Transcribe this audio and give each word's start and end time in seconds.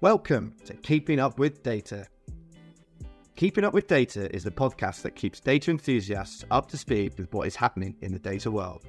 Welcome 0.00 0.54
to 0.64 0.74
Keeping 0.74 1.18
Up 1.18 1.40
with 1.40 1.64
Data. 1.64 2.06
Keeping 3.34 3.64
Up 3.64 3.74
with 3.74 3.88
Data 3.88 4.32
is 4.32 4.44
the 4.44 4.50
podcast 4.52 5.02
that 5.02 5.16
keeps 5.16 5.40
data 5.40 5.72
enthusiasts 5.72 6.44
up 6.52 6.68
to 6.68 6.76
speed 6.76 7.14
with 7.18 7.34
what 7.34 7.48
is 7.48 7.56
happening 7.56 7.96
in 8.00 8.12
the 8.12 8.18
data 8.20 8.48
world. 8.48 8.84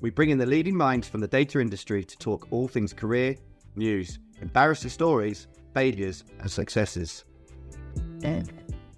We 0.00 0.10
bring 0.10 0.30
in 0.30 0.38
the 0.38 0.44
leading 0.44 0.76
minds 0.76 1.08
from 1.08 1.20
the 1.20 1.28
data 1.28 1.60
industry 1.60 2.02
to 2.02 2.18
talk 2.18 2.48
all 2.50 2.66
things 2.66 2.92
career, 2.92 3.36
news, 3.76 4.18
embarrassing 4.40 4.90
stories, 4.90 5.46
failures, 5.72 6.24
and 6.40 6.50
successes. 6.50 7.24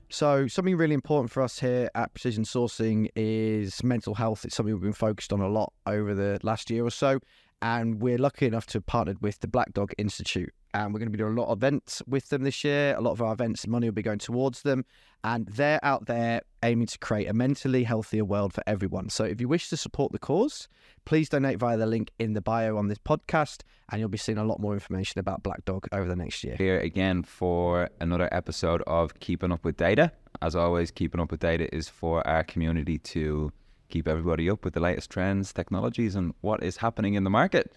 So, 0.08 0.46
something 0.46 0.78
really 0.78 0.94
important 0.94 1.30
for 1.30 1.42
us 1.42 1.58
here 1.58 1.90
at 1.94 2.14
Precision 2.14 2.44
Sourcing 2.44 3.08
is 3.14 3.84
mental 3.84 4.14
health. 4.14 4.46
It's 4.46 4.56
something 4.56 4.72
we've 4.72 4.82
been 4.82 4.94
focused 4.94 5.34
on 5.34 5.42
a 5.42 5.48
lot 5.48 5.74
over 5.84 6.14
the 6.14 6.40
last 6.42 6.70
year 6.70 6.82
or 6.82 6.90
so. 6.90 7.18
And 7.60 8.00
we're 8.00 8.16
lucky 8.16 8.46
enough 8.46 8.64
to 8.68 8.78
have 8.78 8.86
partnered 8.86 9.20
with 9.20 9.40
the 9.40 9.48
Black 9.48 9.74
Dog 9.74 9.92
Institute. 9.98 10.54
And 10.72 10.92
we're 10.92 11.00
going 11.00 11.08
to 11.08 11.16
be 11.16 11.18
doing 11.18 11.36
a 11.36 11.40
lot 11.40 11.48
of 11.48 11.58
events 11.58 12.02
with 12.06 12.28
them 12.28 12.42
this 12.42 12.62
year. 12.62 12.94
A 12.96 13.00
lot 13.00 13.12
of 13.12 13.22
our 13.22 13.32
events, 13.32 13.66
money 13.66 13.88
will 13.88 13.94
be 13.94 14.02
going 14.02 14.18
towards 14.18 14.62
them. 14.62 14.84
And 15.24 15.46
they're 15.46 15.80
out 15.82 16.06
there 16.06 16.42
aiming 16.62 16.86
to 16.86 16.98
create 16.98 17.28
a 17.28 17.34
mentally 17.34 17.84
healthier 17.84 18.24
world 18.24 18.52
for 18.54 18.62
everyone. 18.66 19.10
So, 19.10 19.24
if 19.24 19.40
you 19.40 19.48
wish 19.48 19.68
to 19.68 19.76
support 19.76 20.12
the 20.12 20.18
cause, 20.18 20.68
please 21.04 21.28
donate 21.28 21.58
via 21.58 21.76
the 21.76 21.86
link 21.86 22.10
in 22.18 22.32
the 22.32 22.40
bio 22.40 22.76
on 22.76 22.88
this 22.88 22.98
podcast. 22.98 23.62
And 23.90 24.00
you'll 24.00 24.08
be 24.08 24.18
seeing 24.18 24.38
a 24.38 24.44
lot 24.44 24.60
more 24.60 24.72
information 24.72 25.18
about 25.18 25.42
Black 25.42 25.64
Dog 25.64 25.88
over 25.92 26.08
the 26.08 26.16
next 26.16 26.44
year. 26.44 26.54
Here 26.56 26.78
again 26.78 27.22
for 27.22 27.90
another 28.00 28.28
episode 28.32 28.82
of 28.86 29.18
Keeping 29.20 29.52
Up 29.52 29.64
with 29.64 29.76
Data. 29.76 30.12
As 30.40 30.54
always, 30.54 30.90
Keeping 30.90 31.20
Up 31.20 31.30
with 31.30 31.40
Data 31.40 31.74
is 31.74 31.88
for 31.88 32.26
our 32.26 32.44
community 32.44 32.98
to 32.98 33.52
keep 33.90 34.08
everybody 34.08 34.48
up 34.48 34.64
with 34.64 34.74
the 34.74 34.80
latest 34.80 35.10
trends, 35.10 35.52
technologies, 35.52 36.14
and 36.14 36.32
what 36.40 36.62
is 36.62 36.78
happening 36.78 37.14
in 37.14 37.24
the 37.24 37.30
market. 37.30 37.72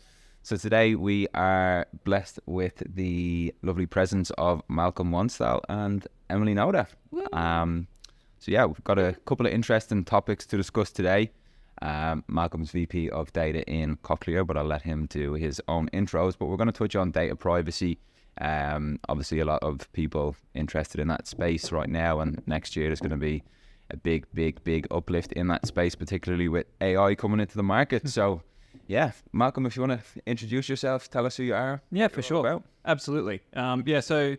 So 0.45 0.57
today 0.57 0.95
we 0.95 1.29
are 1.33 1.87
blessed 2.03 2.37
with 2.45 2.83
the 2.85 3.55
lovely 3.61 3.85
presence 3.85 4.29
of 4.31 4.61
Malcolm 4.67 5.09
Wanstall 5.09 5.61
and 5.69 6.05
Emily 6.29 6.53
Nota. 6.53 6.85
Um, 7.31 7.87
so 8.39 8.51
yeah, 8.51 8.65
we've 8.65 8.83
got 8.83 8.99
a 8.99 9.13
couple 9.25 9.45
of 9.45 9.53
interesting 9.53 10.03
topics 10.03 10.45
to 10.47 10.57
discuss 10.57 10.91
today. 10.91 11.31
Um, 11.81 12.25
Malcolm's 12.27 12.71
VP 12.71 13.09
of 13.11 13.31
Data 13.31 13.63
in 13.71 13.95
Cochlear, 14.03 14.45
but 14.45 14.57
I'll 14.57 14.65
let 14.65 14.81
him 14.81 15.05
do 15.05 15.31
his 15.35 15.61
own 15.69 15.87
intros. 15.93 16.35
But 16.37 16.47
we're 16.47 16.57
going 16.57 16.67
to 16.67 16.73
touch 16.73 16.97
on 16.97 17.11
data 17.11 17.37
privacy. 17.37 17.97
Um, 18.41 18.99
obviously, 19.07 19.39
a 19.39 19.45
lot 19.45 19.63
of 19.63 19.89
people 19.93 20.35
interested 20.55 20.99
in 20.99 21.07
that 21.07 21.25
space 21.25 21.71
right 21.71 21.89
now, 21.89 22.19
and 22.19 22.45
next 22.47 22.75
year 22.75 22.89
there's 22.89 22.99
going 22.99 23.11
to 23.11 23.15
be 23.15 23.43
a 23.91 23.95
big, 23.95 24.25
big, 24.33 24.61
big 24.65 24.87
uplift 24.91 25.31
in 25.31 25.47
that 25.47 25.65
space, 25.65 25.95
particularly 25.95 26.49
with 26.49 26.65
AI 26.81 27.15
coming 27.15 27.39
into 27.39 27.55
the 27.55 27.63
market. 27.63 28.09
so, 28.09 28.41
yeah, 28.87 29.11
Malcolm, 29.31 29.65
if 29.65 29.75
you 29.75 29.81
want 29.81 29.99
to 29.99 30.21
introduce 30.25 30.69
yourself, 30.69 31.09
tell 31.09 31.25
us 31.25 31.37
who 31.37 31.43
you 31.43 31.55
are. 31.55 31.81
Yeah, 31.91 32.07
for 32.07 32.21
sure. 32.21 32.39
about. 32.39 32.63
Absolutely. 32.85 33.41
Um, 33.53 33.83
yeah, 33.85 33.99
so 33.99 34.35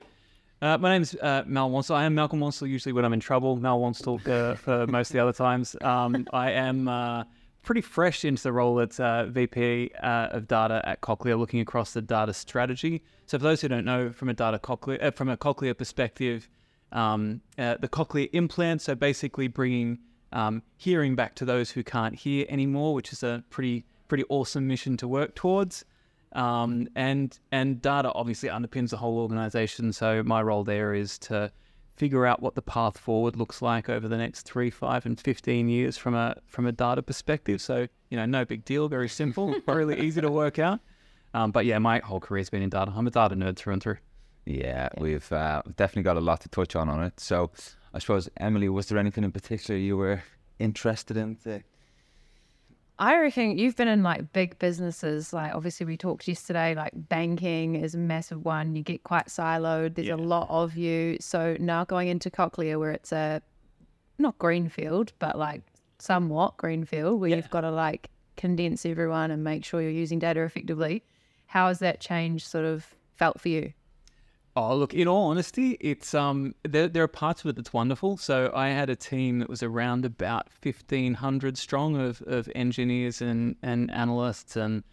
uh, 0.62 0.78
my 0.78 0.92
name's 0.92 1.14
uh, 1.14 1.44
Mal 1.46 1.70
Wanstall. 1.70 1.96
I 1.96 2.04
am 2.04 2.14
Malcolm 2.14 2.40
Wanstall 2.40 2.68
usually 2.68 2.92
when 2.92 3.04
I'm 3.04 3.12
in 3.12 3.20
trouble. 3.20 3.56
Mal 3.56 3.78
Wanstall 3.78 4.26
uh, 4.28 4.54
for 4.56 4.86
most 4.86 5.10
of 5.10 5.14
the 5.14 5.20
other 5.20 5.32
times. 5.32 5.76
Um, 5.82 6.26
I 6.32 6.52
am 6.52 6.88
uh, 6.88 7.24
pretty 7.62 7.80
fresh 7.80 8.24
into 8.24 8.42
the 8.42 8.52
role 8.52 8.78
as 8.80 9.00
uh, 9.00 9.26
VP 9.30 9.90
uh, 10.02 10.28
of 10.32 10.46
Data 10.46 10.82
at 10.84 11.00
Cochlear, 11.00 11.38
looking 11.38 11.60
across 11.60 11.92
the 11.92 12.02
data 12.02 12.32
strategy. 12.32 13.02
So 13.26 13.38
for 13.38 13.44
those 13.44 13.60
who 13.60 13.68
don't 13.68 13.84
know, 13.84 14.12
from 14.12 14.28
a 14.28 14.34
data 14.34 14.58
Cochlear, 14.58 15.02
uh, 15.02 15.10
from 15.10 15.28
a 15.28 15.36
Cochlear 15.36 15.76
perspective, 15.76 16.48
um, 16.92 17.40
uh, 17.58 17.76
the 17.80 17.88
cochlear 17.88 18.30
implant, 18.32 18.80
so 18.80 18.94
basically 18.94 19.48
bringing 19.48 19.98
um, 20.32 20.62
hearing 20.76 21.16
back 21.16 21.34
to 21.36 21.44
those 21.44 21.70
who 21.70 21.82
can't 21.82 22.14
hear 22.14 22.46
anymore, 22.48 22.94
which 22.94 23.12
is 23.12 23.22
a 23.22 23.42
pretty 23.50 23.84
pretty 24.08 24.24
awesome 24.28 24.66
mission 24.66 24.96
to 24.98 25.08
work 25.08 25.34
towards. 25.34 25.84
Um, 26.32 26.88
and 26.96 27.38
and 27.52 27.80
data 27.80 28.12
obviously 28.12 28.48
underpins 28.48 28.90
the 28.90 28.96
whole 28.96 29.18
organization. 29.18 29.92
So 29.92 30.22
my 30.22 30.42
role 30.42 30.64
there 30.64 30.94
is 30.94 31.18
to 31.20 31.52
figure 31.96 32.26
out 32.26 32.42
what 32.42 32.56
the 32.56 32.62
path 32.62 32.98
forward 32.98 33.36
looks 33.36 33.62
like 33.62 33.88
over 33.88 34.08
the 34.08 34.16
next 34.16 34.42
three, 34.42 34.70
five, 34.70 35.06
and 35.06 35.18
fifteen 35.18 35.68
years 35.68 35.96
from 35.96 36.14
a 36.14 36.36
from 36.46 36.66
a 36.66 36.72
data 36.72 37.02
perspective. 37.02 37.60
So 37.60 37.86
you 38.10 38.16
know, 38.16 38.26
no 38.26 38.44
big 38.44 38.64
deal, 38.64 38.88
very 38.88 39.08
simple, 39.08 39.54
really 39.66 40.00
easy 40.00 40.20
to 40.20 40.30
work 40.30 40.58
out. 40.58 40.80
Um, 41.34 41.50
but 41.50 41.66
yeah, 41.66 41.78
my 41.78 42.00
whole 42.00 42.20
career's 42.20 42.50
been 42.50 42.62
in 42.62 42.70
data. 42.70 42.92
I'm 42.94 43.06
a 43.06 43.10
data 43.10 43.34
nerd 43.34 43.56
through 43.56 43.74
and 43.74 43.82
through. 43.82 43.98
Yeah, 44.46 44.88
we've 44.98 45.30
uh, 45.32 45.62
definitely 45.76 46.02
got 46.02 46.16
a 46.16 46.20
lot 46.20 46.40
to 46.42 46.48
touch 46.48 46.76
on 46.76 46.88
on 46.88 47.02
it. 47.02 47.18
So, 47.18 47.50
I 47.92 47.98
suppose 47.98 48.28
Emily, 48.36 48.68
was 48.68 48.86
there 48.86 48.98
anything 48.98 49.24
in 49.24 49.32
particular 49.32 49.78
you 49.78 49.96
were 49.96 50.22
interested 50.58 51.16
in? 51.16 51.36
To... 51.36 51.62
I 52.98 53.18
reckon 53.18 53.58
you've 53.58 53.74
been 53.74 53.88
in 53.88 54.02
like 54.02 54.32
big 54.32 54.58
businesses. 54.58 55.32
Like 55.32 55.54
obviously 55.54 55.84
we 55.84 55.96
talked 55.96 56.28
yesterday, 56.28 56.74
like 56.74 56.92
banking 56.94 57.74
is 57.74 57.94
a 57.94 57.98
massive 57.98 58.44
one. 58.44 58.76
You 58.76 58.82
get 58.82 59.02
quite 59.02 59.26
siloed. 59.26 59.96
There's 59.96 60.08
a 60.08 60.16
lot 60.16 60.48
of 60.48 60.76
you. 60.76 61.16
So 61.20 61.56
now 61.58 61.84
going 61.84 62.08
into 62.08 62.30
Cochlear 62.30 62.78
where 62.78 62.92
it's 62.92 63.12
a 63.12 63.42
not 64.18 64.38
greenfield, 64.38 65.12
but 65.18 65.36
like 65.36 65.62
somewhat 65.98 66.56
greenfield, 66.56 67.20
where 67.20 67.30
you've 67.30 67.50
got 67.50 67.62
to 67.62 67.70
like 67.70 68.10
condense 68.36 68.86
everyone 68.86 69.30
and 69.32 69.42
make 69.42 69.64
sure 69.64 69.82
you're 69.82 69.90
using 69.90 70.20
data 70.20 70.42
effectively. 70.42 71.02
How 71.46 71.68
has 71.68 71.80
that 71.80 72.00
change 72.00 72.46
sort 72.46 72.64
of 72.64 72.86
felt 73.16 73.40
for 73.40 73.48
you? 73.48 73.72
Oh, 74.56 74.76
look, 74.76 74.94
in 74.94 75.08
all 75.08 75.30
honesty, 75.30 75.76
it's 75.80 76.14
um 76.14 76.54
there 76.62 76.86
there 76.86 77.02
are 77.02 77.08
parts 77.08 77.42
of 77.42 77.50
it 77.50 77.56
that's 77.56 77.72
wonderful. 77.72 78.16
So 78.16 78.52
I 78.54 78.68
had 78.68 78.88
a 78.88 78.94
team 78.94 79.40
that 79.40 79.48
was 79.48 79.64
around 79.64 80.04
about 80.04 80.48
fifteen 80.48 81.14
hundred 81.14 81.58
strong 81.58 81.96
of, 81.96 82.22
of 82.26 82.48
engineers 82.54 83.20
and, 83.20 83.56
and 83.62 83.90
analysts 83.90 84.54
and 84.54 84.84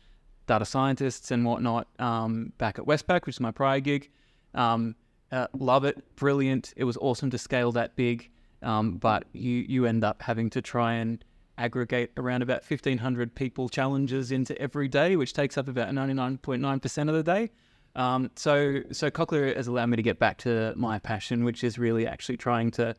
data 0.48 0.66
scientists 0.66 1.30
and 1.30 1.46
whatnot 1.46 1.88
um, 2.00 2.54
back 2.58 2.80
at 2.80 2.86
Westpac, 2.86 3.28
which 3.28 3.36
is 3.36 3.40
my 3.40 3.52
prior 3.52 3.80
gig. 3.80 4.10
Um, 4.56 4.96
uh, 5.32 5.46
love 5.54 5.86
it, 5.86 6.16
brilliant. 6.16 6.74
It 6.76 6.84
was 6.84 6.98
awesome 6.98 7.30
to 7.30 7.38
scale 7.38 7.72
that 7.74 7.96
big, 7.96 8.32
um, 8.64 8.98
but 8.98 9.26
you 9.32 9.64
you 9.70 9.86
end 9.86 10.04
up 10.04 10.24
having 10.24 10.50
to 10.52 10.62
try 10.62 10.94
and 10.94 11.24
aggregate 11.60 12.12
around 12.18 12.42
about 12.42 12.64
fifteen 12.64 12.98
hundred 12.98 13.36
people 13.36 13.70
challenges 13.70 14.32
into 14.32 14.60
every 14.60 14.88
day, 14.88 15.16
which 15.16 15.34
takes 15.34 15.56
up 15.56 15.68
about 15.68 15.94
ninety 15.94 16.16
nine 16.16 16.40
point 16.40 16.64
nine 16.64 16.80
percent 16.80 17.12
of 17.12 17.16
the 17.16 17.24
day. 17.24 17.52
Um, 17.96 18.32
so 18.36 18.82
so 18.92 19.10
Cochlear 19.10 19.56
has 19.56 19.68
allowed 19.68 19.88
me 19.88 19.98
to 19.98 20.04
get 20.04 20.20
back 20.20 20.38
to 20.40 20.74
my 20.76 21.00
passion, 21.00 21.44
which 21.44 21.64
is 21.64 21.78
really 21.78 22.08
actually 22.08 22.38
trying 22.38 22.72
to 22.72 22.96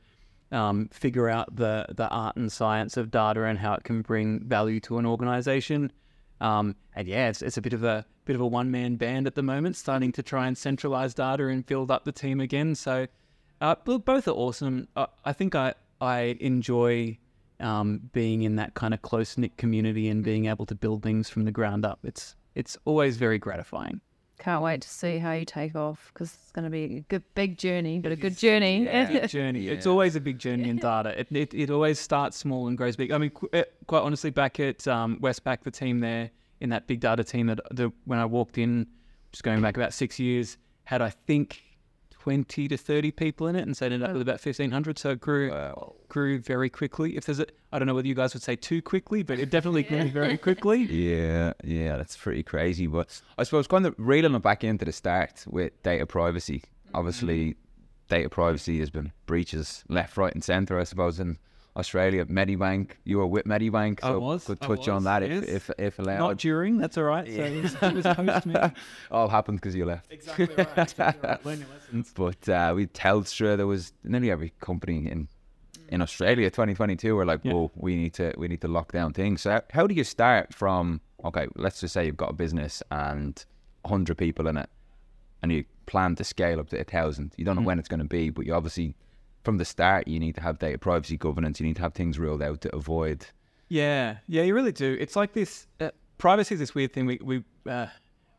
um, 0.50 0.88
figure 0.92 1.28
out 1.28 1.54
the 1.56 1.86
the 1.94 2.08
art 2.08 2.36
and 2.36 2.52
science 2.52 2.96
of 2.96 3.10
data 3.10 3.44
and 3.44 3.58
how 3.58 3.74
it 3.74 3.84
can 3.84 4.02
bring 4.02 4.40
value 4.44 4.80
to 4.80 4.98
an 4.98 5.06
organization. 5.06 5.90
Um, 6.40 6.76
and 6.94 7.08
yeah, 7.08 7.28
it's, 7.28 7.40
it's 7.40 7.56
a 7.56 7.62
bit 7.62 7.72
of 7.72 7.84
a 7.84 8.04
bit 8.24 8.36
of 8.36 8.42
a 8.42 8.46
one 8.46 8.70
man 8.70 8.96
band 8.96 9.26
at 9.26 9.34
the 9.34 9.42
moment, 9.42 9.76
starting 9.76 10.12
to 10.12 10.22
try 10.22 10.46
and 10.46 10.56
centralize 10.56 11.14
data 11.14 11.46
and 11.48 11.64
build 11.64 11.90
up 11.90 12.04
the 12.04 12.12
team 12.12 12.40
again. 12.40 12.74
So 12.74 13.06
uh, 13.60 13.76
both 13.76 14.28
are 14.28 14.32
awesome. 14.32 14.88
Uh, 14.94 15.06
I 15.24 15.32
think 15.32 15.54
I 15.54 15.74
I 16.00 16.36
enjoy 16.40 17.16
um, 17.60 18.10
being 18.12 18.42
in 18.42 18.56
that 18.56 18.74
kind 18.74 18.92
of 18.92 19.02
close 19.02 19.38
knit 19.38 19.56
community 19.56 20.08
and 20.08 20.22
being 20.22 20.46
able 20.46 20.66
to 20.66 20.74
build 20.74 21.02
things 21.02 21.30
from 21.30 21.44
the 21.44 21.52
ground 21.52 21.86
up. 21.86 22.00
It's 22.02 22.36
it's 22.54 22.76
always 22.84 23.16
very 23.16 23.38
gratifying. 23.38 24.00
Can't 24.42 24.64
wait 24.64 24.80
to 24.80 24.88
see 24.88 25.18
how 25.18 25.34
you 25.34 25.44
take 25.44 25.76
off 25.76 26.10
because 26.12 26.34
it's 26.34 26.50
going 26.50 26.64
to 26.64 26.70
be 26.70 26.96
a 26.96 27.00
good 27.02 27.22
big 27.36 27.56
journey, 27.56 28.00
but 28.00 28.10
a 28.10 28.16
good 28.16 28.36
journey. 28.36 28.84
big 28.84 29.28
journey. 29.28 29.68
It's 29.68 29.86
always 29.86 30.16
a 30.16 30.20
big 30.20 30.40
journey 30.40 30.68
in 30.68 30.78
data. 30.78 31.10
It, 31.20 31.28
it, 31.30 31.54
it 31.54 31.70
always 31.70 32.00
starts 32.00 32.38
small 32.38 32.66
and 32.66 32.76
grows 32.76 32.96
big. 32.96 33.12
I 33.12 33.18
mean, 33.18 33.30
qu- 33.30 33.50
eh, 33.52 33.62
quite 33.86 34.00
honestly, 34.00 34.30
back 34.30 34.58
at 34.58 34.88
um, 34.88 35.20
Westpac, 35.20 35.62
the 35.62 35.70
team 35.70 36.00
there 36.00 36.28
in 36.60 36.70
that 36.70 36.88
big 36.88 36.98
data 36.98 37.22
team 37.22 37.46
that 37.46 37.60
the, 37.70 37.92
when 38.04 38.18
I 38.18 38.24
walked 38.24 38.58
in, 38.58 38.88
just 39.30 39.44
going 39.44 39.62
back 39.62 39.76
about 39.76 39.94
six 39.94 40.18
years, 40.18 40.56
had 40.82 41.02
I 41.02 41.10
think 41.10 41.62
20 42.22 42.68
to 42.68 42.76
30 42.76 43.10
people 43.10 43.48
in 43.48 43.56
it 43.56 43.62
and 43.62 43.76
so 43.76 43.84
it 43.84 43.92
ended 43.92 44.08
up 44.08 44.12
with 44.12 44.22
about 44.22 44.44
1500 44.44 44.96
so 44.96 45.10
it 45.10 45.20
grew 45.20 45.50
grew 46.08 46.38
very 46.38 46.70
quickly 46.70 47.16
if 47.16 47.24
there's 47.26 47.40
a 47.40 47.46
i 47.72 47.80
don't 47.80 47.88
know 47.88 47.94
whether 47.94 48.06
you 48.06 48.14
guys 48.14 48.32
would 48.32 48.44
say 48.44 48.54
too 48.54 48.80
quickly 48.80 49.24
but 49.24 49.40
it 49.40 49.50
definitely 49.50 49.82
grew 49.90 50.08
very 50.08 50.38
quickly 50.38 50.82
Yeah, 50.84 51.52
yeah, 51.64 51.96
that's 51.96 52.16
pretty 52.16 52.42
crazy. 52.42 52.86
But 52.86 53.20
I 53.38 53.42
suppose 53.42 53.66
kind 53.66 53.86
of 53.86 53.94
reeling 53.98 54.34
it 54.34 54.42
back 54.42 54.62
into 54.62 54.84
the 54.84 54.92
start 54.92 55.44
with 55.48 55.72
data 55.82 56.06
privacy. 56.06 56.58
Mm-hmm. 56.58 56.96
Obviously, 56.96 57.56
data 58.08 58.28
privacy 58.28 58.78
has 58.78 58.90
been 58.90 59.12
breaches 59.26 59.84
left, 59.88 60.16
right, 60.16 60.32
and 60.32 60.44
centre. 60.44 60.78
I 60.78 60.84
suppose 60.84 61.18
in 61.18 61.38
Australia, 61.76 62.24
Medibank. 62.26 62.92
You 63.04 63.18
were 63.18 63.26
with 63.26 63.44
Medibank, 63.46 64.00
I 64.02 64.08
so 64.08 64.18
was, 64.18 64.44
could 64.44 64.58
I 64.60 64.66
touch 64.66 64.88
on 64.88 65.04
that 65.04 65.26
yes. 65.26 65.44
if, 65.44 65.70
if 65.70 65.70
if 65.78 65.98
allowed. 65.98 66.18
not 66.18 66.36
during 66.36 66.76
that's 66.78 66.98
all 66.98 67.04
right 67.04 67.26
so 67.26 67.32
it 67.32 67.62
was, 67.62 67.74
it 67.80 67.94
was 67.94 68.04
post 68.04 68.46
me 68.46 68.54
All 69.10 69.28
happened 69.28 69.58
because 69.60 69.74
you 69.74 69.84
left. 69.86 70.12
exactly 70.12 70.46
right, 70.54 70.68
exactly 70.76 71.28
right. 71.28 71.46
learn 71.46 71.58
your 71.60 71.68
lessons 71.68 72.12
But 72.14 72.48
uh, 72.48 72.72
with 72.74 72.92
Telstra, 72.92 73.56
there 73.56 73.66
was 73.66 73.92
nearly 74.04 74.30
every 74.30 74.52
company 74.60 75.10
in 75.10 75.28
in 75.88 76.00
Australia, 76.00 76.48
2022, 76.48 77.14
were 77.14 77.26
like, 77.26 77.40
Yeah. 77.42 77.52
"Whoa, 77.52 77.70
we 77.74 77.96
need 77.96 78.14
to 78.14 78.32
we 78.38 78.48
need 78.48 78.60
to 78.62 78.68
lock 78.68 78.92
down 78.92 79.12
things." 79.12 79.42
So 79.42 79.50
how, 79.50 79.62
how 79.70 79.86
do 79.86 79.94
you 79.94 80.04
start 80.04 80.54
from? 80.54 81.00
Okay, 81.24 81.46
let's 81.54 81.80
just 81.80 81.92
say 81.94 82.06
you've 82.06 82.16
got 82.16 82.30
a 82.30 82.32
business 82.34 82.82
and 82.90 83.44
100 83.82 84.16
people 84.16 84.46
in 84.46 84.56
it, 84.56 84.70
and 85.42 85.52
you 85.52 85.64
plan 85.86 86.14
to 86.16 86.24
scale 86.24 86.60
up 86.60 86.70
to 86.70 86.80
a 86.80 86.84
thousand. 86.84 87.34
You 87.36 87.44
don't 87.44 87.56
know 87.56 87.62
when 87.62 87.78
it's 87.78 87.88
going 87.88 88.00
to 88.00 88.06
be, 88.06 88.30
but 88.30 88.46
you 88.46 88.54
obviously 88.54 88.96
from 89.42 89.58
the 89.58 89.64
start 89.64 90.08
you 90.08 90.20
need 90.20 90.34
to 90.36 90.40
have 90.40 90.58
data 90.58 90.78
privacy 90.78 91.16
governance. 91.16 91.60
You 91.60 91.66
need 91.66 91.76
to 91.76 91.82
have 91.82 91.94
things 91.94 92.18
ruled 92.18 92.42
out 92.42 92.60
to 92.62 92.74
avoid. 92.74 93.26
Yeah, 93.68 94.18
yeah, 94.26 94.42
you 94.42 94.54
really 94.54 94.72
do. 94.72 94.96
It's 95.00 95.16
like 95.16 95.32
this. 95.32 95.66
Uh, 95.80 95.90
privacy 96.18 96.54
is 96.54 96.60
this 96.60 96.74
weird 96.74 96.92
thing. 96.92 97.06
We 97.06 97.18
we 97.22 97.44
uh, 97.68 97.86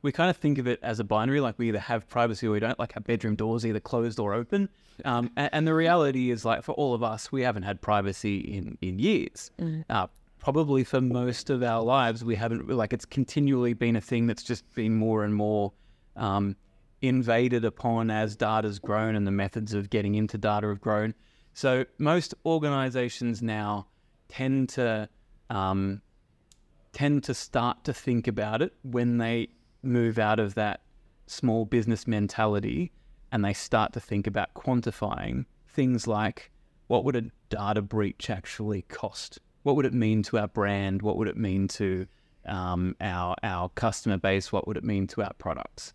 we 0.01 0.11
kind 0.11 0.29
of 0.29 0.37
think 0.37 0.57
of 0.57 0.67
it 0.67 0.79
as 0.83 0.99
a 0.99 1.03
binary, 1.03 1.39
like 1.39 1.57
we 1.57 1.69
either 1.69 1.79
have 1.79 2.07
privacy 2.07 2.47
or 2.47 2.51
we 2.51 2.59
don't. 2.59 2.77
Like 2.77 2.93
our 2.95 3.01
bedroom 3.01 3.35
doors 3.35 3.65
either 3.65 3.79
closed 3.79 4.19
or 4.19 4.33
open. 4.33 4.69
Um, 5.05 5.31
and, 5.35 5.49
and 5.53 5.67
the 5.67 5.73
reality 5.73 6.29
is, 6.29 6.45
like 6.45 6.63
for 6.63 6.73
all 6.73 6.93
of 6.93 7.01
us, 7.01 7.31
we 7.31 7.41
haven't 7.41 7.63
had 7.63 7.81
privacy 7.81 8.39
in 8.39 8.77
in 8.81 8.99
years. 8.99 9.49
Uh, 9.89 10.07
probably 10.39 10.83
for 10.83 11.01
most 11.01 11.49
of 11.49 11.63
our 11.63 11.81
lives, 11.81 12.23
we 12.23 12.35
haven't. 12.35 12.69
Like 12.69 12.93
it's 12.93 13.05
continually 13.05 13.73
been 13.73 13.95
a 13.95 14.01
thing 14.01 14.27
that's 14.27 14.43
just 14.43 14.71
been 14.75 14.95
more 14.95 15.23
and 15.23 15.33
more 15.33 15.73
um, 16.15 16.55
invaded 17.03 17.65
upon 17.65 18.09
as 18.09 18.37
data's 18.37 18.79
grown 18.79 19.13
and 19.13 19.27
the 19.27 19.31
methods 19.31 19.73
of 19.73 19.89
getting 19.89 20.15
into 20.15 20.37
data 20.37 20.67
have 20.67 20.79
grown. 20.79 21.13
So 21.53 21.85
most 21.99 22.33
organizations 22.45 23.41
now 23.41 23.87
tend 24.29 24.69
to 24.69 25.09
um, 25.49 26.01
tend 26.93 27.25
to 27.25 27.33
start 27.33 27.83
to 27.83 27.93
think 27.93 28.27
about 28.27 28.61
it 28.61 28.73
when 28.83 29.17
they 29.17 29.49
move 29.83 30.17
out 30.17 30.39
of 30.39 30.55
that 30.55 30.81
small 31.27 31.65
business 31.65 32.07
mentality 32.07 32.91
and 33.33 33.43
they 33.43 33.53
start 33.53 33.91
to 33.93 33.99
think 33.99 34.25
about 34.25 34.53
quantifying 34.53 35.45
things 35.67 36.07
like 36.07 36.51
what 36.87 37.03
would 37.03 37.17
a 37.17 37.23
data 37.49 37.81
breach 37.81 38.29
actually 38.29 38.83
cost? 38.83 39.39
What 39.63 39.75
would 39.75 39.85
it 39.85 39.93
mean 39.93 40.23
to 40.23 40.37
our 40.37 40.47
brand? 40.47 41.01
What 41.01 41.17
would 41.17 41.27
it 41.27 41.37
mean 41.37 41.67
to 41.69 42.07
um, 42.45 42.95
our 43.01 43.35
our 43.43 43.67
customer 43.69 44.17
base? 44.17 44.53
What 44.53 44.67
would 44.67 44.77
it 44.77 44.85
mean 44.85 45.07
to 45.07 45.23
our 45.23 45.33
products? 45.33 45.93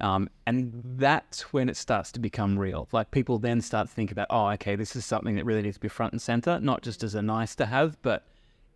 Um, 0.00 0.28
and 0.46 0.82
that's 0.98 1.52
when 1.54 1.68
it 1.70 1.76
starts 1.76 2.12
to 2.12 2.20
become 2.20 2.58
real. 2.58 2.88
Like 2.92 3.10
people 3.10 3.38
then 3.38 3.60
start 3.62 3.88
to 3.88 3.94
think 3.94 4.12
about, 4.12 4.26
oh, 4.28 4.48
okay, 4.50 4.76
this 4.76 4.94
is 4.94 5.06
something 5.06 5.36
that 5.36 5.44
really 5.46 5.62
needs 5.62 5.76
to 5.76 5.80
be 5.80 5.88
front 5.88 6.12
and 6.12 6.20
center, 6.20 6.60
not 6.60 6.82
just 6.82 7.02
as 7.02 7.14
a 7.14 7.22
nice 7.22 7.54
to 7.56 7.66
have, 7.66 7.96
but 8.02 8.26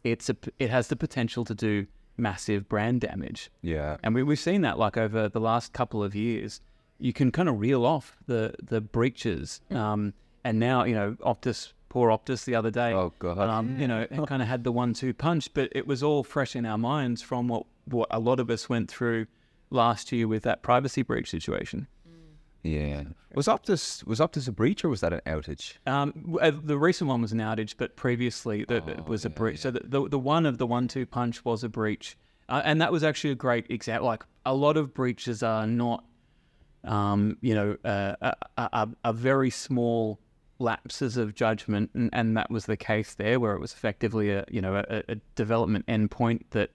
it's 0.03 0.31
a 0.31 0.37
it 0.59 0.71
has 0.71 0.89
the 0.89 0.97
potential 0.97 1.45
to 1.45 1.55
do 1.55 1.87
massive 2.17 2.69
brand 2.69 3.01
damage. 3.03 3.51
Yeah. 3.63 3.97
And 4.03 4.15
we, 4.15 4.23
we've 4.23 4.39
seen 4.39 4.63
that 4.63 4.79
like 4.79 4.97
over 4.97 5.29
the 5.29 5.41
last 5.41 5.73
couple 5.73 6.03
of 6.03 6.15
years. 6.15 6.61
You 6.99 7.13
can 7.13 7.31
kind 7.33 7.49
of 7.49 7.61
reel 7.61 7.85
off 7.85 8.17
the 8.27 8.55
the 8.63 8.81
breaches. 8.81 9.61
Um, 9.71 10.15
and 10.45 10.59
now, 10.59 10.85
you 10.85 10.95
know, 10.95 11.17
Optus, 11.21 11.73
poor 11.89 12.09
Optus 12.11 12.45
the 12.45 12.55
other 12.55 12.71
day, 12.71 12.93
Oh 12.93 13.13
god. 13.19 13.39
um, 13.39 13.79
you 13.79 13.89
know, 13.89 14.03
it 14.03 14.27
kind 14.27 14.41
of 14.43 14.49
had 14.49 14.63
the 14.65 14.73
one-two 14.73 15.13
punch, 15.15 15.53
but 15.55 15.69
it 15.73 15.87
was 15.87 16.03
all 16.03 16.23
fresh 16.23 16.55
in 16.57 16.65
our 16.65 16.79
minds 16.79 17.21
from 17.21 17.49
what 17.49 17.67
what 17.87 18.09
a 18.11 18.19
lot 18.19 18.41
of 18.41 18.49
us 18.49 18.69
went 18.69 18.91
through 18.91 19.27
last 19.75 20.13
year 20.13 20.27
with 20.27 20.43
that 20.45 20.63
privacy 20.63 21.03
breach 21.03 21.31
situation. 21.31 21.87
yeah. 22.63 23.05
Was 23.35 23.47
Optus 23.47 24.07
was 24.07 24.21
Optus 24.21 24.49
a 24.49 24.53
breach 24.53 24.85
or 24.85 24.89
was 24.89 25.01
that 25.01 25.13
an 25.13 25.21
outage? 25.27 25.75
Um, 25.87 26.39
uh, 26.41 26.53
the 26.63 26.79
recent 26.79 27.09
one 27.09 27.21
was 27.21 27.33
an 27.33 27.41
outage, 27.41 27.75
but 27.77 27.97
previously 27.97 28.65
the, 28.65 28.77
it 28.77 29.07
was 29.07 29.25
a 29.25 29.31
breach. 29.31 29.59
So 29.59 29.71
the, 29.71 29.81
the 29.85 30.09
the 30.09 30.19
one 30.19 30.47
of 30.47 30.59
the 30.59 30.67
one-two 30.67 31.07
punch 31.07 31.45
was 31.45 31.65
a 31.65 31.69
breach, 31.69 32.17
uh, 32.49 32.63
and 32.65 32.81
that 32.81 32.93
was 32.93 33.03
actually 33.03 33.31
a 33.31 33.35
great 33.35 33.67
example. 33.71 34.07
Like 34.07 34.25
a 34.47 34.55
lot 34.55 34.77
of 34.77 34.95
breaches 34.95 35.43
are 35.43 35.67
not, 35.67 36.05
um, 36.85 37.37
you 37.41 37.55
know, 37.55 37.77
uh, 37.85 38.15
a, 38.21 38.35
a, 38.57 38.89
a 39.05 39.13
very 39.13 39.51
small 39.51 40.21
lapses 40.61 41.17
of 41.17 41.35
judgment, 41.35 41.91
and, 41.95 42.09
and 42.13 42.37
that 42.37 42.51
was 42.51 42.67
the 42.67 42.77
case 42.77 43.15
there, 43.15 43.41
where 43.41 43.55
it 43.55 43.61
was 43.61 43.73
effectively 43.73 44.31
a 44.31 44.45
you 44.49 44.61
know 44.61 44.77
a, 44.77 45.03
a 45.09 45.17
development 45.35 45.85
endpoint 45.87 46.43
that 46.51 46.71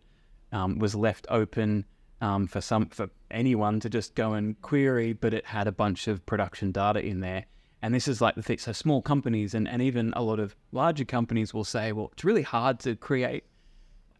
um, 0.51 0.77
was 0.77 0.93
left 0.93 1.25
open 1.29 1.85
um, 2.21 2.47
for 2.47 2.61
some 2.61 2.87
for 2.87 3.09
anyone 3.31 3.79
to 3.81 3.89
just 3.89 4.15
go 4.15 4.33
and 4.33 4.61
query, 4.61 5.13
but 5.13 5.33
it 5.33 5.45
had 5.45 5.67
a 5.67 5.71
bunch 5.71 6.07
of 6.07 6.25
production 6.25 6.71
data 6.71 6.99
in 6.99 7.19
there. 7.19 7.45
And 7.81 7.93
this 7.93 8.07
is 8.07 8.19
like 8.19 8.35
the 8.35 8.43
thing. 8.43 8.57
So 8.57 8.73
small 8.73 9.01
companies 9.01 9.53
and, 9.53 9.67
and 9.67 9.81
even 9.81 10.13
a 10.15 10.21
lot 10.21 10.39
of 10.39 10.55
larger 10.71 11.05
companies 11.05 11.53
will 11.53 11.63
say, 11.63 11.91
well, 11.91 12.09
it's 12.13 12.25
really 12.25 12.41
hard 12.41 12.79
to 12.81 12.95
create 12.95 13.45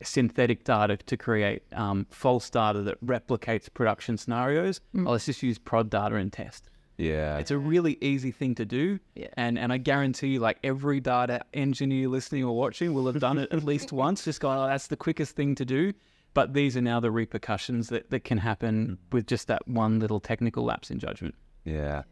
synthetic 0.02 0.64
data 0.64 0.96
to 0.96 1.18
create 1.18 1.64
um, 1.74 2.08
false 2.10 2.50
data 2.50 2.82
that 2.84 3.06
replicates 3.06 3.72
production 3.74 4.18
scenarios. 4.18 4.80
Well, 4.94 5.12
let's 5.12 5.26
just 5.26 5.44
use 5.44 5.58
prod 5.58 5.90
data 5.90 6.16
and 6.16 6.32
test. 6.32 6.70
Yeah. 6.98 7.38
It's 7.38 7.52
a 7.52 7.58
really 7.58 7.98
easy 8.02 8.32
thing 8.32 8.56
to 8.56 8.66
do. 8.66 9.00
Yeah. 9.16 9.28
And 9.34 9.58
and 9.58 9.72
I 9.72 9.78
guarantee 9.78 10.28
you, 10.28 10.40
like 10.40 10.60
every 10.64 11.00
data 11.00 11.42
engineer 11.54 12.10
listening 12.10 12.44
or 12.44 12.56
watching 12.56 12.94
will 12.94 13.08
have 13.08 13.20
done 13.20 13.38
it 13.38 13.52
at 13.52 13.64
least 13.72 13.92
once, 13.92 14.26
just 14.26 14.42
going, 14.42 14.60
oh, 14.60 14.68
that's 14.68 14.88
the 14.88 14.98
quickest 14.98 15.36
thing 15.36 15.56
to 15.56 15.66
do. 15.66 15.94
But 16.40 16.54
these 16.54 16.78
are 16.78 16.82
now 16.82 17.02
the 17.02 17.12
repercussions 17.12 17.90
that, 17.90 18.12
that 18.12 18.24
can 18.24 18.38
happen 18.38 18.86
hmm. 18.86 18.94
with 19.12 19.28
just 19.28 19.48
that 19.48 19.68
one 19.68 20.00
little 20.00 20.22
technical 20.22 20.64
lapse 20.64 20.90
in 20.90 20.98
judgment. 20.98 21.36
Yeah. 21.66 22.04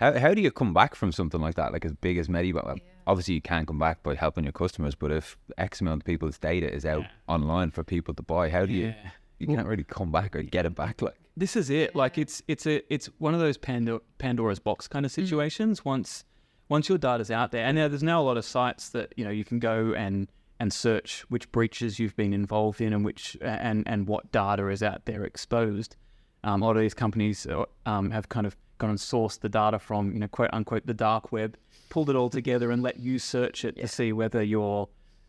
How, 0.00 0.18
how 0.18 0.32
do 0.32 0.40
you 0.40 0.50
come 0.50 0.72
back 0.72 0.94
from 0.94 1.12
something 1.12 1.38
like 1.38 1.56
that, 1.56 1.70
like 1.70 1.84
as 1.84 1.92
big 1.92 2.16
as 2.16 2.28
Medibank? 2.28 2.64
Well, 2.64 2.76
Obviously, 3.06 3.34
you 3.34 3.42
can't 3.42 3.66
come 3.66 3.78
back 3.78 4.02
by 4.02 4.14
helping 4.14 4.44
your 4.44 4.54
customers, 4.54 4.94
but 4.94 5.12
if 5.12 5.36
X 5.58 5.82
amount 5.82 6.00
of 6.00 6.06
people's 6.06 6.38
data 6.38 6.72
is 6.72 6.86
out 6.86 7.04
online 7.28 7.72
for 7.72 7.84
people 7.84 8.14
to 8.14 8.22
buy, 8.22 8.48
how 8.48 8.64
do 8.64 8.72
you? 8.72 8.86
Yeah. 8.86 9.10
You 9.38 9.48
can't 9.48 9.66
really 9.66 9.84
come 9.84 10.10
back 10.10 10.34
or 10.34 10.42
get 10.42 10.64
it 10.64 10.74
back. 10.74 11.02
Like, 11.02 11.16
This 11.36 11.54
is 11.54 11.68
it. 11.68 11.94
Like 11.94 12.16
it's 12.16 12.42
it's 12.48 12.66
a 12.66 12.80
it's 12.90 13.10
one 13.18 13.34
of 13.34 13.40
those 13.40 13.58
Pandora, 13.58 14.00
Pandora's 14.16 14.60
box 14.60 14.88
kind 14.88 15.04
of 15.04 15.12
mm. 15.12 15.16
situations. 15.16 15.84
Once 15.84 16.24
once 16.70 16.88
your 16.88 16.96
data's 16.96 17.30
out 17.30 17.50
there, 17.50 17.66
and 17.66 17.76
now 17.76 17.88
there's 17.88 18.02
now 18.02 18.22
a 18.22 18.24
lot 18.24 18.38
of 18.38 18.46
sites 18.46 18.88
that 18.90 19.12
you 19.18 19.24
know 19.26 19.30
you 19.30 19.44
can 19.44 19.58
go 19.58 19.92
and 19.92 20.28
and 20.60 20.72
search 20.72 21.24
which 21.28 21.50
breaches 21.52 21.98
you've 21.98 22.16
been 22.16 22.32
involved 22.32 22.80
in 22.80 22.92
and 22.92 23.04
which 23.04 23.36
and 23.40 23.86
and 23.86 24.06
what 24.06 24.30
data 24.32 24.68
is 24.68 24.82
out 24.82 25.04
there 25.04 25.24
exposed. 25.24 25.96
Um, 26.42 26.62
a 26.62 26.66
lot 26.66 26.76
of 26.76 26.82
these 26.82 26.94
companies 26.94 27.46
uh, 27.46 27.64
um, 27.86 28.10
have 28.10 28.28
kind 28.28 28.46
of 28.46 28.56
gone 28.78 28.90
and 28.90 28.98
sourced 28.98 29.40
the 29.40 29.48
data 29.48 29.78
from 29.78 30.12
you 30.12 30.18
know 30.18 30.28
quote 30.28 30.50
unquote 30.52 30.86
the 30.86 30.94
dark 30.94 31.32
web, 31.32 31.56
pulled 31.88 32.10
it 32.10 32.16
all 32.16 32.30
together 32.30 32.70
and 32.70 32.82
let 32.82 33.00
you 33.00 33.18
search 33.18 33.64
it 33.64 33.76
to 33.76 33.88
see 33.88 34.12
whether 34.12 34.42
your 34.42 34.88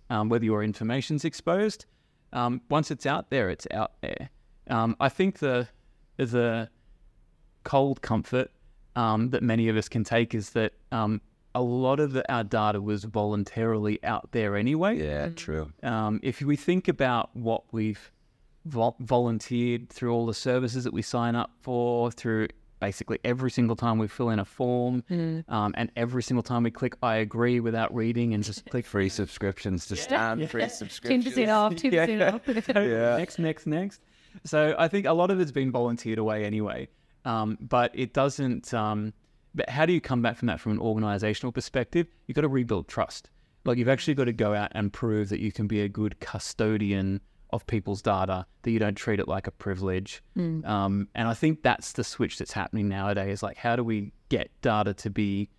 um, 0.10 0.30
whether 0.30 0.46
your 0.46 0.64
information's 0.64 1.26
exposed. 1.26 1.86
Um, 2.34 2.62
once 2.70 2.92
it's 2.92 3.06
out 3.06 3.30
there, 3.30 3.50
it's 3.50 3.68
out 3.72 3.94
there. 4.02 4.30
Um, 4.70 4.96
I 5.00 5.10
think 5.10 5.40
the 5.40 5.68
the 6.18 6.70
cold 7.64 8.02
comfort 8.02 8.52
um, 8.96 9.30
that 9.32 9.44
many 9.44 9.70
of 9.70 9.78
us 9.78 9.90
can 9.90 10.04
take 10.04 10.34
is 10.34 10.52
that 10.52 10.74
um, 10.92 11.22
a 11.56 11.62
lot 11.62 12.00
of 12.00 12.12
the, 12.14 12.32
our 12.32 12.44
data 12.44 12.80
was 12.82 13.06
voluntarily 13.06 13.98
out 14.04 14.32
there 14.32 14.56
anyway. 14.56 14.98
yeah, 15.04 15.30
true. 15.30 15.72
Um, 15.82 16.20
if 16.22 16.42
we 16.42 16.56
think 16.56 16.88
about 16.88 17.36
what 17.36 17.64
we've 17.72 18.12
vol- 18.66 18.98
volunteered 19.00 19.90
through 19.90 20.12
all 20.14 20.26
the 20.28 20.34
services 20.34 20.84
that 20.84 20.94
we 20.94 21.02
sign 21.02 21.36
up 21.36 21.52
for, 21.62 22.12
through 22.12 22.50
basically 22.82 23.18
every 23.24 23.50
single 23.50 23.76
time 23.76 23.98
we 23.98 24.08
fill 24.08 24.30
in 24.30 24.38
a 24.40 24.46
form, 24.46 25.02
um, 25.48 25.74
and 25.78 25.92
every 25.96 26.22
single 26.22 26.44
time 26.44 26.62
we 26.64 26.70
click 26.72 26.96
"I 27.02 27.16
agree" 27.16 27.60
without 27.62 27.96
reading 27.96 28.34
and 28.34 28.44
just 28.44 28.66
click 28.70 28.86
Free 28.86 29.10
subscriptions 29.10 29.88
to 29.88 29.96
stand. 29.96 30.48
Free 30.52 30.62
Ten 30.62 30.70
subscriptions. 30.70 31.24
percent 31.26 31.50
off, 31.50 31.76
two 31.76 31.90
percent 31.90 32.22
off. 32.34 32.42
Yeah. 32.76 33.18
next, 33.18 33.40
next, 33.40 33.66
next. 33.66 34.02
So 34.44 34.76
I 34.78 34.90
think 34.90 35.06
a 35.08 35.14
lot 35.14 35.32
of 35.32 35.40
it's 35.40 35.52
been 35.54 35.72
volunteered 35.72 36.20
away 36.20 36.44
anyway. 36.44 36.90
Um, 37.24 37.58
but 37.62 37.92
it 37.94 38.14
doesn't. 38.14 38.74
Um, 38.74 39.14
but 39.56 39.70
how 39.70 39.86
do 39.86 39.94
you 39.94 40.02
come 40.02 40.22
back 40.22 40.38
from 40.38 40.48
that 40.48 40.60
from 40.60 40.74
an 40.74 40.80
organizational 40.80 41.52
perspective? 41.52 42.08
You've 42.28 42.36
got 42.36 42.42
to 42.42 42.48
rebuild 42.50 42.88
trust. 42.88 43.30
Like 43.64 43.78
you've 43.78 43.90
actually 43.90 44.14
got 44.14 44.26
to 44.26 44.34
go 44.34 44.54
out 44.54 44.72
and 44.76 44.94
prove 44.94 45.30
that 45.30 45.40
you 45.40 45.52
can 45.52 45.66
be 45.66 45.82
a 45.82 45.90
good 45.90 46.20
custodian 46.20 47.22
of 47.52 47.66
people's 47.66 48.02
data, 48.02 48.46
that 48.64 48.72
you 48.72 48.80
don't 48.80 48.96
treat 48.96 49.20
it 49.20 49.28
like 49.28 49.48
a 49.48 49.52
privilege. 49.52 50.22
Um, 50.66 51.08
and 51.16 51.28
I 51.28 51.34
think 51.34 51.64
that's 51.64 51.94
the 51.94 52.04
switch 52.04 52.38
that's 52.38 52.52
happening 52.52 52.90
nowadays. 52.90 53.42
Like, 53.42 53.58
how 53.58 53.76
do 53.76 53.84
we 53.84 54.12
get 54.30 54.52
data 54.62 54.94
to 54.96 55.10
be 55.10 55.50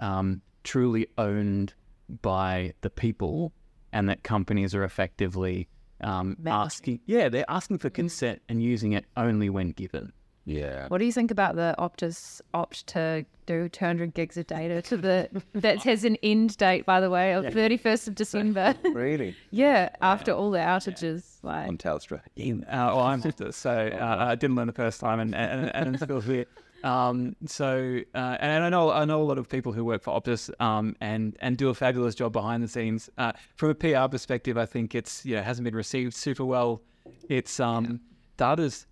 um, 0.00 0.40
truly 0.64 1.06
owned 1.18 1.74
by 2.22 2.74
the 2.80 2.90
people, 2.90 3.52
and 3.92 4.08
that 4.08 4.22
companies 4.22 4.74
are 4.74 4.84
effectively 4.84 5.68
um, 6.00 6.36
asking, 6.46 7.00
yeah, 7.06 7.28
they're 7.28 7.44
asking 7.48 7.78
for 7.78 7.90
consent 7.90 8.42
and 8.48 8.62
using 8.62 8.92
it 8.92 9.04
only 9.16 9.48
when 9.48 9.70
given. 9.70 10.12
Yeah. 10.44 10.88
What 10.88 10.98
do 10.98 11.04
you 11.04 11.12
think 11.12 11.30
about 11.30 11.56
the 11.56 11.74
Optus 11.78 12.40
opt 12.52 12.86
to 12.88 13.24
do 13.46 13.68
200 13.68 14.14
gigs 14.14 14.36
of 14.36 14.46
data 14.46 14.82
to 14.82 14.96
the 14.96 15.42
that 15.54 15.82
has 15.84 16.04
an 16.04 16.16
end 16.22 16.56
date, 16.56 16.84
by 16.84 17.00
the 17.00 17.10
way, 17.10 17.32
of 17.32 17.44
31st 17.46 18.08
of 18.08 18.14
December? 18.14 18.74
Really? 18.94 19.34
yeah, 19.50 19.88
after 20.00 20.32
all 20.32 20.50
the 20.50 20.58
outages, 20.58 21.38
like 21.42 21.68
On 21.68 21.76
Telstra. 21.76 22.20
Uh, 22.38 22.62
well, 22.68 23.00
I'm 23.00 23.22
so 23.52 23.70
uh, 23.70 24.16
I 24.20 24.34
didn't 24.34 24.56
learn 24.56 24.68
the 24.68 24.72
first 24.72 25.00
time, 25.00 25.20
and 25.20 25.34
and, 25.34 25.74
and 25.74 25.94
it's 25.94 26.04
still 26.04 26.20
here. 26.20 26.46
Um, 26.84 27.34
so, 27.46 28.00
uh, 28.14 28.36
and 28.40 28.62
I 28.62 28.68
know 28.68 28.90
I 28.90 29.04
know 29.04 29.22
a 29.22 29.24
lot 29.24 29.38
of 29.38 29.48
people 29.48 29.72
who 29.72 29.84
work 29.84 30.02
for 30.02 30.20
Optus, 30.20 30.50
um, 30.60 30.94
and 31.00 31.36
and 31.40 31.56
do 31.56 31.70
a 31.70 31.74
fabulous 31.74 32.14
job 32.14 32.32
behind 32.32 32.62
the 32.62 32.68
scenes. 32.68 33.10
Uh, 33.18 33.32
from 33.56 33.70
a 33.70 33.74
PR 33.74 34.06
perspective, 34.08 34.56
I 34.56 34.66
think 34.66 34.94
it's 34.94 35.24
you 35.24 35.34
know 35.34 35.42
hasn't 35.42 35.64
been 35.64 35.74
received 35.74 36.14
super 36.14 36.44
well. 36.44 36.82
It's 37.28 37.58
um, 37.58 38.00
data's 38.36 38.86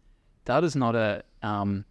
data's 0.45 0.75
not 0.75 0.97
a 0.97 1.23
um, 1.43 1.85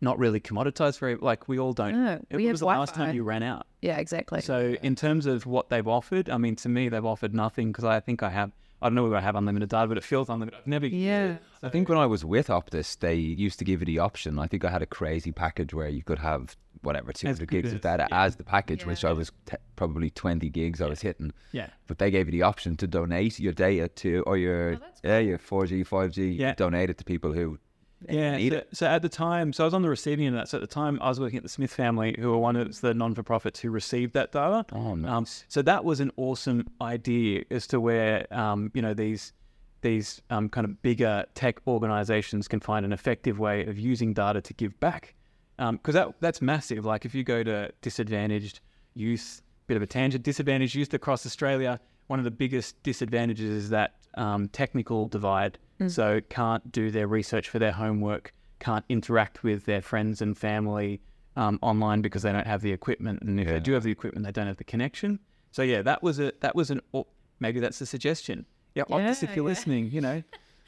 not 0.00 0.18
really 0.18 0.40
commoditized 0.40 0.98
very 1.00 1.16
like 1.16 1.48
we 1.48 1.58
all 1.58 1.72
don't. 1.72 1.92
No, 1.92 2.20
it 2.30 2.36
we 2.36 2.44
have 2.44 2.52
was 2.52 2.60
the 2.60 2.66
last 2.66 2.90
Wi-Fi. 2.94 3.06
time 3.06 3.14
you 3.16 3.24
ran 3.24 3.42
out. 3.42 3.66
yeah, 3.82 3.98
exactly. 3.98 4.40
So 4.40 4.76
in 4.82 4.94
terms 4.94 5.26
of 5.26 5.44
what 5.46 5.68
they've 5.70 5.86
offered, 5.88 6.30
I 6.30 6.38
mean, 6.38 6.56
to 6.56 6.68
me, 6.68 6.88
they've 6.88 7.04
offered 7.04 7.34
nothing 7.34 7.72
because 7.72 7.84
I 7.84 8.00
think 8.00 8.22
I 8.22 8.30
have. 8.30 8.52
I 8.80 8.86
don't 8.86 8.94
know 8.94 9.02
whether 9.02 9.16
I 9.16 9.20
have 9.22 9.34
unlimited 9.34 9.70
data, 9.70 9.88
but 9.88 9.96
it 9.98 10.04
feels 10.04 10.28
unlimited. 10.28 10.60
I've 10.60 10.66
never. 10.68 10.86
used 10.86 10.94
yeah, 10.96 11.24
it. 11.32 11.42
I 11.64 11.68
think 11.68 11.88
when 11.88 11.98
I 11.98 12.06
was 12.06 12.24
with 12.24 12.46
Optus, 12.46 12.96
they 13.00 13.16
used 13.16 13.58
to 13.58 13.64
give 13.64 13.80
you 13.80 13.86
the 13.86 13.98
option. 13.98 14.38
I 14.38 14.46
think 14.46 14.64
I 14.64 14.70
had 14.70 14.82
a 14.82 14.86
crazy 14.86 15.32
package 15.32 15.74
where 15.74 15.88
you 15.88 16.04
could 16.04 16.20
have 16.20 16.56
whatever 16.82 17.12
200 17.12 17.48
gigs 17.50 17.72
of 17.72 17.80
good 17.80 17.86
as- 17.86 17.98
data 17.98 18.14
as 18.14 18.36
the 18.36 18.44
package, 18.44 18.86
which 18.86 19.04
I 19.04 19.12
was 19.12 19.32
te- 19.46 19.56
probably 19.74 20.10
20 20.10 20.48
gigs 20.50 20.80
I 20.80 20.86
was 20.86 21.00
hitting. 21.00 21.32
Yeah. 21.50 21.70
But 21.88 21.98
they 21.98 22.12
gave 22.12 22.26
you 22.28 22.30
the 22.30 22.42
option 22.42 22.76
to 22.76 22.86
donate 22.86 23.40
your 23.40 23.52
data 23.52 23.88
to, 23.88 24.22
or 24.28 24.36
your 24.36 24.78
yeah, 25.02 25.18
your 25.18 25.38
4G, 25.38 25.84
5G, 25.84 26.38
Yeah. 26.38 26.54
donate 26.54 26.88
it 26.88 26.98
to 26.98 27.04
people 27.04 27.32
who 27.32 27.58
Yeah. 28.08 28.38
So, 28.38 28.62
so 28.72 28.86
at 28.86 29.02
the 29.02 29.08
time, 29.08 29.52
so 29.52 29.64
I 29.64 29.66
was 29.66 29.74
on 29.74 29.82
the 29.82 29.88
receiving 29.88 30.26
end 30.26 30.36
of 30.36 30.42
that. 30.42 30.48
So 30.48 30.58
at 30.58 30.60
the 30.60 30.66
time, 30.66 30.98
I 31.02 31.08
was 31.08 31.18
working 31.18 31.36
at 31.36 31.42
the 31.42 31.48
Smith 31.48 31.72
family, 31.72 32.14
who 32.18 32.30
were 32.30 32.38
one 32.38 32.56
of 32.56 32.80
the 32.80 32.94
non 32.94 33.14
for 33.14 33.22
profits 33.22 33.60
who 33.60 33.70
received 33.70 34.14
that 34.14 34.32
data. 34.32 34.64
Oh, 34.72 34.94
nice. 34.94 35.10
Um, 35.10 35.26
so 35.48 35.62
that 35.62 35.84
was 35.84 36.00
an 36.00 36.12
awesome 36.16 36.68
idea 36.80 37.44
as 37.50 37.66
to 37.68 37.80
where 37.80 38.32
um, 38.32 38.70
you 38.74 38.82
know 38.82 38.94
these 38.94 39.32
these 39.80 40.20
um, 40.30 40.48
kind 40.48 40.64
of 40.64 40.80
bigger 40.82 41.24
tech 41.34 41.60
organizations 41.66 42.48
can 42.48 42.60
find 42.60 42.84
an 42.84 42.92
effective 42.92 43.38
way 43.38 43.64
of 43.66 43.78
using 43.78 44.12
data 44.12 44.40
to 44.40 44.54
give 44.54 44.78
back. 44.80 45.14
Because 45.56 45.94
that 45.94 46.14
that's 46.20 46.40
massive. 46.40 46.84
Like 46.84 47.04
if 47.04 47.14
you 47.14 47.24
go 47.24 47.42
to 47.42 47.72
disadvantaged 47.82 48.60
youth, 48.94 49.42
bit 49.66 49.76
of 49.76 49.82
a 49.82 49.86
tangent, 49.86 50.22
disadvantaged 50.22 50.74
youth 50.74 50.94
across 50.94 51.26
Australia, 51.26 51.80
one 52.06 52.20
of 52.20 52.24
the 52.24 52.30
biggest 52.30 52.80
disadvantages 52.82 53.64
is 53.64 53.70
that 53.70 53.94
um, 54.14 54.48
technical 54.48 55.06
divide. 55.06 55.58
So 55.86 56.20
can't 56.28 56.72
do 56.72 56.90
their 56.90 57.06
research 57.06 57.48
for 57.48 57.58
their 57.58 57.72
homework, 57.72 58.32
can't 58.58 58.84
interact 58.88 59.44
with 59.44 59.64
their 59.66 59.80
friends 59.80 60.20
and 60.20 60.36
family 60.36 61.00
um, 61.36 61.58
online 61.62 62.02
because 62.02 62.22
they 62.22 62.32
don't 62.32 62.46
have 62.46 62.62
the 62.62 62.72
equipment, 62.72 63.22
and 63.22 63.38
if 63.38 63.46
they 63.46 63.60
do 63.60 63.72
have 63.72 63.84
the 63.84 63.92
equipment, 63.92 64.26
they 64.26 64.32
don't 64.32 64.48
have 64.48 64.56
the 64.56 64.64
connection. 64.64 65.20
So 65.52 65.62
yeah, 65.62 65.82
that 65.82 66.02
was 66.02 66.18
a 66.18 66.32
that 66.40 66.56
was 66.56 66.70
an 66.70 66.80
or 66.92 67.06
maybe 67.38 67.60
that's 67.60 67.80
a 67.80 67.86
suggestion. 67.86 68.44
Yeah, 68.74 68.84
Optus, 68.84 69.22
if 69.22 69.34
you're 69.34 69.44
yeah. 69.44 69.50
listening, 69.50 69.90
you 69.90 70.00
know, 70.00 70.22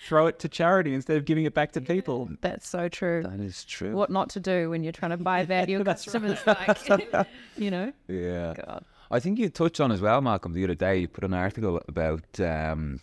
throw 0.07 0.27
it 0.27 0.39
to 0.41 0.49
charity 0.49 0.95
instead 0.95 1.17
of 1.17 1.25
giving 1.25 1.45
it 1.45 1.55
back 1.55 1.73
to 1.73 1.81
people. 1.81 2.29
That's 2.41 2.69
so 2.69 2.89
true. 2.89 3.23
that 3.23 3.41
is 3.41 3.65
true. 3.65 3.95
What 3.95 4.11
not 4.11 4.31
to 4.31 4.41
do 4.41 4.71
when 4.71 4.83
you're 4.83 4.93
trying 4.93 5.11
to 5.11 5.17
buy 5.17 5.45
value 5.45 5.83
That's 5.85 6.05
customers, 6.05 6.39
like, 6.47 6.89
you 7.57 7.71
know? 7.71 7.93
Yeah. 8.09 8.55
God. 8.55 8.85
I 9.11 9.21
think 9.21 9.39
you 9.39 9.49
touched 9.49 9.81
on 9.81 9.91
as 9.93 10.01
well, 10.01 10.21
Malcolm, 10.21 10.53
the 10.53 10.65
other 10.65 10.75
day. 10.75 10.99
You 10.99 11.09
put 11.09 11.25
an 11.25 11.35
article 11.35 11.81
about 11.89 12.41
um, 12.41 13.01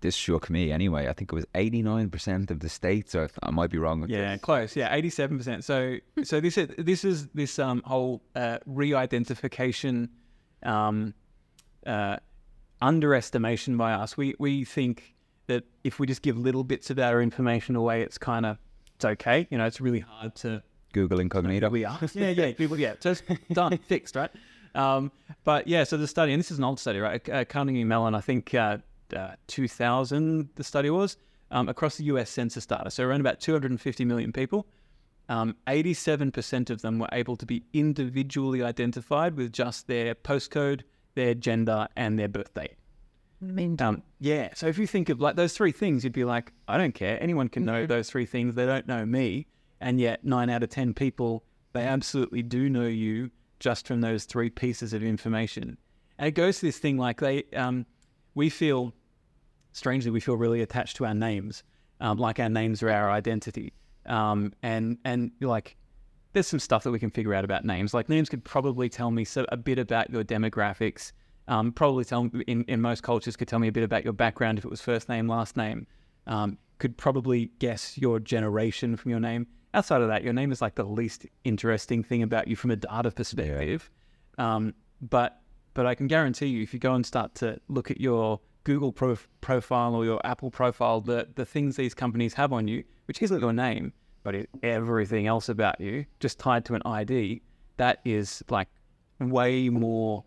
this 0.00 0.14
shook 0.14 0.48
me 0.50 0.72
anyway. 0.72 1.08
I 1.08 1.12
think 1.12 1.32
it 1.32 1.34
was 1.34 1.46
89% 1.54 2.50
of 2.50 2.60
the 2.60 2.68
states, 2.68 3.14
or 3.14 3.28
I 3.42 3.50
might 3.50 3.70
be 3.70 3.78
wrong. 3.78 4.06
Yeah, 4.08 4.32
this. 4.32 4.40
close. 4.40 4.76
Yeah, 4.76 4.94
eighty-seven 4.94 5.36
percent. 5.38 5.64
So, 5.64 5.96
so 6.22 6.40
this 6.40 6.56
is 6.58 6.68
this 6.78 7.04
is 7.04 7.28
this 7.28 7.58
um 7.58 7.82
whole 7.84 8.22
uh, 8.34 8.58
re-identification, 8.66 10.10
um, 10.62 11.14
uh, 11.86 12.16
underestimation 12.80 13.76
by 13.76 13.92
us. 13.92 14.16
We 14.16 14.34
we 14.38 14.64
think 14.64 15.14
that 15.46 15.64
if 15.84 15.98
we 15.98 16.06
just 16.06 16.22
give 16.22 16.38
little 16.38 16.64
bits 16.64 16.90
of 16.90 16.98
our 16.98 17.20
information 17.20 17.76
away, 17.76 18.02
it's 18.02 18.18
kind 18.18 18.46
of 18.46 18.58
it's 18.94 19.04
okay. 19.04 19.46
You 19.50 19.58
know, 19.58 19.66
it's 19.66 19.80
really 19.80 20.00
hard 20.00 20.34
to 20.36 20.62
Google 20.92 21.20
Incognito. 21.20 21.68
we 21.68 21.84
are. 21.84 21.98
yeah, 22.14 22.30
yeah, 22.30 22.52
people, 22.52 22.78
yeah. 22.78 22.94
So 23.00 23.10
it's 23.10 23.22
done, 23.52 23.78
fixed, 23.88 24.16
right? 24.16 24.30
Um, 24.74 25.10
but 25.44 25.66
yeah, 25.66 25.84
so 25.84 25.96
the 25.96 26.06
study, 26.06 26.32
and 26.32 26.40
this 26.40 26.50
is 26.50 26.58
an 26.58 26.64
old 26.64 26.78
study, 26.78 26.98
right? 27.00 27.26
Uh, 27.28 27.44
Carnegie 27.44 27.84
Mellon, 27.84 28.14
I 28.14 28.20
think 28.20 28.54
uh, 28.54 28.78
uh, 29.14 29.36
2000, 29.46 30.48
the 30.54 30.64
study 30.64 30.90
was 30.90 31.16
um, 31.50 31.68
across 31.68 31.96
the 31.96 32.04
US 32.04 32.30
census 32.30 32.66
data. 32.66 32.90
So 32.90 33.04
around 33.04 33.20
about 33.20 33.40
250 33.40 34.04
million 34.04 34.32
people. 34.32 34.66
Um, 35.28 35.54
87% 35.68 36.70
of 36.70 36.82
them 36.82 36.98
were 36.98 37.08
able 37.12 37.36
to 37.36 37.46
be 37.46 37.62
individually 37.72 38.64
identified 38.64 39.36
with 39.36 39.52
just 39.52 39.86
their 39.86 40.14
postcode, 40.14 40.82
their 41.14 41.34
gender, 41.34 41.86
and 41.96 42.18
their 42.18 42.26
birth 42.26 42.52
date. 42.52 42.74
Um, 43.80 44.02
yeah. 44.18 44.50
So 44.54 44.66
if 44.66 44.76
you 44.76 44.86
think 44.86 45.08
of 45.08 45.20
like 45.20 45.36
those 45.36 45.54
three 45.54 45.72
things, 45.72 46.02
you'd 46.04 46.12
be 46.12 46.24
like, 46.24 46.52
I 46.68 46.76
don't 46.76 46.94
care. 46.94 47.16
Anyone 47.22 47.48
can 47.48 47.64
know 47.64 47.86
those 47.86 48.10
three 48.10 48.26
things. 48.26 48.54
They 48.54 48.66
don't 48.66 48.86
know 48.88 49.06
me. 49.06 49.46
And 49.80 49.98
yet, 49.98 50.24
nine 50.24 50.50
out 50.50 50.62
of 50.62 50.68
10 50.68 50.94
people, 50.94 51.44
they 51.72 51.82
absolutely 51.82 52.42
do 52.42 52.68
know 52.68 52.86
you 52.86 53.30
just 53.60 53.86
from 53.86 54.00
those 54.00 54.24
three 54.24 54.50
pieces 54.50 54.92
of 54.92 55.02
information. 55.02 55.78
And 56.18 56.28
it 56.28 56.32
goes 56.32 56.58
to 56.58 56.66
this 56.66 56.78
thing 56.78 56.98
like 56.98 57.20
they, 57.20 57.44
um, 57.56 57.86
we 58.34 58.50
feel, 58.50 58.92
strangely, 59.72 60.10
we 60.10 60.20
feel 60.20 60.36
really 60.36 60.62
attached 60.62 60.96
to 60.96 61.06
our 61.06 61.14
names, 61.14 61.62
um, 62.00 62.18
like 62.18 62.38
our 62.38 62.48
names 62.48 62.82
are 62.82 62.90
our 62.90 63.10
identity. 63.10 63.72
Um, 64.06 64.52
and, 64.62 64.98
and 65.04 65.30
like, 65.40 65.76
there's 66.32 66.46
some 66.46 66.60
stuff 66.60 66.84
that 66.84 66.90
we 66.90 66.98
can 66.98 67.10
figure 67.10 67.34
out 67.34 67.44
about 67.44 67.64
names. 67.64 67.92
Like 67.92 68.08
names 68.08 68.28
could 68.28 68.44
probably 68.44 68.88
tell 68.88 69.10
me 69.10 69.24
so, 69.24 69.44
a 69.50 69.56
bit 69.56 69.78
about 69.78 70.10
your 70.10 70.24
demographics. 70.24 71.12
Um, 71.48 71.72
probably 71.72 72.04
tell 72.04 72.30
in, 72.46 72.64
in 72.64 72.80
most 72.80 73.02
cultures 73.02 73.36
could 73.36 73.48
tell 73.48 73.58
me 73.58 73.68
a 73.68 73.72
bit 73.72 73.82
about 73.82 74.04
your 74.04 74.12
background 74.12 74.58
if 74.58 74.64
it 74.64 74.70
was 74.70 74.80
first 74.80 75.08
name, 75.08 75.26
last 75.26 75.56
name. 75.56 75.86
Um, 76.26 76.58
could 76.78 76.96
probably 76.96 77.50
guess 77.58 77.98
your 77.98 78.20
generation 78.20 78.96
from 78.96 79.10
your 79.10 79.20
name. 79.20 79.46
Outside 79.74 80.02
of 80.02 80.08
that, 80.08 80.24
your 80.24 80.32
name 80.32 80.52
is 80.52 80.62
like 80.62 80.76
the 80.76 80.84
least 80.84 81.26
interesting 81.44 82.02
thing 82.02 82.22
about 82.22 82.48
you 82.48 82.56
from 82.56 82.70
a 82.70 82.76
data 82.76 83.10
perspective. 83.10 83.90
Um, 84.38 84.74
but 85.00 85.40
but 85.74 85.86
I 85.86 85.94
can 85.94 86.08
guarantee 86.08 86.46
you, 86.46 86.62
if 86.62 86.72
you 86.74 86.80
go 86.80 86.94
and 86.94 87.06
start 87.06 87.34
to 87.36 87.60
look 87.68 87.90
at 87.90 88.00
your 88.00 88.40
Google 88.64 88.92
prof- 88.92 89.28
profile 89.40 89.94
or 89.94 90.04
your 90.04 90.20
Apple 90.24 90.50
profile, 90.50 91.00
the 91.00 91.28
the 91.34 91.46
things 91.46 91.76
these 91.76 91.94
companies 91.94 92.34
have 92.34 92.52
on 92.52 92.68
you, 92.68 92.84
which 93.06 93.22
isn't 93.22 93.40
your 93.40 93.52
name, 93.52 93.92
but 94.22 94.34
it, 94.34 94.50
everything 94.62 95.26
else 95.26 95.48
about 95.48 95.80
you, 95.80 96.04
just 96.18 96.38
tied 96.38 96.64
to 96.66 96.74
an 96.74 96.82
ID, 96.84 97.42
that 97.76 98.00
is 98.04 98.42
like 98.48 98.68
way 99.18 99.68
more. 99.68 100.24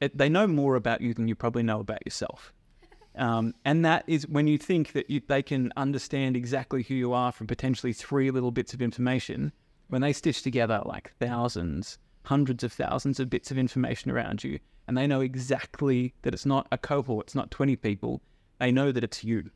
It, 0.00 0.16
they 0.16 0.28
know 0.28 0.46
more 0.46 0.76
about 0.76 1.00
you 1.00 1.12
than 1.12 1.28
you 1.28 1.34
probably 1.34 1.62
know 1.62 1.80
about 1.80 2.04
yourself. 2.04 2.52
Um, 3.16 3.54
and 3.64 3.84
that 3.84 4.04
is 4.06 4.26
when 4.28 4.46
you 4.46 4.56
think 4.56 4.92
that 4.92 5.10
you, 5.10 5.20
they 5.26 5.42
can 5.42 5.72
understand 5.76 6.36
exactly 6.36 6.84
who 6.84 6.94
you 6.94 7.12
are 7.12 7.32
from 7.32 7.48
potentially 7.48 7.92
three 7.92 8.30
little 8.30 8.52
bits 8.52 8.72
of 8.72 8.80
information, 8.80 9.52
when 9.88 10.00
they 10.00 10.12
stitch 10.12 10.42
together 10.42 10.80
like 10.86 11.12
thousands, 11.18 11.98
hundreds 12.22 12.62
of 12.62 12.72
thousands 12.72 13.18
of 13.18 13.28
bits 13.28 13.50
of 13.50 13.58
information 13.58 14.12
around 14.12 14.44
you, 14.44 14.60
and 14.90 14.98
they 14.98 15.06
know 15.06 15.20
exactly 15.20 16.12
that 16.22 16.34
it's 16.34 16.44
not 16.44 16.66
a 16.72 16.76
cohort, 16.76 17.26
it's 17.28 17.36
not 17.36 17.48
20 17.52 17.76
people, 17.76 18.20
they 18.58 18.72
know 18.72 18.90
that 18.90 19.04
it's 19.04 19.22
you. 19.22 19.48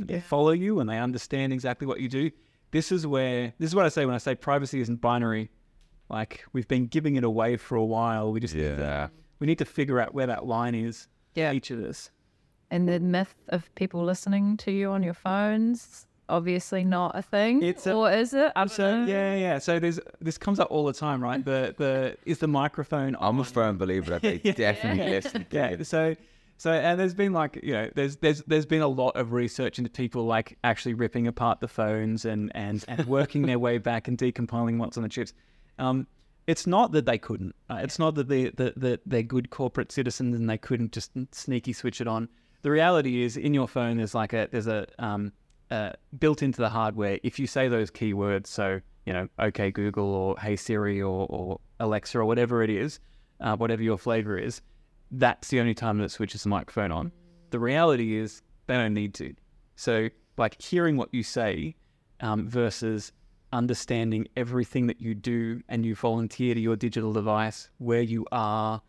They 0.00 0.18
follow 0.18 0.50
you 0.50 0.80
and 0.80 0.90
they 0.90 0.98
understand 0.98 1.52
exactly 1.52 1.86
what 1.86 2.00
you 2.00 2.08
do. 2.08 2.32
This 2.72 2.90
is 2.90 3.06
where, 3.06 3.52
this 3.60 3.68
is 3.70 3.76
what 3.76 3.86
I 3.86 3.88
say 3.88 4.04
when 4.04 4.16
I 4.16 4.18
say 4.18 4.34
privacy 4.34 4.80
isn't 4.80 5.00
binary. 5.00 5.48
Like 6.08 6.44
we've 6.52 6.66
been 6.66 6.86
giving 6.88 7.14
it 7.14 7.22
away 7.22 7.56
for 7.56 7.76
a 7.76 7.84
while. 7.84 8.32
We 8.32 8.40
just 8.40 8.52
need 8.56 8.62
to- 8.62 8.82
Yeah. 8.82 9.08
we 9.38 9.46
need 9.46 9.58
to 9.58 9.64
figure 9.64 10.00
out 10.00 10.12
where 10.12 10.26
that 10.26 10.44
line 10.44 10.74
is. 10.74 11.06
Yeah. 11.36 11.52
Each 11.52 11.70
of 11.70 11.78
us. 11.84 12.10
And 12.72 12.88
the 12.88 12.98
myth 12.98 13.36
of 13.48 13.72
people 13.76 14.02
listening 14.02 14.56
to 14.56 14.72
you 14.72 14.90
on 14.90 15.04
your 15.04 15.14
phones, 15.14 16.08
obviously 16.30 16.84
not 16.84 17.16
a 17.16 17.22
thing. 17.22 17.62
It's 17.62 17.86
a- 17.86 17.94
or 17.94 18.10
is 18.10 18.32
it? 18.32 18.52
I 18.56 18.60
don't 18.60 18.68
So 18.70 19.04
yeah, 19.04 19.34
yeah. 19.34 19.58
So 19.58 19.78
there's 19.78 20.00
this 20.20 20.38
comes 20.38 20.58
up 20.60 20.68
all 20.70 20.84
the 20.86 20.92
time, 20.92 21.22
right? 21.22 21.44
The 21.44 21.74
the 21.76 22.16
is 22.24 22.38
the 22.38 22.48
microphone. 22.48 23.16
I'm 23.20 23.38
a 23.40 23.44
firm 23.44 23.76
believer 23.76 24.18
that 24.18 24.22
they 24.22 24.38
definitely 24.52 25.10
listen. 25.10 25.46
Yeah. 25.50 25.82
So 25.82 26.16
so 26.56 26.72
and 26.72 27.00
there's 27.00 27.14
been 27.14 27.32
like 27.32 27.60
you 27.62 27.72
know 27.72 27.90
there's 27.94 28.16
there's 28.16 28.42
there's 28.42 28.66
been 28.66 28.82
a 28.82 28.88
lot 28.88 29.16
of 29.16 29.32
research 29.32 29.78
into 29.78 29.90
people 29.90 30.26
like 30.26 30.58
actually 30.62 30.94
ripping 30.94 31.26
apart 31.26 31.60
the 31.60 31.68
phones 31.68 32.24
and 32.24 32.52
and 32.54 32.84
and 32.88 33.06
working 33.06 33.42
their 33.42 33.58
way 33.58 33.78
back 33.78 34.08
and 34.08 34.16
decompiling 34.18 34.78
what's 34.78 34.96
on 34.96 35.02
the 35.02 35.08
chips. 35.08 35.32
Um, 35.78 36.06
it's 36.46 36.66
not 36.66 36.92
that 36.92 37.06
they 37.06 37.16
couldn't. 37.18 37.54
Uh, 37.70 37.80
it's 37.82 37.98
not 37.98 38.14
that 38.16 38.28
they 38.28 38.50
that, 38.50 38.78
that 38.80 39.00
they're 39.06 39.22
good 39.22 39.50
corporate 39.50 39.92
citizens 39.92 40.34
and 40.34 40.50
they 40.50 40.58
couldn't 40.58 40.92
just 40.92 41.12
sneaky 41.32 41.72
switch 41.72 42.00
it 42.00 42.08
on. 42.08 42.28
The 42.62 42.70
reality 42.70 43.22
is, 43.22 43.38
in 43.38 43.54
your 43.54 43.68
phone, 43.68 43.96
there's 43.96 44.14
like 44.14 44.32
a 44.34 44.48
there's 44.50 44.66
a 44.66 44.86
um, 44.98 45.32
uh, 45.70 45.92
built 46.18 46.42
into 46.42 46.60
the 46.60 46.68
hardware. 46.68 47.18
If 47.22 47.38
you 47.38 47.46
say 47.46 47.68
those 47.68 47.90
keywords, 47.90 48.46
so 48.46 48.80
you 49.06 49.12
know, 49.12 49.28
OK 49.38 49.70
Google 49.70 50.12
or 50.14 50.36
Hey 50.38 50.56
Siri 50.56 51.00
or, 51.00 51.26
or 51.30 51.60
Alexa 51.80 52.18
or 52.18 52.24
whatever 52.24 52.62
it 52.62 52.70
is, 52.70 53.00
uh, 53.40 53.56
whatever 53.56 53.82
your 53.82 53.98
flavor 53.98 54.36
is, 54.38 54.60
that's 55.10 55.48
the 55.48 55.60
only 55.60 55.74
time 55.74 55.98
that 55.98 56.04
it 56.04 56.10
switches 56.10 56.42
the 56.42 56.48
microphone 56.48 56.92
on. 56.92 57.12
The 57.50 57.58
reality 57.58 58.16
is 58.16 58.42
they 58.66 58.74
don't 58.74 58.94
need 58.94 59.14
to. 59.14 59.34
So, 59.76 60.08
like 60.36 60.60
hearing 60.60 60.96
what 60.96 61.08
you 61.12 61.22
say 61.22 61.74
um, 62.20 62.48
versus 62.48 63.12
understanding 63.52 64.28
everything 64.36 64.86
that 64.86 65.00
you 65.00 65.14
do 65.14 65.60
and 65.68 65.84
you 65.84 65.94
volunteer 65.94 66.54
to 66.54 66.60
your 66.60 66.76
digital 66.76 67.12
device, 67.12 67.68
where 67.78 68.02
you 68.02 68.26
are, 68.30 68.80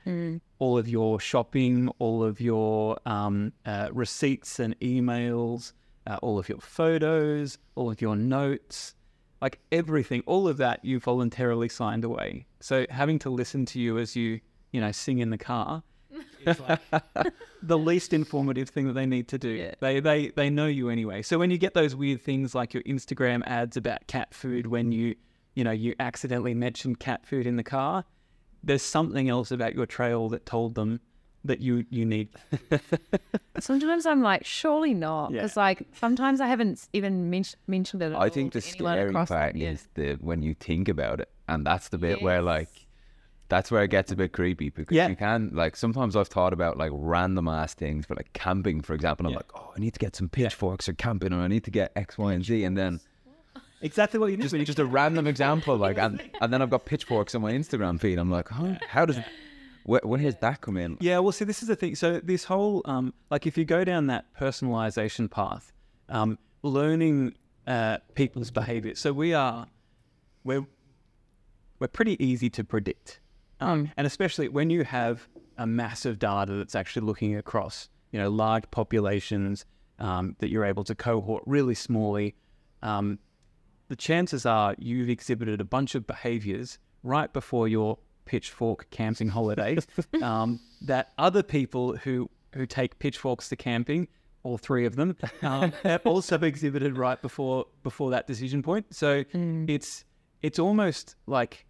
all 0.59 0.77
of 0.77 0.87
your 0.87 1.19
shopping, 1.19 1.89
all 1.97 2.23
of 2.23 2.39
your 2.39 2.99
um, 3.07 3.51
uh, 3.65 3.89
receipts 3.91 4.59
and 4.59 4.79
emails, 4.81 5.73
uh, 6.07 6.17
all 6.21 6.39
of 6.39 6.49
your 6.49 6.59
photos, 6.59 7.57
all 7.75 7.91
of 7.91 8.01
your 8.01 8.15
notes, 8.15 8.95
like 9.41 9.59
everything, 9.71 10.23
all 10.25 10.47
of 10.47 10.57
that 10.57 10.83
you 10.83 10.99
voluntarily 10.99 11.69
signed 11.69 12.03
away. 12.03 12.45
So 12.59 12.85
having 12.89 13.19
to 13.19 13.29
listen 13.29 13.65
to 13.67 13.79
you 13.79 13.97
as 13.97 14.15
you, 14.15 14.39
you 14.71 14.81
know, 14.81 14.91
sing 14.91 15.19
in 15.19 15.29
the 15.29 15.37
car 15.37 15.83
like 16.45 16.79
the 17.63 17.77
least 17.77 18.13
informative 18.13 18.69
thing 18.69 18.87
that 18.87 18.93
they 18.93 19.05
need 19.05 19.27
to 19.29 19.37
do. 19.37 19.49
Yeah. 19.49 19.73
They, 19.79 19.99
they, 19.99 20.29
they 20.29 20.49
know 20.49 20.67
you 20.67 20.89
anyway. 20.89 21.21
So 21.21 21.37
when 21.37 21.51
you 21.51 21.57
get 21.57 21.73
those 21.73 21.95
weird 21.95 22.21
things 22.21 22.55
like 22.55 22.73
your 22.73 22.83
Instagram 22.83 23.43
ads 23.45 23.77
about 23.77 24.07
cat 24.07 24.33
food, 24.33 24.67
when 24.67 24.91
you, 24.91 25.15
you 25.55 25.63
know, 25.63 25.71
you 25.71 25.95
accidentally 25.99 26.53
mentioned 26.53 26.99
cat 26.99 27.25
food 27.25 27.45
in 27.45 27.55
the 27.55 27.63
car, 27.63 28.05
there's 28.63 28.83
something 28.83 29.29
else 29.29 29.51
about 29.51 29.75
your 29.75 29.85
trail 29.85 30.29
that 30.29 30.45
told 30.45 30.75
them 30.75 30.99
that 31.45 31.59
you 31.61 31.85
you 31.89 32.05
need. 32.05 32.29
Sometimes 33.59 34.05
I'm 34.05 34.21
like, 34.21 34.45
surely 34.45 34.93
not. 34.93 35.31
Yeah. 35.31 35.41
Because 35.41 35.57
like 35.57 35.83
sometimes 35.93 36.39
I 36.41 36.47
haven't 36.47 36.87
even 36.93 37.29
men- 37.29 37.43
mentioned 37.67 38.01
it. 38.01 38.07
At 38.07 38.15
I 38.15 38.23
all 38.25 38.29
think 38.29 38.53
the 38.53 38.61
scary 38.61 39.09
across 39.09 39.29
the- 39.29 39.35
part 39.35 39.55
yeah. 39.55 39.69
is 39.71 39.87
the 39.95 40.13
when 40.21 40.41
you 40.41 40.53
think 40.53 40.87
about 40.87 41.19
it, 41.19 41.29
and 41.47 41.65
that's 41.65 41.89
the 41.89 41.97
bit 41.97 42.21
where 42.21 42.41
like 42.41 42.69
that's 43.49 43.69
where 43.69 43.83
it 43.83 43.89
gets 43.89 44.11
a 44.11 44.15
bit 44.15 44.31
creepy 44.31 44.69
because 44.69 44.95
Yeah. 44.95 45.09
you 45.09 45.15
can 45.15 45.51
like 45.53 45.75
sometimes 45.75 46.15
I've 46.15 46.29
thought 46.29 46.53
about 46.53 46.77
like 46.77 46.91
random 46.93 47.47
ass 47.49 47.73
things 47.73 48.05
for 48.05 48.15
like 48.15 48.31
camping, 48.33 48.81
for 48.81 48.93
example. 48.93 49.25
I'm 49.25 49.31
Yeah. 49.33 49.37
like, 49.39 49.51
oh, 49.55 49.71
I 49.75 49.79
need 49.79 49.93
to 49.93 49.99
get 49.99 50.15
some 50.15 50.29
pitchforks 50.29 50.87
or 50.87 50.93
camping, 50.93 51.33
or 51.33 51.39
I 51.41 51.47
need 51.47 51.65
to 51.65 51.71
get 51.71 51.91
X, 51.95 52.17
Y, 52.17 52.33
and 52.33 52.45
Z, 52.45 52.63
and 52.63 52.77
then 52.77 53.01
exactly 53.81 54.19
what 54.19 54.31
you 54.31 54.37
just, 54.37 54.53
need. 54.53 54.65
just 54.65 54.79
a 54.79 54.85
random 54.85 55.27
example, 55.33 55.75
like, 55.75 55.97
and, 55.97 56.21
and 56.39 56.53
then 56.53 56.61
I've 56.61 56.69
got 56.69 56.85
pitchforks 56.85 57.35
on 57.35 57.41
my 57.41 57.51
Instagram 57.51 57.99
feed. 57.99 58.17
I'm 58.19 58.31
like, 58.31 58.47
huh, 58.47 58.75
how 58.87 59.05
does, 59.05 59.19
where, 59.85 60.01
where 60.03 60.21
does 60.21 60.35
that 60.37 60.61
come 60.61 60.77
in? 60.77 60.97
Yeah, 60.99 61.19
well, 61.19 61.31
see, 61.31 61.45
this 61.45 61.61
is 61.61 61.67
the 61.67 61.75
thing. 61.75 61.95
So 61.95 62.19
this 62.19 62.43
whole, 62.43 62.81
um, 62.85 63.13
like, 63.29 63.47
if 63.47 63.57
you 63.57 63.65
go 63.65 63.83
down 63.83 64.07
that 64.07 64.25
personalization 64.39 65.29
path, 65.29 65.71
um, 66.09 66.37
learning 66.63 67.35
uh, 67.67 67.97
people's 68.15 68.51
behavior. 68.51 68.95
So 68.95 69.13
we 69.13 69.33
are, 69.33 69.67
we're, 70.43 70.65
we're 71.79 71.87
pretty 71.87 72.23
easy 72.23 72.49
to 72.51 72.63
predict, 72.63 73.19
um, 73.59 73.91
and 73.97 74.05
especially 74.05 74.47
when 74.49 74.69
you 74.69 74.83
have 74.83 75.27
a 75.57 75.65
massive 75.65 76.19
data 76.19 76.53
that's 76.53 76.75
actually 76.75 77.05
looking 77.05 77.35
across, 77.35 77.89
you 78.11 78.19
know, 78.19 78.29
large 78.29 78.69
populations 78.71 79.65
um, 79.99 80.35
that 80.39 80.49
you're 80.49 80.65
able 80.65 80.83
to 80.83 80.95
cohort 80.95 81.43
really 81.45 81.75
smallly. 81.75 82.33
Um, 82.81 83.19
the 83.87 83.95
chances 83.95 84.45
are 84.45 84.75
you've 84.79 85.09
exhibited 85.09 85.61
a 85.61 85.65
bunch 85.65 85.95
of 85.95 86.07
behaviors 86.07 86.79
right 87.03 87.31
before 87.31 87.67
your 87.67 87.99
pitchfork 88.25 88.89
camping 88.91 89.29
holiday 89.37 89.77
um, 90.21 90.59
that 90.81 91.11
other 91.17 91.43
people 91.43 91.95
who 91.97 92.29
who 92.53 92.65
take 92.65 92.99
pitchforks 92.99 93.49
to 93.49 93.55
camping 93.55 94.07
all 94.43 94.57
three 94.57 94.85
of 94.85 94.95
them 94.95 95.15
um, 95.41 95.71
have 95.83 96.05
also 96.05 96.37
exhibited 96.39 96.97
right 96.97 97.21
before 97.21 97.65
before 97.83 98.11
that 98.11 98.27
decision 98.27 98.61
point. 98.61 98.85
So 98.91 99.23
it's 99.67 100.03
it's 100.41 100.59
almost 100.59 101.15
like 101.27 101.65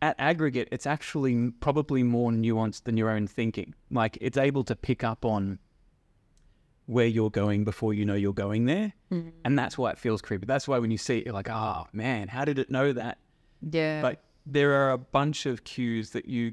at 0.00 0.14
aggregate 0.18 0.68
it's 0.70 0.86
actually 0.86 1.50
probably 1.60 2.02
more 2.02 2.30
nuanced 2.30 2.84
than 2.84 2.96
your 2.96 3.10
own 3.10 3.26
thinking. 3.26 3.74
Like 3.90 4.16
it's 4.20 4.38
able 4.38 4.64
to 4.64 4.76
pick 4.76 5.04
up 5.04 5.24
on 5.24 5.58
where 6.86 7.06
you're 7.06 7.30
going 7.30 7.64
before 7.64 7.92
you 7.92 8.06
know 8.06 8.14
you're 8.14 8.32
going 8.32 8.64
there. 8.64 8.92
And 9.44 9.58
that's 9.58 9.76
why 9.76 9.90
it 9.90 9.98
feels 9.98 10.22
creepy. 10.22 10.46
That's 10.46 10.66
why 10.66 10.78
when 10.78 10.90
you 10.90 10.98
see 10.98 11.18
it 11.18 11.26
you're 11.26 11.34
like 11.34 11.50
oh 11.50 11.86
man 11.92 12.28
how 12.28 12.44
did 12.44 12.58
it 12.58 12.70
know 12.70 12.92
that? 12.92 13.18
Yeah. 13.60 14.02
but 14.02 14.22
there 14.50 14.72
are 14.72 14.90
a 14.92 14.98
bunch 14.98 15.44
of 15.46 15.64
cues 15.64 16.10
that 16.10 16.26
you 16.26 16.52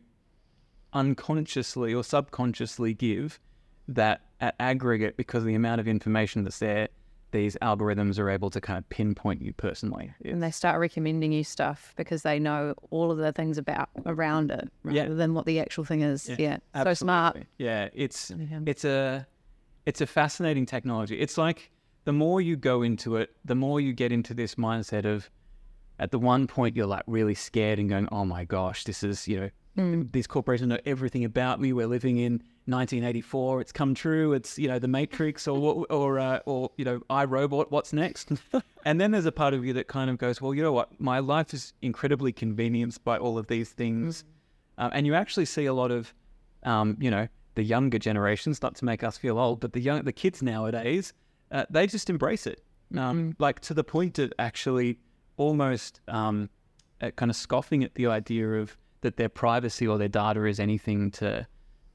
unconsciously 0.94 1.94
or 1.94 2.04
subconsciously 2.04 2.94
give 2.94 3.40
that 3.88 4.22
at 4.42 4.56
aggregate 4.60 5.18
because 5.18 5.44
of 5.44 5.48
the 5.48 5.56
amount 5.56 5.80
of 5.80 5.88
information 5.88 6.44
that's 6.44 6.60
there 6.60 6.88
these 7.32 7.58
algorithms 7.62 8.18
are 8.18 8.30
able 8.30 8.50
to 8.50 8.62
kind 8.62 8.78
of 8.78 8.88
pinpoint 8.90 9.42
you 9.42 9.52
personally 9.54 10.14
and 10.24 10.42
they 10.42 10.52
start 10.52 10.80
recommending 10.80 11.34
you 11.34 11.44
stuff 11.44 11.94
because 11.98 12.22
they 12.22 12.40
know 12.40 12.74
all 12.92 13.12
of 13.12 13.18
the 13.18 13.32
things 13.34 13.58
about 13.58 13.90
around 14.06 14.52
it 14.52 14.70
rather 14.84 14.98
Yeah. 14.98 15.08
than 15.10 15.34
what 15.34 15.46
the 15.46 15.60
actual 15.60 15.84
thing 15.84 16.02
is. 16.02 16.30
Yeah. 16.30 16.56
So 16.58 16.62
absolutely. 16.76 16.96
smart. 16.96 17.38
yeah 17.58 17.90
it's 17.94 18.32
Yeah. 18.32 18.60
it's 18.66 18.86
a 18.86 19.28
it's 19.86 20.00
a 20.02 20.08
fascinating 20.08 20.66
technology 20.66 21.20
it's 21.20 21.38
like 21.38 21.72
the 22.06 22.14
more 22.14 22.40
you 22.40 22.56
go 22.56 22.82
into 22.84 23.18
it 23.18 23.36
the 23.44 23.56
more 23.56 23.82
you 23.82 23.92
get 23.92 24.12
into 24.14 24.34
this 24.34 24.56
mindset 24.56 25.04
of 25.06 25.30
at 26.00 26.12
the 26.12 26.20
one 26.20 26.48
point 26.48 26.76
you're 26.76 26.86
like 26.86 27.04
really 27.08 27.36
scared 27.36 27.80
and 27.80 27.90
going 27.90 28.08
oh 28.12 28.26
my 28.26 28.44
gosh 28.46 28.84
this 28.84 29.04
is 29.04 29.28
you 29.28 29.40
know 29.40 29.50
these 30.12 30.26
corporations 30.28 30.70
know 30.70 30.78
everything 30.86 31.26
about 31.26 31.60
me. 31.60 31.74
We're 31.74 31.88
living 31.88 32.16
in 32.18 32.42
1984 32.68 33.62
it's 33.62 33.72
come 33.74 33.94
true. 33.94 34.34
It's 34.34 34.58
you 34.58 34.68
know 34.70 34.80
the 34.80 34.88
matrix 34.88 35.48
or 35.48 35.60
what- 35.60 35.92
or 35.92 36.18
uh, 36.20 36.40
or 36.46 36.72
you 36.78 36.86
know 36.86 37.00
iRobot. 37.10 37.72
What's 37.72 37.92
next? 37.94 38.32
And 38.86 39.02
then 39.02 39.10
there's 39.12 39.26
a 39.26 39.32
part 39.32 39.56
of 39.56 39.66
you 39.66 39.74
that 39.74 39.88
kind 39.88 40.10
of 40.12 40.18
goes 40.20 40.40
well 40.42 40.54
you 40.54 40.62
know 40.64 40.72
what? 40.72 41.00
My 41.00 41.20
life 41.20 41.54
is 41.54 41.74
incredibly 41.82 42.32
convenienced 42.32 43.04
by 43.04 43.18
all 43.18 43.38
of 43.38 43.48
these 43.48 43.70
things. 43.72 44.24
Um, 44.78 44.92
and 44.94 45.06
you 45.08 45.16
actually 45.16 45.46
see 45.46 45.66
a 45.66 45.74
lot 45.74 45.92
of 45.92 46.14
um, 46.64 46.96
you 47.00 47.12
know 47.12 47.28
the 47.56 47.64
younger 47.64 47.98
generations 48.00 48.62
not 48.62 48.76
to 48.76 48.86
make 48.86 49.04
us 49.04 49.18
feel 49.18 49.40
old 49.40 49.60
but 49.60 49.74
the 49.74 49.80
young 49.80 50.04
the 50.04 50.12
kids 50.14 50.42
nowadays 50.42 51.14
uh, 51.52 51.66
they 51.70 51.86
just 51.88 52.10
embrace 52.10 52.48
it. 52.48 52.62
Um, 52.96 53.36
like 53.40 53.60
to 53.62 53.74
the 53.74 53.84
point 53.84 54.20
of 54.20 54.32
actually 54.40 55.00
almost 55.38 56.02
um, 56.08 56.50
uh, 57.02 57.12
kind 57.12 57.30
of 57.30 57.36
scoffing 57.36 57.84
at 57.84 57.96
the 57.96 58.08
idea 58.08 58.48
of 58.54 58.78
that 59.02 59.18
their 59.18 59.30
privacy 59.30 59.86
or 59.88 59.98
their 59.98 60.08
data 60.08 60.46
is 60.46 60.60
anything 60.60 61.12
to 61.12 61.48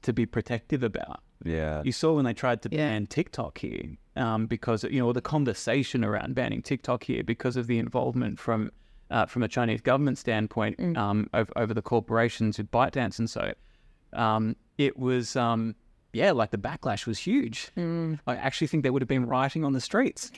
to 0.03 0.13
be 0.13 0.25
protective 0.25 0.81
about. 0.83 1.21
Yeah. 1.43 1.81
You 1.83 1.91
saw 1.91 2.13
when 2.13 2.25
they 2.25 2.33
tried 2.33 2.61
to 2.63 2.69
Yeah. 2.71 2.89
ban 2.89 3.07
TikTok 3.07 3.57
here, 3.59 3.97
um, 4.15 4.45
because 4.47 4.83
you 4.83 4.99
know 4.99 5.11
the 5.13 5.21
conversation 5.21 6.03
around 6.03 6.35
banning 6.35 6.61
TikTok 6.61 7.03
here 7.03 7.23
because 7.23 7.55
of 7.57 7.67
the 7.67 7.77
involvement 7.79 8.39
from 8.39 8.71
uh, 9.09 9.25
from 9.25 9.43
a 9.43 9.47
Chinese 9.47 9.81
government 9.81 10.17
standpoint 10.17 10.79
um, 10.97 11.29
over, 11.33 11.51
over 11.55 11.73
the 11.73 11.81
corporations 11.81 12.57
with 12.57 12.71
ByteDance 12.71 13.19
and 13.19 13.29
so. 13.29 13.53
Um, 14.13 14.55
it 14.77 14.97
was 14.97 15.35
um, 15.35 15.75
yeah, 16.13 16.31
like 16.31 16.51
the 16.51 16.57
backlash 16.57 17.05
was 17.05 17.19
huge. 17.19 17.69
I 17.77 18.35
actually 18.35 18.67
think 18.67 18.83
they 18.83 18.89
would 18.89 19.01
have 19.01 19.09
been 19.09 19.25
rioting 19.25 19.63
on 19.65 19.73
the 19.73 19.81
streets. 19.81 20.31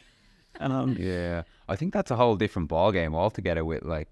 Um, 0.60 0.96
Yeah, 1.00 1.44
I 1.68 1.76
think 1.76 1.94
that's 1.94 2.12
a 2.12 2.16
whole 2.16 2.36
different 2.36 2.68
ball 2.70 2.92
game 2.92 3.16
altogether 3.16 3.66
with 3.66 3.84
like 3.84 4.08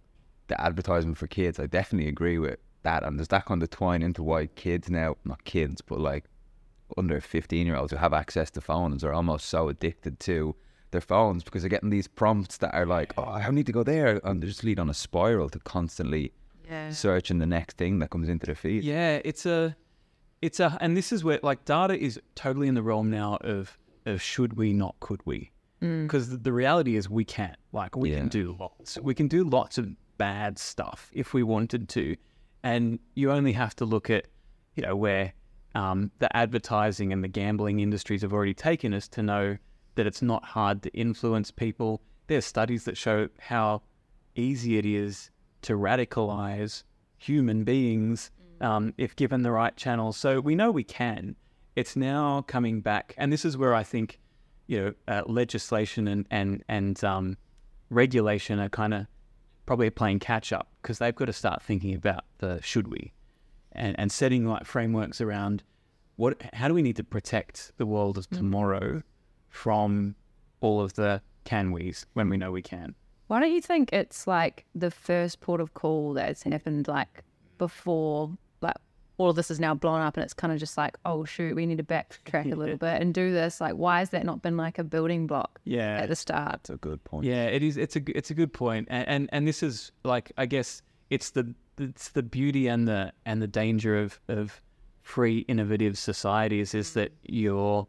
the 0.48 0.60
advertisement 0.60 1.18
for 1.18 1.28
kids. 1.28 1.60
I 1.60 1.68
definitely 1.68 2.10
agree 2.10 2.38
with 2.40 2.60
that, 2.84 3.04
and 3.04 3.18
does 3.18 3.28
that 3.30 3.46
kind 3.46 3.62
of 3.62 3.70
twine 3.70 4.02
into 4.02 4.24
why 4.24 4.48
kids 4.48 4.90
now, 4.90 5.16
not 5.24 5.44
kids, 5.44 5.82
but 5.82 6.00
like 6.00 6.26
under 6.98 7.22
fifteen 7.22 7.68
year 7.68 7.76
olds 7.76 7.92
who 7.92 7.98
have 7.98 8.14
access 8.14 8.50
to 8.52 8.62
phones 8.62 9.04
are 9.04 9.14
almost 9.14 9.46
so 9.48 9.70
addicted 9.70 10.20
to 10.22 10.56
their 10.92 11.00
phones 11.02 11.44
because 11.44 11.62
they're 11.62 11.70
getting 11.70 11.90
these 11.90 12.08
prompts 12.08 12.58
that 12.58 12.74
are 12.74 12.86
like, 12.86 13.14
oh, 13.18 13.24
I 13.24 13.50
need 13.52 13.66
to 13.68 13.72
go 13.72 13.84
there, 13.84 14.20
and 14.24 14.42
they 14.42 14.48
just 14.48 14.64
lead 14.64 14.80
on 14.80 14.90
a 14.90 14.94
spiral 14.94 15.50
to 15.50 15.60
constantly 15.60 16.34
Yeah. 16.70 16.90
searching 16.90 17.38
the 17.40 17.46
next 17.46 17.78
thing 17.78 18.00
that 18.00 18.10
comes 18.10 18.28
into 18.28 18.46
their 18.46 18.56
feed. 18.56 18.84
Yeah, 18.84 19.22
it's 19.24 19.46
a, 19.46 19.76
it's 20.42 20.60
a, 20.60 20.78
and 20.82 20.98
this 20.98 21.12
is 21.14 21.24
where 21.24 21.40
like 21.44 21.64
data 21.66 21.98
is 21.98 22.20
totally 22.36 22.68
in 22.68 22.74
the 22.76 22.84
realm 22.84 23.10
now 23.10 23.36
of 23.42 23.78
of 24.06 24.22
should 24.22 24.54
we, 24.58 24.74
not 24.74 24.96
could 25.00 25.22
we, 25.26 25.52
because 25.82 26.30
the, 26.30 26.38
the 26.38 26.54
reality 26.54 26.96
is 26.96 27.10
we 27.10 27.26
can. 27.26 27.56
Like 27.74 27.96
we 27.98 28.12
Yeah. 28.12 28.20
can 28.20 28.28
do 28.30 28.56
lots. 28.60 28.98
We 29.02 29.14
can 29.14 29.28
do 29.28 29.44
lots 29.44 29.78
of 29.78 29.90
bad 30.18 30.58
stuff 30.60 31.10
if 31.14 31.34
we 31.34 31.44
wanted 31.44 31.90
to, 31.90 32.16
and 32.64 33.00
you 33.16 33.32
only 33.32 33.54
have 33.54 33.76
to 33.78 33.86
look 33.86 34.10
at, 34.10 34.28
you 34.76 34.84
know, 34.84 34.96
where 34.96 35.34
um, 35.74 36.12
the 36.20 36.36
advertising 36.38 37.12
and 37.12 37.24
the 37.24 37.28
gambling 37.28 37.80
industries 37.80 38.22
have 38.22 38.32
already 38.34 38.54
taken 38.54 38.94
us 38.94 39.08
to 39.10 39.24
know 39.24 39.58
that 39.96 40.06
it's 40.06 40.22
not 40.22 40.44
hard 40.46 40.84
to 40.84 40.90
influence 40.92 41.50
people. 41.52 42.02
There's 42.28 42.46
studies 42.46 42.86
that 42.86 42.98
show 42.98 43.30
how 43.40 43.82
easy 44.36 44.78
it 44.78 44.86
is 44.86 45.32
to 45.64 45.74
radicalize 45.74 46.84
human 47.18 47.64
beings 47.64 48.32
um, 48.62 48.94
if 48.98 49.16
given 49.16 49.42
the 49.42 49.52
right 49.52 49.76
channels. 49.76 50.18
So 50.18 50.40
we 50.40 50.56
know 50.56 50.72
we 50.72 50.84
can. 50.84 51.36
It's 51.76 51.96
now 51.96 52.44
coming 52.48 52.82
back, 52.82 53.16
and 53.18 53.32
this 53.34 53.46
is 53.46 53.58
where 53.58 53.74
I 53.74 53.84
think, 53.84 54.20
you 54.68 54.82
know, 54.82 54.94
uh, 55.08 55.24
legislation 55.26 56.08
and 56.08 56.26
and 56.32 56.64
and 56.68 57.04
um, 57.04 57.38
regulation 57.90 58.60
are 58.60 58.70
kind 58.70 58.94
of 58.94 59.08
probably 59.66 59.90
playing 59.90 60.20
catch 60.20 60.52
up 60.52 60.68
because 60.82 60.98
they've 61.00 61.16
got 61.16 61.26
to 61.26 61.34
start 61.34 61.62
thinking 61.62 61.94
about 61.94 62.26
the 62.40 62.62
should 62.62 62.88
we, 62.88 63.14
and 63.72 64.00
and 64.00 64.12
setting 64.12 64.46
like 64.46 64.66
frameworks 64.66 65.22
around 65.22 65.64
what 66.16 66.42
how 66.54 66.68
do 66.68 66.74
we 66.74 66.82
need 66.82 66.96
to 66.96 67.04
protect 67.04 67.72
the 67.78 67.86
world 67.86 68.18
of 68.18 68.30
tomorrow 68.30 69.02
from 69.50 70.16
all 70.62 70.82
of 70.82 70.94
the 70.94 71.22
can 71.44 71.72
we's 71.72 72.06
when 72.14 72.30
we 72.30 72.38
know 72.38 72.52
we 72.52 72.62
can. 72.62 72.96
Why 73.28 73.40
don't 73.40 73.52
you 73.52 73.62
think 73.62 73.94
it's 73.94 74.28
like 74.28 74.66
the 74.76 74.92
first 74.92 75.40
port 75.40 75.62
of 75.62 75.74
call 75.74 76.14
that's 76.14 76.44
happened 76.44 76.88
like 76.88 77.24
before 77.58 78.32
all 79.22 79.30
of 79.30 79.36
this 79.36 79.52
is 79.52 79.60
now 79.60 79.74
blown 79.74 80.02
up 80.02 80.18
and 80.18 80.24
it's 80.24 80.34
kind 80.34 80.52
of 80.52 80.60
just 80.60 80.78
like, 80.78 80.98
oh 81.06 81.24
shoot, 81.26 81.56
we 81.56 81.66
need 81.66 81.78
to 81.78 81.84
backtrack 81.84 82.52
a 82.52 82.56
little 82.56 82.78
bit 82.88 83.02
and 83.02 83.14
do 83.14 83.32
this. 83.32 83.62
Like 83.62 83.74
why 83.76 84.00
has 84.00 84.10
that 84.10 84.26
not 84.26 84.42
been 84.42 84.58
like 84.58 84.80
a 84.80 84.84
building 84.84 85.28
block 85.28 85.60
Yeah, 85.64 85.98
at 86.02 86.10
the 86.10 86.16
start? 86.16 86.52
That's 86.64 86.70
a 86.72 86.78
good 86.78 87.04
point. 87.04 87.26
Yeah, 87.26 87.46
it 87.46 87.62
is. 87.64 87.78
It's 87.78 87.96
a 87.96 88.00
g- 88.00 88.14
it's 88.16 88.32
a 88.32 88.34
good 88.34 88.52
point, 88.54 88.88
and 88.90 89.08
and, 89.08 89.30
and 89.32 89.48
this 89.48 89.62
is 89.64 89.92
like 90.04 90.32
I 90.38 90.46
guess 90.46 90.82
it's 91.10 91.30
the 91.32 91.54
it's 91.78 92.10
the 92.10 92.24
beauty 92.24 92.68
and 92.68 92.88
the 92.88 93.14
and 93.26 93.42
the 93.42 93.48
danger 93.48 93.98
of 93.98 94.20
of 94.28 94.62
free 95.04 95.40
innovative 95.48 95.98
societies 95.98 96.74
is 96.74 96.94
that 96.94 97.12
you're 97.24 97.88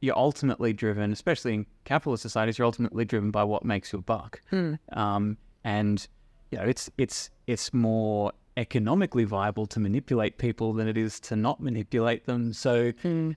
you're 0.00 0.16
ultimately 0.16 0.72
driven, 0.72 1.10
especially 1.12 1.54
in 1.54 1.66
capitalist 1.84 2.22
societies, 2.22 2.56
you're 2.58 2.66
ultimately 2.66 3.04
driven 3.04 3.30
by 3.32 3.42
what 3.42 3.64
makes 3.64 3.92
you 3.92 3.98
a 3.98 4.02
buck, 4.02 4.40
um, 4.92 5.36
and 5.64 6.06
you 6.50 6.58
know 6.58 6.64
it's 6.64 6.88
it's 6.98 7.30
it's 7.46 7.74
more 7.74 8.32
economically 8.58 9.24
viable 9.24 9.66
to 9.66 9.80
manipulate 9.80 10.36
people 10.36 10.72
than 10.74 10.88
it 10.88 10.98
is 10.98 11.20
to 11.20 11.36
not 11.36 11.60
manipulate 11.60 12.26
them. 12.26 12.52
So 12.52 12.92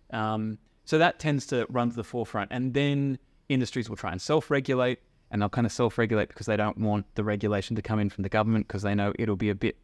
um, 0.09 0.57
so 0.83 0.97
that 0.97 1.19
tends 1.19 1.45
to 1.47 1.65
run 1.69 1.91
to 1.91 1.95
the 1.95 2.03
forefront, 2.03 2.51
and 2.51 2.73
then 2.73 3.19
industries 3.47 3.87
will 3.87 3.95
try 3.95 4.11
and 4.11 4.21
self-regulate, 4.21 4.99
and 5.29 5.41
they'll 5.41 5.49
kind 5.49 5.67
of 5.67 5.71
self-regulate 5.71 6.27
because 6.27 6.47
they 6.47 6.57
don't 6.57 6.77
want 6.79 7.05
the 7.15 7.23
regulation 7.23 7.75
to 7.75 7.81
come 7.81 7.99
in 7.99 8.09
from 8.09 8.23
the 8.23 8.29
government 8.29 8.67
because 8.67 8.81
they 8.81 8.95
know 8.95 9.13
it'll 9.19 9.35
be 9.37 9.49
a 9.49 9.55
bit 9.55 9.77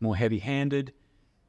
more 0.00 0.14
heavy-handed, 0.14 0.92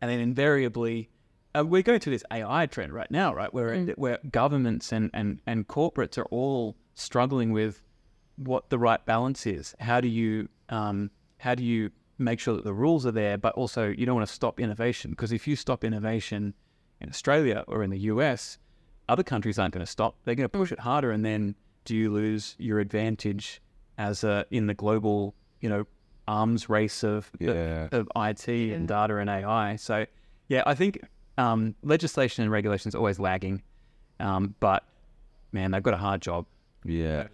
and 0.01 0.09
then 0.09 0.19
invariably. 0.19 1.09
Uh, 1.55 1.63
we're 1.63 1.83
going 1.83 1.99
through 1.99 2.13
this 2.13 2.23
AI 2.31 2.65
trend 2.65 2.91
right 2.93 3.11
now, 3.11 3.31
right? 3.31 3.53
Where 3.53 3.85
where 3.97 4.17
governments 4.31 4.91
and, 4.91 5.11
and, 5.13 5.39
and 5.45 5.67
corporates 5.67 6.17
are 6.17 6.25
all 6.31 6.75
struggling 6.95 7.51
with 7.51 7.81
what 8.37 8.71
the 8.71 8.79
right 8.79 9.05
balance 9.05 9.45
is. 9.45 9.75
How 9.79 10.01
do 10.01 10.07
you 10.07 10.49
um, 10.69 11.11
how 11.37 11.53
do 11.53 11.63
you 11.63 11.91
make 12.17 12.39
sure 12.39 12.55
that 12.55 12.63
the 12.63 12.73
rules 12.73 13.05
are 13.05 13.11
there, 13.11 13.37
but 13.37 13.53
also 13.55 13.87
you 13.89 14.05
don't 14.05 14.15
want 14.15 14.27
to 14.27 14.33
stop 14.33 14.59
innovation 14.59 15.11
because 15.11 15.31
if 15.31 15.47
you 15.47 15.55
stop 15.55 15.83
innovation 15.83 16.53
in 17.01 17.09
Australia 17.09 17.63
or 17.67 17.83
in 17.83 17.89
the 17.89 17.99
US, 17.99 18.57
other 19.09 19.23
countries 19.23 19.57
aren't 19.59 19.73
going 19.73 19.85
to 19.85 19.91
stop. 19.91 20.15
They're 20.23 20.35
going 20.35 20.45
to 20.49 20.57
push 20.57 20.71
it 20.71 20.79
harder, 20.79 21.11
and 21.11 21.25
then 21.25 21.55
do 21.85 21.95
you 21.95 22.11
lose 22.11 22.55
your 22.59 22.79
advantage 22.79 23.61
as 23.97 24.23
a 24.23 24.45
in 24.51 24.67
the 24.67 24.73
global 24.73 25.35
you 25.59 25.69
know 25.69 25.85
arms 26.27 26.69
race 26.69 27.03
of 27.03 27.29
Yeah. 27.39 27.87
of, 27.91 27.93
of 27.93 28.07
IT 28.15 28.47
and 28.47 28.87
data 28.87 29.17
and 29.17 29.29
AI. 29.29 29.75
So 29.75 30.05
yeah, 30.47 30.63
I 30.65 30.73
think 30.75 30.99
um, 31.37 31.75
legislation 31.83 32.43
and 32.43 32.51
regulation 32.51 32.87
is 32.89 32.95
always 32.95 33.19
lagging, 33.19 33.61
um, 34.19 34.55
but 34.59 34.83
man, 35.51 35.71
they've 35.71 35.83
got 35.83 35.93
a 35.93 35.97
hard 35.97 36.21
job. 36.21 36.45
Yeah. 36.85 37.27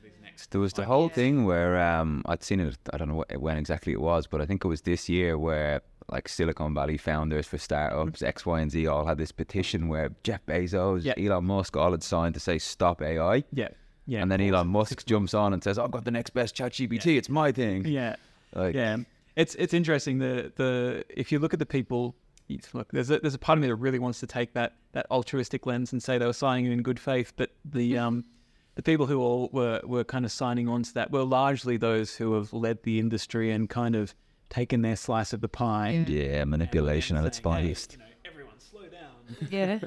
There 0.48 0.62
was 0.62 0.74
the 0.74 0.86
whole 0.86 1.10
thing 1.10 1.46
where 1.46 1.80
um, 1.80 2.24
I'd 2.26 2.44
seen 2.44 2.60
it. 2.60 2.78
I 2.94 2.98
don't 2.98 3.08
know 3.10 3.16
what, 3.16 3.38
when 3.38 3.58
exactly 3.58 3.94
it 3.94 4.02
was, 4.02 4.28
but 4.28 4.42
I 4.42 4.46
think 4.46 4.64
it 4.66 4.68
was 4.68 4.82
this 4.82 5.10
year 5.10 5.38
where 5.38 5.82
like 6.12 6.28
Silicon 6.28 6.74
Valley 6.74 6.98
founders 6.98 7.46
for 7.48 7.58
startups 7.60 8.24
X, 8.24 8.46
Y, 8.46 8.60
and 8.62 8.72
Z 8.72 8.88
all 8.88 9.06
had 9.06 9.18
this 9.18 9.32
petition 9.32 9.88
where 9.90 10.10
Jeff 10.24 10.44
Bezos, 10.46 11.04
Yeah. 11.04 11.14
Elon 11.18 11.46
Musk 11.46 11.78
all 11.78 11.92
had 11.92 12.02
signed 12.04 12.34
to 12.34 12.40
say 12.40 12.58
stop 12.58 13.02
AI. 13.02 13.44
Yeah, 13.54 13.68
yeah, 14.08 14.22
and 14.22 14.32
then 14.32 14.42
Elon 14.42 14.68
Musk 14.68 15.06
jumps 15.06 15.34
on 15.34 15.54
and 15.54 15.64
says, 15.64 15.78
"I've 15.78 15.92
got 15.92 16.06
the 16.06 16.12
next 16.12 16.32
best 16.32 16.56
ChatGPT. 16.56 17.18
It's 17.18 17.30
my 17.30 17.52
thing." 17.52 17.86
yeah. 17.86 18.16
Like, 18.56 18.74
yeah, 18.74 18.98
it's 19.36 19.54
it's 19.56 19.74
interesting. 19.74 20.18
The 20.18 20.52
the 20.56 21.04
if 21.10 21.32
you 21.32 21.38
look 21.38 21.54
at 21.54 21.60
the 21.60 21.66
people, 21.68 22.16
look, 22.74 22.92
there's 22.92 23.12
a 23.12 23.20
there's 23.20 23.36
a 23.36 23.40
part 23.40 23.60
of 23.60 23.62
me 23.62 23.68
that 23.68 23.76
really 23.76 24.00
wants 24.00 24.20
to 24.22 24.28
take 24.28 24.54
that 24.54 24.74
that 24.94 25.06
altruistic 25.12 25.68
lens 25.68 25.92
and 25.92 26.02
say 26.02 26.18
they 26.18 26.26
were 26.26 26.34
signing 26.34 26.72
in 26.72 26.82
good 26.82 27.00
faith, 27.00 27.34
but 27.38 27.52
the 27.64 27.98
um 28.00 28.26
the 28.80 28.84
people 28.84 29.06
who 29.06 29.20
all 29.20 29.50
were 29.52 29.82
were 29.84 30.06
kind 30.06 30.24
of 30.24 30.32
signing 30.32 30.70
on 30.70 30.84
to 30.84 30.94
that 30.94 31.12
were 31.12 31.26
largely 31.26 31.76
those 31.76 32.16
who 32.16 32.32
have 32.36 32.54
led 32.54 32.82
the 32.84 32.98
industry 32.98 33.52
and 33.52 33.70
kind 33.70 33.94
of 33.94 34.16
taken 34.50 34.84
their 34.84 34.96
slice 34.96 35.34
of 35.34 35.42
the 35.42 35.50
pie. 35.50 36.06
yeah, 36.08 36.46
manipulation 36.46 37.18
at 37.18 37.26
its 37.26 37.40
finest. 37.40 37.98
everyone 38.24 38.58
slow 38.58 38.84
down. 38.88 39.10
Yeah. 39.52 39.80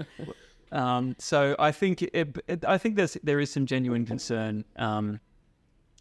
Um, 0.72 1.16
so 1.18 1.56
I 1.58 1.72
think 1.72 2.02
it, 2.02 2.36
it, 2.46 2.64
I 2.66 2.76
think 2.76 2.96
there's 2.96 3.16
there 3.22 3.40
is 3.40 3.50
some 3.50 3.64
genuine 3.64 4.04
concern. 4.04 4.66
Um, 4.76 5.20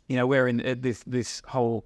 you 0.10 0.18
know, 0.18 0.28
we're 0.28 0.50
in 0.50 0.60
uh, 0.60 0.76
this 0.78 1.02
this 1.08 1.42
whole 1.48 1.86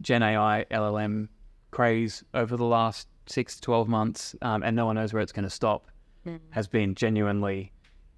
Gen 0.00 0.24
AI 0.24 0.66
LLM 0.72 1.28
craze 1.70 2.24
over 2.34 2.56
the 2.56 2.64
last 2.64 3.06
six 3.26 3.54
to 3.54 3.60
twelve 3.60 3.86
months, 3.86 4.34
um, 4.42 4.64
and 4.64 4.74
no 4.74 4.86
one 4.86 4.96
knows 4.96 5.12
where 5.12 5.22
it's 5.22 5.32
going 5.32 5.44
to 5.44 5.50
stop. 5.50 5.86
Has 6.50 6.66
been 6.66 6.96
genuinely 6.96 7.70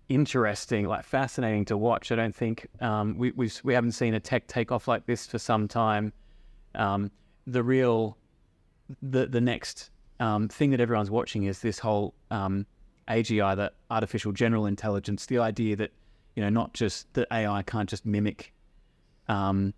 interesting, 0.08 0.86
like 0.86 1.04
fascinating 1.04 1.64
to 1.66 1.76
watch. 1.76 2.12
I 2.12 2.16
don't 2.16 2.34
think 2.34 2.66
um, 2.80 3.16
we 3.16 3.32
we've, 3.32 3.58
we 3.64 3.74
haven't 3.74 3.92
seen 3.92 4.14
a 4.14 4.20
tech 4.20 4.46
take 4.46 4.72
off 4.72 4.88
like 4.88 5.06
this 5.06 5.26
for 5.26 5.38
some 5.38 5.68
time. 5.68 6.12
Um, 6.74 7.10
the 7.46 7.62
real 7.62 8.16
the 9.02 9.26
the 9.26 9.40
next 9.40 9.90
um, 10.20 10.48
thing 10.48 10.70
that 10.70 10.80
everyone's 10.80 11.10
watching 11.10 11.44
is 11.44 11.60
this 11.60 11.78
whole 11.78 12.14
um, 12.30 12.66
AGI, 13.08 13.56
the 13.56 13.72
artificial 13.90 14.32
general 14.32 14.66
intelligence. 14.66 15.26
The 15.26 15.38
idea 15.38 15.76
that 15.76 15.92
you 16.36 16.42
know 16.42 16.50
not 16.50 16.74
just 16.74 17.12
that 17.14 17.28
AI 17.32 17.62
can't 17.62 17.88
just 17.88 18.04
mimic, 18.04 18.52
um, 19.28 19.74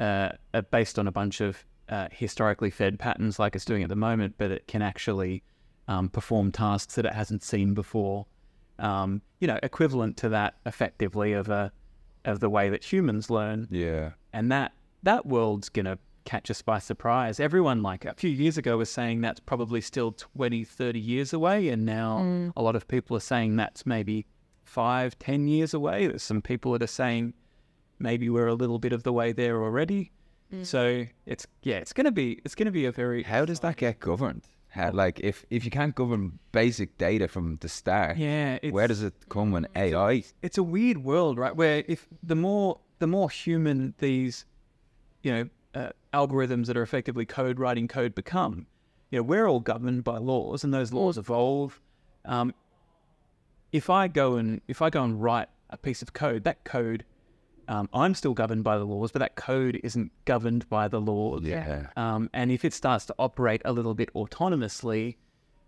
uh, 0.00 0.30
uh, 0.52 0.62
based 0.70 0.98
on 0.98 1.06
a 1.06 1.12
bunch 1.12 1.40
of 1.40 1.64
uh, 1.88 2.08
historically 2.10 2.70
fed 2.70 2.98
patterns 2.98 3.38
like 3.38 3.54
it's 3.54 3.64
doing 3.64 3.82
at 3.82 3.88
the 3.88 3.96
moment, 3.96 4.34
but 4.38 4.50
it 4.50 4.66
can 4.66 4.82
actually 4.82 5.42
um, 5.88 6.08
perform 6.08 6.50
tasks 6.50 6.94
that 6.94 7.04
it 7.04 7.12
hasn't 7.12 7.42
seen 7.42 7.74
before. 7.74 8.26
Um, 8.78 9.22
you 9.40 9.46
know, 9.46 9.58
equivalent 9.62 10.16
to 10.18 10.28
that 10.30 10.54
effectively 10.66 11.32
of 11.32 11.48
a 11.48 11.70
of 12.24 12.40
the 12.40 12.48
way 12.48 12.70
that 12.70 12.84
humans 12.84 13.30
learn. 13.30 13.68
Yeah, 13.70 14.12
and 14.32 14.50
that 14.50 14.72
that 15.02 15.26
world's 15.26 15.68
gonna 15.68 15.98
catch 16.24 16.50
us 16.50 16.62
by 16.62 16.78
surprise. 16.78 17.38
Everyone 17.38 17.82
like 17.82 18.04
a 18.04 18.14
few 18.14 18.30
years 18.30 18.56
ago 18.56 18.78
was 18.78 18.90
saying 18.90 19.20
that's 19.20 19.40
probably 19.40 19.80
still 19.82 20.12
20 20.12 20.64
30 20.64 20.98
years 20.98 21.34
away 21.34 21.68
and 21.68 21.84
now 21.84 22.50
a 22.56 22.62
lot 22.62 22.74
of 22.74 22.88
people 22.88 23.14
are 23.14 23.20
saying 23.20 23.56
that's 23.56 23.84
maybe 23.84 24.26
five 24.62 25.18
ten 25.18 25.46
years 25.46 25.74
away. 25.74 26.06
There's 26.06 26.22
some 26.22 26.40
people 26.40 26.72
that 26.72 26.82
are 26.82 26.86
saying 26.86 27.34
maybe 27.98 28.30
we're 28.30 28.46
a 28.46 28.54
little 28.54 28.78
bit 28.78 28.92
of 28.94 29.02
the 29.02 29.12
way 29.12 29.32
there 29.32 29.62
already. 29.62 30.10
So 30.62 31.04
it's 31.26 31.46
yeah 31.62 31.76
it's 31.76 31.92
gonna 31.92 32.12
be 32.12 32.40
it's 32.44 32.54
gonna 32.54 32.70
be 32.70 32.86
a 32.86 32.92
very 32.92 33.22
how 33.24 33.44
does 33.44 33.60
that 33.60 33.76
get 33.76 34.00
governed? 34.00 34.48
How, 34.74 34.90
like, 34.90 35.20
if 35.20 35.46
if 35.50 35.64
you 35.64 35.70
can't 35.70 35.94
govern 35.94 36.40
basic 36.50 36.98
data 36.98 37.28
from 37.28 37.58
the 37.60 37.68
start, 37.68 38.16
yeah 38.16 38.58
it's, 38.60 38.72
where 38.72 38.88
does 38.88 39.04
it 39.04 39.14
come 39.28 39.52
when 39.52 39.68
AI? 39.76 40.24
it's 40.42 40.58
a 40.58 40.64
weird 40.64 40.98
world, 40.98 41.38
right? 41.38 41.54
Where 41.54 41.84
if 41.86 42.08
the 42.24 42.34
more 42.34 42.80
the 42.98 43.06
more 43.06 43.30
human 43.30 43.94
these, 43.98 44.46
you 45.22 45.32
know, 45.32 45.48
uh, 45.76 45.90
algorithms 46.12 46.66
that 46.66 46.76
are 46.76 46.82
effectively 46.82 47.24
code 47.24 47.60
writing 47.60 47.86
code 47.86 48.16
become, 48.16 48.66
you 49.12 49.20
know, 49.20 49.22
we're 49.22 49.46
all 49.46 49.60
governed 49.60 50.02
by 50.02 50.18
laws, 50.18 50.64
and 50.64 50.74
those 50.74 50.92
laws 50.92 51.18
evolve. 51.18 51.80
Um, 52.24 52.52
if 53.70 53.88
I 53.88 54.08
go 54.08 54.34
and 54.34 54.60
if 54.66 54.82
I 54.82 54.90
go 54.90 55.04
and 55.04 55.22
write 55.22 55.50
a 55.70 55.76
piece 55.76 56.02
of 56.02 56.12
code, 56.12 56.42
that 56.42 56.64
code, 56.64 57.04
um, 57.68 57.88
I'm 57.92 58.14
still 58.14 58.34
governed 58.34 58.64
by 58.64 58.78
the 58.78 58.84
laws, 58.84 59.12
but 59.12 59.20
that 59.20 59.36
code 59.36 59.80
isn't 59.82 60.12
governed 60.24 60.68
by 60.68 60.88
the 60.88 61.00
laws. 61.00 61.42
Yeah, 61.42 61.86
Um, 61.96 62.30
and 62.32 62.50
if 62.50 62.64
it 62.64 62.72
starts 62.72 63.04
to 63.06 63.14
operate 63.18 63.62
a 63.64 63.72
little 63.72 63.94
bit 63.94 64.12
autonomously, 64.14 65.16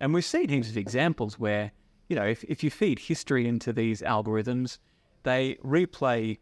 and 0.01 0.13
we've 0.13 0.25
seen 0.25 0.49
heaps 0.49 0.69
of 0.69 0.77
examples 0.77 1.39
where, 1.39 1.73
you 2.09 2.17
know, 2.17 2.25
if, 2.25 2.45
if 2.45 2.63
you 2.63 2.71
feed 2.71 2.99
history 2.99 3.49
into 3.49 3.73
these 3.73 4.03
algorithms, 4.03 4.79
they 5.23 5.57
replay 5.65 6.39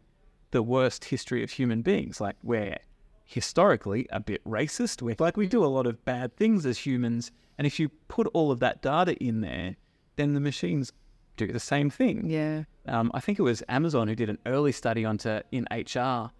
the 0.51 0.61
worst 0.63 1.05
history 1.05 1.43
of 1.43 1.51
human 1.51 1.81
beings. 1.81 2.21
Like 2.21 2.35
we're 2.43 2.77
historically 3.23 4.07
a 4.11 4.19
bit 4.19 4.43
racist. 4.45 5.01
We're 5.01 5.15
like 5.19 5.37
we 5.37 5.47
do 5.47 5.63
a 5.63 5.67
lot 5.67 5.87
of 5.87 6.03
bad 6.05 6.35
things 6.37 6.65
as 6.65 6.77
humans. 6.77 7.31
And 7.57 7.65
if 7.65 7.79
you 7.79 7.89
put 8.07 8.27
all 8.33 8.51
of 8.51 8.59
that 8.59 8.81
data 8.81 9.15
in 9.23 9.41
there, 9.41 9.75
then 10.15 10.33
the 10.33 10.39
machines 10.39 10.93
do 11.37 11.47
the 11.47 11.59
same 11.59 11.89
thing 11.89 12.25
Yeah. 12.29 12.63
um, 12.87 13.11
I 13.13 13.19
think 13.19 13.39
it 13.39 13.43
was 13.43 13.61
Amazon 13.69 14.07
who 14.07 14.15
did 14.15 14.29
an 14.29 14.37
early 14.45 14.71
study 14.71 15.05
onto 15.05 15.39
in 15.51 15.67
HR 15.71 16.31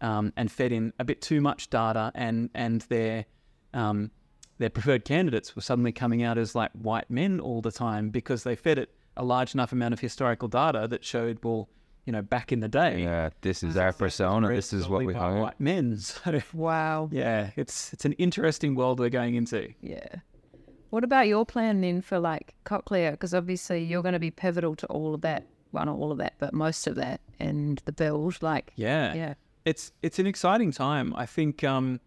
um, 0.00 0.32
and 0.36 0.50
fed 0.50 0.72
in 0.72 0.92
a 0.98 1.04
bit 1.04 1.20
too 1.20 1.40
much 1.40 1.68
data, 1.70 2.10
and 2.14 2.50
and 2.54 2.80
their 2.82 3.26
um, 3.74 4.10
their 4.58 4.70
preferred 4.70 5.04
candidates 5.04 5.54
were 5.54 5.62
suddenly 5.62 5.92
coming 5.92 6.22
out 6.22 6.38
as 6.38 6.54
like 6.54 6.70
white 6.72 7.10
men 7.10 7.38
all 7.40 7.60
the 7.60 7.72
time 7.72 8.10
because 8.10 8.42
they 8.42 8.56
fed 8.56 8.78
it 8.78 8.90
a 9.16 9.24
large 9.24 9.54
enough 9.54 9.72
amount 9.72 9.92
of 9.92 10.00
historical 10.00 10.48
data 10.48 10.86
that 10.88 11.04
showed 11.04 11.38
well, 11.44 11.68
you 12.06 12.12
know, 12.12 12.22
back 12.22 12.50
in 12.52 12.60
the 12.60 12.68
day, 12.68 13.02
yeah. 13.02 13.28
This 13.42 13.62
is 13.62 13.76
our 13.76 13.92
persona. 13.92 14.48
This 14.48 14.72
is 14.72 14.88
what 14.88 15.00
we 15.00 15.12
predominantly 15.12 15.14
by 15.14 15.34
hire. 15.34 15.42
white 15.42 15.60
men. 15.60 15.96
So 15.98 16.40
Wow. 16.54 17.08
yeah, 17.12 17.50
it's 17.56 17.92
it's 17.92 18.04
an 18.06 18.12
interesting 18.14 18.74
world 18.74 18.98
we're 19.00 19.10
going 19.10 19.34
into. 19.34 19.72
Yeah. 19.82 20.06
What 20.90 21.04
about 21.04 21.28
your 21.28 21.46
plan 21.46 21.80
then 21.80 22.02
for 22.02 22.18
like 22.18 22.54
Cochlear? 22.64 23.12
Because 23.12 23.32
obviously 23.34 23.82
you're 23.82 24.02
going 24.02 24.12
to 24.12 24.18
be 24.18 24.30
pivotal 24.30 24.74
to 24.76 24.86
all 24.86 25.14
of 25.14 25.20
that. 25.22 25.46
Well, 25.72 25.86
not 25.86 25.96
all 25.96 26.10
of 26.10 26.18
that, 26.18 26.34
but 26.38 26.52
most 26.52 26.86
of 26.88 26.96
that 26.96 27.20
and 27.38 27.80
the 27.84 27.92
build. 27.92 28.42
Like, 28.42 28.72
Yeah. 28.76 29.14
yeah. 29.14 29.34
It's 29.64 29.92
it's 30.02 30.18
an 30.18 30.26
exciting 30.26 30.72
time. 30.72 31.14
I 31.16 31.26
think 31.26 31.62
um, 31.62 32.00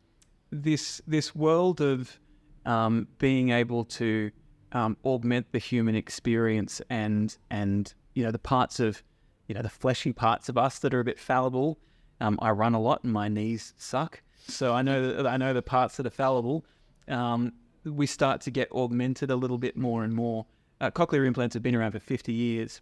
this 0.52 1.02
this 1.08 1.36
world 1.36 1.82
of 1.82 2.20
um, 2.66 3.08
being 3.20 3.52
able 3.52 3.86
to 3.86 4.32
um, 4.72 4.98
augment 5.06 5.52
the 5.52 5.60
human 5.60 5.96
experience 5.96 6.82
and 6.90 7.38
and 7.52 7.94
you 8.16 8.24
know 8.24 8.32
the 8.32 8.40
parts 8.40 8.80
of 8.80 9.04
you 9.48 9.54
know 9.54 9.62
the 9.62 9.70
fleshy 9.70 10.12
parts 10.14 10.50
of 10.50 10.58
us 10.58 10.80
that 10.80 10.94
are 10.96 11.00
a 11.00 11.04
bit 11.04 11.20
fallible. 11.20 11.78
Um, 12.20 12.40
I 12.42 12.50
run 12.52 12.74
a 12.74 12.82
lot 12.82 13.04
and 13.04 13.14
my 13.14 13.28
knees 13.28 13.74
suck, 13.78 14.22
so 14.48 14.74
I 14.74 14.82
know 14.82 15.14
that 15.14 15.28
I 15.28 15.38
know 15.38 15.54
the 15.54 15.62
parts 15.62 15.98
that 15.98 16.08
are 16.08 16.10
fallible. 16.12 16.66
Um, 17.08 17.54
we 17.84 18.06
start 18.08 18.42
to 18.42 18.52
get 18.52 18.72
augmented 18.72 19.32
a 19.32 19.36
little 19.36 19.58
bit 19.58 19.76
more 19.78 20.04
and 20.04 20.14
more. 20.14 20.46
Uh, 20.82 20.92
cochlear 20.92 21.26
implants 21.26 21.54
have 21.54 21.64
been 21.64 21.76
around 21.76 21.92
for 21.92 22.00
50 22.00 22.34
years, 22.34 22.82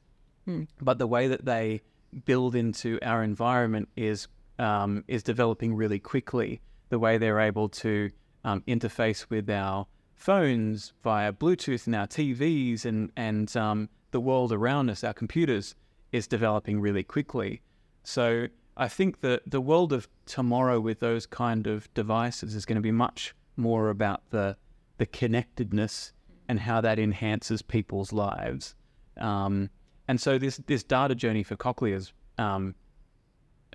but 0.82 0.98
the 0.98 1.08
way 1.08 1.28
that 1.28 1.46
they 1.46 1.82
build 2.26 2.56
into 2.56 3.00
our 3.02 3.24
environment 3.24 3.90
is 3.96 4.28
um, 4.60 5.04
is 5.08 5.24
developing 5.24 5.74
really 5.76 6.00
quickly. 6.00 6.62
The 6.90 7.00
way 7.00 7.18
they're 7.18 7.40
able 7.40 7.70
to 7.70 8.12
um, 8.44 8.62
interface 8.68 9.30
with 9.30 9.50
our 9.50 9.88
phones 10.14 10.94
via 11.04 11.32
Bluetooth 11.34 11.88
and 11.88 11.96
our 11.96 12.08
TVs 12.08 12.86
and 12.86 13.12
and 13.16 13.56
um, 13.56 13.90
the 14.12 14.20
world 14.20 14.52
around 14.52 14.90
us, 14.90 15.04
our 15.04 15.14
computers, 15.14 15.76
is 16.12 16.28
developing 16.28 16.82
really 16.82 17.04
quickly. 17.04 17.62
So 18.04 18.48
I 18.78 18.88
think 18.88 19.22
that 19.22 19.44
the 19.46 19.62
world 19.62 19.94
of 19.94 20.08
tomorrow 20.26 20.80
with 20.80 21.00
those 21.00 21.26
kind 21.26 21.68
of 21.68 21.92
devices 21.94 22.56
is 22.56 22.66
going 22.66 22.76
to 22.78 22.82
be 22.82 22.92
much 22.92 23.36
more 23.58 23.90
about 23.90 24.22
the 24.32 24.58
the 25.02 25.06
connectedness 25.08 26.14
and 26.48 26.60
how 26.60 26.80
that 26.80 27.00
enhances 27.00 27.64
people's 27.64 28.14
lives. 28.14 28.76
Um, 29.18 29.72
and 30.08 30.22
so 30.22 30.38
this 30.38 30.58
this 30.68 30.84
data 30.84 31.16
journey 31.16 31.42
for 31.42 31.56
Cochlear 31.56 31.96
is 31.96 32.14
um, 32.38 32.76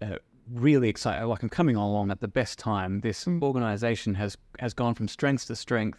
uh, 0.01 0.19
really 0.49 0.89
exciting. 0.89 1.27
Like 1.27 1.43
I'm 1.43 1.49
coming 1.49 1.75
along 1.75 2.13
at 2.13 2.21
the 2.21 2.29
best 2.29 2.61
time. 2.61 3.01
This 3.01 3.27
organization 3.27 4.15
has 4.15 4.39
has 4.61 4.73
gone 4.73 4.95
from 4.95 5.09
strength 5.09 5.49
to 5.49 5.57
strength. 5.57 5.99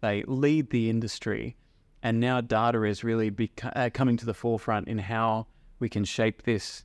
They 0.00 0.24
lead 0.26 0.70
the 0.70 0.90
industry, 0.90 1.54
and 2.02 2.18
now 2.18 2.40
data 2.40 2.82
is 2.82 3.04
really 3.04 3.30
beco- 3.30 3.72
uh, 3.76 3.90
coming 3.94 4.16
to 4.16 4.26
the 4.26 4.34
forefront 4.34 4.88
in 4.88 4.98
how 4.98 5.46
we 5.78 5.88
can 5.88 6.04
shape 6.04 6.42
this 6.42 6.84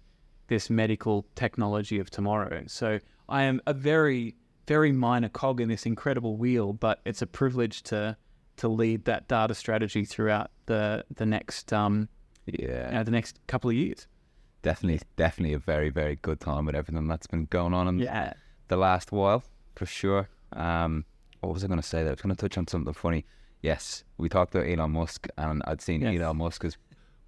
this 0.50 0.70
medical 0.70 1.26
technology 1.34 1.98
of 1.98 2.12
tomorrow. 2.12 2.64
So 2.68 3.00
I 3.28 3.42
am 3.42 3.60
a 3.66 3.74
very 3.74 4.36
very 4.72 4.92
minor 4.94 5.28
cog 5.30 5.60
in 5.60 5.68
this 5.70 5.86
incredible 5.86 6.38
wheel, 6.38 6.72
but 6.72 7.00
it's 7.06 7.22
a 7.22 7.28
privilege 7.28 7.84
to 7.84 8.16
to 8.58 8.68
lead 8.68 9.06
that 9.06 9.28
data 9.28 9.54
strategy 9.54 10.06
throughout 10.06 10.50
the 10.68 11.04
the 11.16 11.26
next 11.26 11.74
um 11.74 12.08
Yeah, 12.46 12.88
you 12.90 12.94
know, 12.96 13.04
the 13.04 13.12
next 13.20 13.40
couple 13.48 13.70
of 13.70 13.76
years. 13.76 14.08
definitely, 14.62 15.02
definitely 15.18 15.54
a 15.56 15.60
very, 15.60 15.90
very 15.90 16.16
good 16.28 16.40
time 16.40 16.64
with 16.66 16.76
everything 16.76 17.08
that's 17.08 17.28
been 17.28 17.46
going 17.58 17.74
on 17.74 17.88
in 17.88 18.00
Yeah. 18.00 18.34
the 18.68 18.78
last 18.78 19.12
while 19.12 19.44
for 19.76 19.86
sure. 19.88 20.24
Um, 20.54 21.06
what 21.42 21.54
was 21.54 21.64
I 21.64 21.68
going 21.68 21.82
to 21.82 21.88
say? 21.94 22.00
There, 22.04 22.12
I 22.12 22.18
was 22.18 22.22
going 22.22 22.36
to 22.36 22.42
touch 22.42 22.58
on 22.58 22.68
something 22.68 22.94
funny. 22.94 23.26
Yes, 23.62 24.04
we 24.18 24.28
talked 24.30 24.54
about 24.56 24.68
Elon 24.70 24.92
Musk, 24.92 25.28
and 25.38 25.62
I'd 25.68 25.82
seen 25.82 26.02
Yes. 26.02 26.20
Elon 26.22 26.38
Musk 26.38 26.64
has 26.64 26.78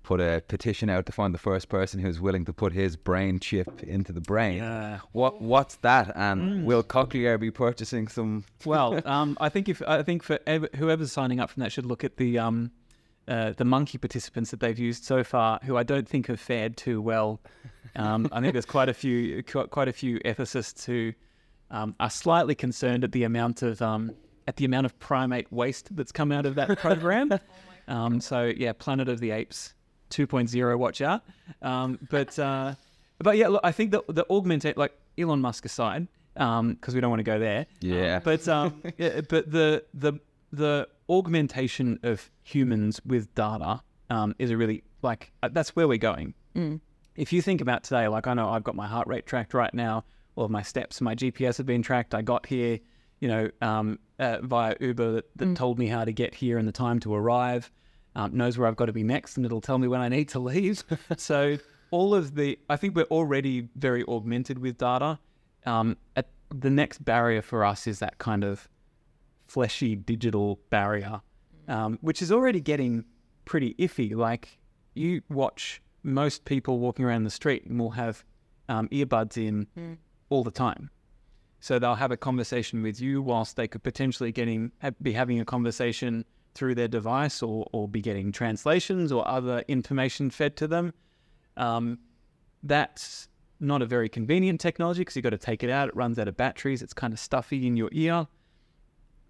put 0.04 0.20
a 0.20 0.44
petition 0.48 0.90
out 0.90 1.06
to 1.06 1.12
find 1.12 1.34
the 1.34 1.38
first 1.40 1.70
person 1.70 2.00
who's 2.00 2.20
willing 2.20 2.46
to 2.46 2.54
put 2.54 2.74
his 2.74 2.96
brain 2.98 3.40
chip 3.40 3.82
into 3.84 4.12
the 4.12 4.22
brain. 4.22 4.58
Yeah. 4.58 5.00
What 5.14 5.42
What's 5.42 5.76
that? 5.78 6.12
And 6.16 6.42
Mm. 6.42 6.64
will 6.66 6.84
Cochlear 6.84 7.40
be 7.40 7.52
purchasing 7.52 8.08
some? 8.08 8.44
Well, 8.66 9.02
um, 9.08 9.38
I 9.42 9.50
think 9.50 9.70
if 9.70 9.82
I 9.88 10.04
think 10.04 10.22
for 10.24 10.40
ev- 10.46 10.68
whoever's 10.76 11.12
signing 11.12 11.40
up 11.40 11.50
from 11.50 11.62
that 11.62 11.72
should 11.72 11.86
look 11.86 12.04
at 12.04 12.18
the 12.18 12.38
um, 12.38 12.72
uh, 13.28 13.54
the 13.56 13.64
monkey 13.66 13.98
participants 13.98 14.52
that 14.52 14.60
they've 14.60 14.78
used 14.78 15.06
so 15.06 15.24
far, 15.24 15.60
who 15.64 15.78
I 15.78 15.84
don't 15.84 16.08
think 16.08 16.28
have 16.28 16.40
fared 16.42 16.76
too 16.76 17.02
well. 17.02 17.40
Um, 17.96 18.28
I 18.32 18.42
think 18.42 18.54
there's 18.54 18.66
quite 18.66 18.90
a 18.90 18.94
few 18.94 19.42
quite 19.44 19.88
a 19.88 19.94
few 19.94 20.20
ethicists 20.20 20.86
who 20.86 21.14
um, 21.72 21.96
are 22.00 22.10
slightly 22.10 22.56
concerned 22.56 23.04
at 23.06 23.14
the 23.14 23.24
amount 23.24 23.62
of 23.62 23.82
um, 23.82 24.12
at 24.48 24.58
the 24.58 24.66
amount 24.66 24.86
of 24.86 25.00
primate 25.00 25.50
waste 25.54 25.96
that's 25.96 26.12
come 26.12 26.32
out 26.34 26.46
of 26.46 26.56
that 26.56 26.78
program. 26.80 27.32
um, 27.88 28.20
so 28.20 28.52
yeah, 28.58 28.74
Planet 28.74 29.08
of 29.08 29.20
the 29.22 29.32
Apes 29.32 29.74
2.0, 30.14 30.78
watch 30.78 31.02
out. 31.02 31.24
Um, 31.62 32.00
but 32.10 32.38
uh, 32.40 32.76
but 33.20 33.38
yeah, 33.38 33.48
look, 33.48 33.62
I 33.64 33.72
think 33.72 33.92
that 33.92 34.04
the 34.08 34.26
augmentate 34.26 34.78
like 34.78 34.94
Elon 35.18 35.42
Musk 35.42 35.66
aside, 35.66 36.08
because 36.34 36.94
we 36.94 37.02
don't 37.02 37.10
want 37.10 37.20
to 37.20 37.24
go 37.24 37.40
there. 37.40 37.66
Yeah. 37.82 38.20
But 38.20 38.48
um, 38.48 38.82
yeah, 38.98 39.22
but 39.28 39.52
the 39.52 39.84
the 39.94 40.14
the 40.52 40.88
augmentation 41.10 42.00
of 42.04 42.30
humans 42.44 43.02
with 43.06 43.34
data 43.36 43.82
um, 44.10 44.36
is 44.40 44.52
a 44.52 44.58
really 44.58 44.84
like 45.02 45.32
uh, 45.42 45.50
that's 45.52 45.76
where 45.76 45.88
we're 45.88 45.98
going. 45.98 46.34
If 47.16 47.32
you 47.34 47.42
think 47.42 47.62
about 47.62 47.84
today, 47.84 48.08
like 48.08 48.28
I 48.28 48.34
know 48.34 48.50
I've 48.50 48.64
got 48.64 48.76
my 48.76 48.88
heart 48.88 49.08
rate 49.08 49.26
tracked 49.26 49.54
right 49.54 49.74
now, 49.74 50.04
all 50.36 50.46
of 50.46 50.52
my 50.52 50.62
steps, 50.62 51.02
my 51.02 51.16
GPS 51.16 51.58
have 51.58 51.66
been 51.66 51.82
tracked. 51.82 52.16
I 52.16 52.22
got 52.22 52.46
here, 52.46 52.80
you 53.20 53.28
know, 53.28 53.50
um, 53.62 54.00
uh, 54.20 54.38
via 54.42 54.76
Uber 54.80 55.12
that, 55.14 55.38
that 55.38 55.56
told 55.56 55.78
me 55.78 55.88
how 55.88 56.06
to 56.06 56.12
get 56.12 56.34
here 56.34 56.58
and 56.58 56.68
the 56.68 56.72
time 56.72 57.00
to 57.02 57.14
arrive. 57.14 57.72
Um, 58.16 58.36
knows 58.38 58.58
where 58.58 58.68
I've 58.68 58.76
got 58.76 58.86
to 58.86 58.94
be 58.94 59.04
next, 59.04 59.38
and 59.38 59.46
it'll 59.46 59.62
tell 59.62 59.78
me 59.78 59.88
when 59.88 60.02
I 60.02 60.08
need 60.08 60.30
to 60.30 60.40
leave. 60.40 60.84
so 61.18 61.58
all 61.92 62.14
of 62.14 62.36
the, 62.36 62.60
I 62.70 62.76
think 62.76 62.96
we're 62.96 63.04
already 63.04 63.70
very 63.76 64.04
augmented 64.08 64.60
with 64.60 64.78
data. 64.78 65.20
Um, 65.66 65.98
at 66.16 66.28
the 66.50 66.70
next 66.70 67.04
barrier 67.04 67.42
for 67.42 67.66
us 67.66 67.88
is 67.88 68.00
that 68.00 68.18
kind 68.18 68.44
of 68.44 68.68
fleshy 69.48 69.96
digital 69.96 70.60
barrier, 70.70 71.22
um, 71.68 71.98
which 72.02 72.22
is 72.22 72.32
already 72.32 72.60
getting 72.60 73.06
pretty 73.46 73.74
iffy. 73.76 74.16
Like 74.16 74.60
you 74.94 75.22
watch 75.30 75.82
most 76.04 76.46
people 76.46 76.80
walking 76.80 77.06
around 77.06 77.24
the 77.24 77.30
street 77.30 77.66
and 77.66 77.80
will 77.80 77.92
have 77.92 78.24
um, 78.70 78.88
earbuds 78.90 79.38
in 79.38 79.98
all 80.30 80.44
the 80.44 80.52
time. 80.52 80.90
So 81.60 81.80
they'll 81.80 81.96
have 81.96 82.12
a 82.12 82.18
conversation 82.18 82.82
with 82.84 83.00
you 83.00 83.22
whilst 83.22 83.56
they 83.56 83.68
could 83.68 83.84
potentially 83.84 84.32
getting 84.32 84.72
be 85.02 85.14
having 85.14 85.40
a 85.40 85.46
conversation 85.46 86.26
through 86.56 86.76
their 86.76 86.88
device 86.88 87.42
or, 87.42 87.68
or 87.74 87.88
be 87.88 88.02
getting 88.02 88.32
translations 88.32 89.12
or 89.12 89.28
other 89.28 89.64
information 89.68 90.30
fed 90.30 90.56
to 90.58 90.68
them. 90.68 90.94
Um, 91.58 92.00
that's 92.64 93.28
not 93.60 93.82
a 93.82 93.86
very 93.86 94.10
convenient 94.10 94.60
technology 94.60 95.02
because 95.02 95.16
you've 95.16 95.24
got 95.24 95.32
to 95.32 95.38
take 95.38 95.64
it 95.64 95.70
out. 95.70 95.90
It 95.90 95.96
runs 95.96 96.20
out 96.20 96.28
of 96.28 96.38
batteries. 96.38 96.82
It's 96.82 96.94
kind 96.94 97.14
of 97.14 97.20
stuffy 97.20 97.66
in 97.66 97.78
your 97.78 97.90
ear. 97.92 98.28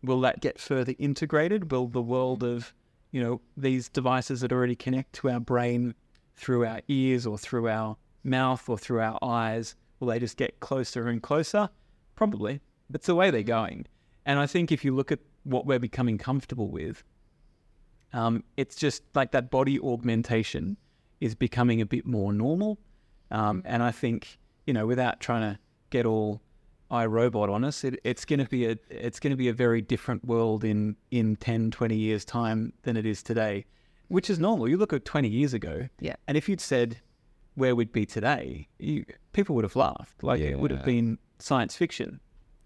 Will 0.04 0.20
that 0.22 0.42
get 0.42 0.60
further 0.60 0.94
integrated? 1.00 1.72
Will 1.72 1.88
the 1.88 2.02
world 2.02 2.44
of, 2.44 2.74
you 3.12 3.24
know, 3.24 3.42
these 3.56 3.90
devices 3.90 4.42
that 4.42 4.52
already 4.52 4.76
connect 4.76 5.14
to 5.14 5.30
our 5.30 5.40
brain 5.40 5.94
through 6.36 6.66
our 6.66 6.82
ears 6.88 7.26
or 7.26 7.38
through 7.38 7.70
our 7.70 7.96
mouth 8.24 8.68
or 8.68 8.78
through 8.78 9.02
our 9.02 9.18
eyes, 9.22 9.76
will 10.00 10.08
they 10.08 10.20
just 10.20 10.38
get 10.38 10.60
closer 10.60 11.08
and 11.08 11.22
closer? 11.22 11.70
Probably. 12.16 12.60
That's 12.90 13.08
the 13.08 13.16
way 13.16 13.32
they're 13.32 13.44
going. 13.44 13.86
And 14.26 14.40
I 14.40 14.48
think 14.48 14.72
if 14.72 14.84
you 14.84 14.96
look 14.96 15.12
at 15.12 15.20
what 15.44 15.66
we're 15.66 15.80
becoming 15.80 16.18
comfortable 16.18 16.70
with, 16.70 17.04
um, 18.14 18.44
it's 18.58 18.76
just 18.76 19.04
like 19.16 19.32
that 19.32 19.50
body 19.52 19.80
augmentation 19.80 20.78
is 21.20 21.36
becoming 21.36 21.82
a 21.82 21.86
bit 21.86 22.06
more 22.06 22.32
normal. 22.34 22.78
Um, 23.32 23.64
and 23.66 23.82
I 23.82 23.92
think, 23.92 24.38
you 24.68 24.74
know, 24.74 24.86
without 24.86 25.20
trying 25.20 25.42
to 25.54 25.60
get 25.90 26.06
all 26.06 26.42
iRobot 26.92 27.50
on 27.50 27.64
us, 27.64 27.84
it, 27.84 28.00
it's 28.04 28.26
going 28.26 28.40
to 28.40 28.46
be 28.46 28.66
a 28.68 28.78
it's 28.90 29.20
going 29.20 29.32
to 29.32 29.38
be 29.38 29.48
a 29.50 29.54
very 29.54 29.82
different 29.82 30.24
world 30.26 30.64
in 30.64 30.96
in 31.12 31.36
10, 31.38 31.72
20 31.72 31.96
years 31.96 32.24
time 32.26 32.74
than 32.84 32.96
it 32.98 33.06
is 33.06 33.24
today, 33.24 33.66
which 34.10 34.30
is 34.30 34.38
normal. 34.38 34.70
You 34.70 34.78
look 34.78 34.94
at 34.94 35.06
20 35.06 35.28
years 35.28 35.54
ago, 35.54 35.88
Yeah. 36.00 36.16
and 36.28 36.38
if 36.38 36.48
you'd 36.48 36.62
said 36.62 36.98
where 37.56 37.76
we'd 37.76 37.92
be 37.92 38.06
today, 38.06 38.68
you, 38.80 39.06
people 39.32 39.56
would 39.56 39.64
have 39.64 39.76
laughed. 39.76 40.24
Like 40.24 40.40
it 40.42 40.58
would 40.60 40.72
have 40.72 40.86
been 40.86 41.18
science 41.40 41.76
fiction. 41.76 42.20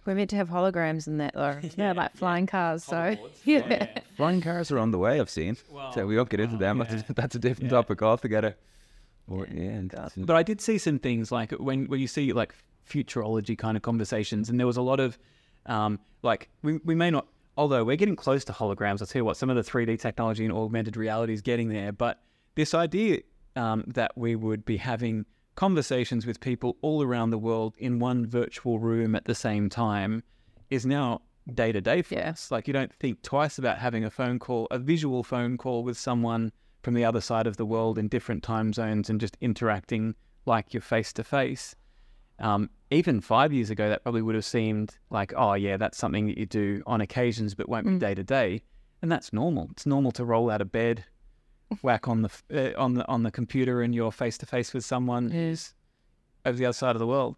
We're 0.08 0.15
meant 0.15 0.30
to 0.30 0.38
have 0.38 0.48
holograms 0.50 1.06
in 1.06 1.17
that 1.17 1.34
though. 1.36 1.60
Yeah, 1.78 1.91
like 1.91 2.15
flying 2.15 2.48
cars. 2.48 2.84
So 2.86 3.17
yeah. 3.43 4.00
Flying 4.15 4.39
cars 4.41 4.72
are 4.72 4.80
on 4.80 4.91
the 4.91 4.98
way. 4.98 5.20
I've 5.20 5.30
seen. 5.30 5.58
so 5.93 6.08
we 6.08 6.15
won't 6.15 6.30
get 6.30 6.39
into 6.39 6.56
them. 6.58 6.80
That's, 6.80 7.08
a, 7.10 7.13
that's 7.13 7.36
a 7.36 7.39
different 7.39 7.70
topic 7.70 8.02
altogether. 8.02 8.56
Or, 9.28 9.46
yeah, 9.54 9.82
that's- 9.84 10.13
But 10.15 10.36
I 10.38 10.41
did 10.43 10.62
see 10.62 10.78
some 10.78 10.98
things 10.98 11.32
like 11.32 11.52
when 11.52 11.86
when 11.88 12.00
you 12.00 12.08
see 12.08 12.32
like 12.32 12.56
futurology 12.89 13.58
kind 13.58 13.76
of 13.76 13.84
conversations, 13.84 14.50
and 14.50 14.58
there 14.58 14.65
was 14.65 14.78
a 14.78 14.82
lot 14.82 15.02
of 15.02 15.17
um, 15.65 16.00
like 16.24 16.48
we 16.63 16.78
we 16.86 16.96
may 16.96 17.12
not, 17.12 17.28
although 17.58 17.84
we're 17.84 17.98
getting 17.98 18.15
close 18.15 18.46
to 18.46 18.54
holograms. 18.54 19.02
I'll 19.02 19.08
tell 19.08 19.20
you 19.20 19.26
what, 19.26 19.36
some 19.36 19.50
of 19.50 19.58
the 19.58 19.62
3D 19.70 20.00
technology 20.00 20.46
and 20.46 20.54
augmented 20.54 20.96
reality 20.96 21.34
is 21.34 21.41
getting 21.41 21.67
there. 21.67 21.91
But 21.91 22.22
this 22.56 22.74
idea 22.74 23.20
um, 23.58 23.84
that 23.88 24.17
we 24.17 24.36
would 24.38 24.63
be 24.63 24.78
having 24.78 25.26
conversations 25.58 26.28
with 26.28 26.39
people 26.39 26.78
all 26.82 27.02
around 27.02 27.32
the 27.32 27.38
world 27.38 27.74
in 27.80 27.98
one 27.98 28.28
virtual 28.28 28.78
room 28.78 29.15
at 29.15 29.26
the 29.26 29.34
same 29.34 29.70
time 29.70 30.24
is 30.70 30.86
now 30.86 31.20
day 31.52 31.72
to 31.72 31.82
day 31.82 32.04
for 32.04 32.13
Yeah. 32.13 32.30
us. 32.30 32.52
Like 32.52 32.67
you 32.67 32.74
don't 32.74 32.93
think 32.93 33.24
twice 33.24 33.58
about 33.58 33.80
having 33.80 34.06
a 34.06 34.12
phone 34.12 34.38
call, 34.38 34.67
a 34.70 34.78
visual 34.78 35.24
phone 35.24 35.58
call 35.58 35.84
with 35.84 35.98
someone 35.98 36.52
from 36.84 36.93
the 36.93 37.04
other 37.04 37.22
side 37.22 37.48
of 37.48 37.58
the 37.58 37.65
world 37.65 37.98
in 37.98 38.08
different 38.08 38.43
time 38.43 38.72
zones 38.72 39.10
and 39.10 39.20
just 39.20 39.36
interacting 39.41 40.13
like 40.46 40.76
you're 40.76 40.82
face 40.82 41.12
to 41.13 41.24
face. 41.24 41.76
Um, 42.38 42.70
even 42.91 43.20
five 43.20 43.52
years 43.52 43.72
ago, 43.72 43.89
that 43.89 44.04
probably 44.04 44.22
would 44.22 44.36
have 44.36 44.46
seemed 44.46 45.00
like, 45.10 45.34
oh 45.36 45.54
yeah, 45.56 45.76
that's 45.78 45.98
something 45.98 46.28
that 46.28 46.38
you 46.38 46.46
do 46.46 46.84
on 46.86 47.02
occasions, 47.02 47.56
but 47.56 47.67
won't 47.67 47.88
be 47.88 47.98
day 47.98 48.13
to 48.13 48.24
day, 48.24 48.62
and 49.02 49.12
that's 49.12 49.34
normal. 49.34 49.70
It's 49.72 49.88
normal 49.88 50.12
to 50.12 50.24
roll 50.24 50.52
out 50.52 50.62
of 50.62 50.72
bed, 50.72 51.04
whack 51.82 52.08
on 52.08 52.21
the 52.23 52.30
uh, 52.53 52.82
on 52.82 52.95
the 52.95 53.08
on 53.08 53.23
the 53.23 53.32
computer, 53.32 53.82
and 53.82 53.93
you're 53.93 54.12
face 54.12 54.38
to 54.39 54.45
face 54.45 54.73
with 54.73 54.86
someone 54.86 55.32
who's 55.32 55.73
over 56.45 56.58
the 56.58 56.65
other 56.65 56.73
side 56.73 56.95
of 56.95 56.99
the 56.99 57.08
world. 57.08 57.36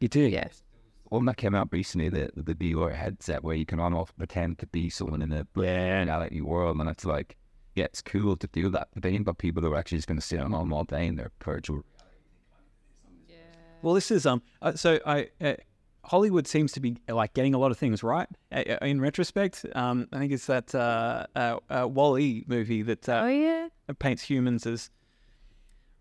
You 0.00 0.08
do. 0.08 0.20
yes. 0.20 0.62
One 1.04 1.24
that 1.24 1.38
came 1.38 1.54
out 1.54 1.68
recently, 1.72 2.08
the 2.10 2.30
the 2.36 2.54
VR 2.54 2.94
headset, 2.94 3.42
where 3.42 3.56
you 3.56 3.64
can 3.64 3.80
almost 3.80 4.16
pretend 4.18 4.58
to 4.58 4.66
be 4.66 4.90
someone 4.90 5.22
in 5.22 5.32
a 5.32 5.46
reality 5.54 6.40
world, 6.40 6.78
and 6.78 6.88
it's 6.88 7.06
like, 7.06 7.36
yeah, 7.74 7.84
it's 7.84 8.02
cool 8.02 8.36
to 8.36 8.46
do 8.48 8.68
that. 8.70 8.88
But 8.92 9.02
then 9.02 9.14
you've 9.14 9.24
got 9.24 9.38
people 9.38 9.62
who 9.62 9.72
are 9.72 9.78
actually 9.78 9.98
just 9.98 10.08
going 10.08 10.20
to 10.20 10.26
sit 10.26 10.40
on 10.40 10.50
them 10.50 10.72
all 10.72 10.84
day 10.84 11.06
in 11.06 11.16
their 11.16 11.30
virtual. 11.42 11.76
Reality. 11.76 11.88
Well, 13.80 13.94
this 13.94 14.10
is 14.10 14.26
um. 14.26 14.42
Uh, 14.60 14.74
so 14.74 15.00
I 15.06 15.28
uh, 15.40 15.54
Hollywood 16.08 16.46
seems 16.46 16.72
to 16.72 16.80
be 16.80 16.96
like 17.08 17.34
getting 17.34 17.54
a 17.54 17.58
lot 17.58 17.70
of 17.70 17.78
things 17.78 18.02
right. 18.02 18.28
Uh, 18.50 18.62
uh, 18.68 18.78
in 18.82 19.00
retrospect, 19.00 19.66
um, 19.74 20.08
I 20.12 20.18
think 20.18 20.32
it's 20.32 20.46
that 20.46 20.74
uh, 20.74 21.26
uh, 21.36 21.58
uh, 21.68 21.86
Wall-E 21.86 22.44
movie 22.46 22.82
that 22.82 23.08
uh, 23.08 23.22
Oh 23.24 23.28
yeah. 23.28 23.68
paints 23.98 24.22
humans 24.22 24.66
as 24.66 24.90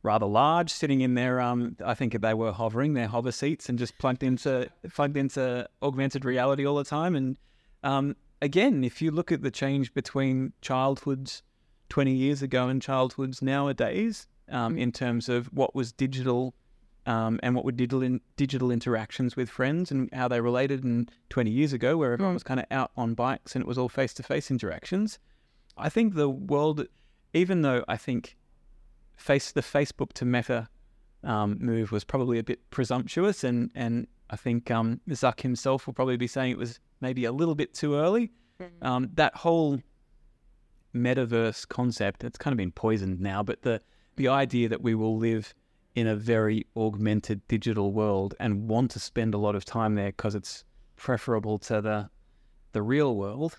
rather 0.03 0.25
large, 0.25 0.71
sitting 0.71 1.01
in 1.01 1.15
their 1.15 1.41
um. 1.41 1.75
I 1.83 1.93
think 1.93 2.19
they 2.21 2.33
were 2.33 2.53
hovering 2.53 2.93
their 2.93 3.07
hover 3.07 3.31
seats 3.31 3.67
and 3.67 3.77
just 3.77 3.97
plugged 3.97 4.23
into 4.23 4.69
plugged 4.93 5.17
into 5.17 5.67
augmented 5.81 6.23
reality 6.23 6.65
all 6.65 6.75
the 6.75 6.85
time. 6.85 7.15
And 7.15 7.37
um, 7.83 8.15
again, 8.41 8.83
if 8.83 9.01
you 9.01 9.11
look 9.11 9.31
at 9.31 9.41
the 9.41 9.51
change 9.51 9.93
between 9.93 10.53
childhoods 10.61 11.43
twenty 11.89 12.13
years 12.13 12.41
ago 12.41 12.69
and 12.69 12.81
childhoods 12.81 13.41
nowadays, 13.41 14.27
um, 14.49 14.77
in 14.77 14.91
terms 14.91 15.27
of 15.27 15.47
what 15.47 15.75
was 15.75 15.91
digital. 15.91 16.53
Um, 17.07 17.39
and 17.41 17.55
what 17.55 17.63
were 17.63 17.71
digital 17.71 18.03
in, 18.03 18.19
digital 18.35 18.69
interactions 18.69 19.37
with 19.37 19.49
friends 19.49 19.91
and 19.91 20.09
how 20.13 20.27
they 20.27 20.41
related 20.41 20.83
and 20.83 21.09
20 21.29 21.49
years 21.49 21.71
ago 21.71 21.95
where 21.95 22.11
everyone 22.11 22.33
was 22.33 22.43
kind 22.43 22.59
of 22.59 22.65
out 22.69 22.91
on 22.97 23.13
bikes 23.13 23.55
and 23.55 23.61
it 23.61 23.67
was 23.67 23.77
all 23.77 23.87
face 23.87 24.13
to 24.15 24.23
face 24.23 24.51
interactions. 24.51 25.17
I 25.77 25.87
think 25.87 26.15
the 26.15 26.29
world, 26.29 26.85
even 27.33 27.61
though 27.61 27.85
I 27.87 27.95
think 27.95 28.35
face 29.15 29.51
the 29.51 29.61
Facebook 29.61 30.11
to 30.13 30.25
Meta 30.25 30.67
um, 31.23 31.57
move 31.59 31.91
was 31.91 32.03
probably 32.03 32.39
a 32.39 32.43
bit 32.43 32.69
presumptuous, 32.71 33.43
and 33.43 33.71
and 33.75 34.07
I 34.29 34.35
think 34.35 34.71
um, 34.71 35.01
Zuck 35.09 35.41
himself 35.41 35.87
will 35.87 35.93
probably 35.93 36.17
be 36.17 36.27
saying 36.27 36.51
it 36.51 36.57
was 36.57 36.79
maybe 37.01 37.25
a 37.25 37.31
little 37.31 37.55
bit 37.55 37.73
too 37.73 37.95
early. 37.95 38.31
Um, 38.81 39.09
that 39.13 39.35
whole 39.35 39.79
metaverse 40.95 41.67
concept, 41.67 42.23
it's 42.23 42.37
kind 42.37 42.53
of 42.53 42.57
been 42.57 42.71
poisoned 42.71 43.19
now, 43.19 43.43
but 43.43 43.61
the 43.61 43.81
the 44.15 44.27
idea 44.27 44.69
that 44.69 44.81
we 44.81 44.95
will 44.95 45.17
live 45.17 45.53
in 45.97 46.05
a 46.05 46.15
very 46.15 46.63
augmented 46.77 47.41
digital 47.47 47.91
world 47.91 48.35
and 48.39 48.69
want 48.69 48.91
to 48.91 48.99
spend 48.99 49.33
a 49.33 49.37
lot 49.39 49.55
of 49.55 49.65
time 49.65 49.95
there 49.95 50.09
because 50.11 50.35
it's 50.35 50.63
preferable 50.95 51.57
to 51.57 51.81
the 51.81 52.07
the 52.73 52.83
real 52.83 53.15
world. 53.15 53.57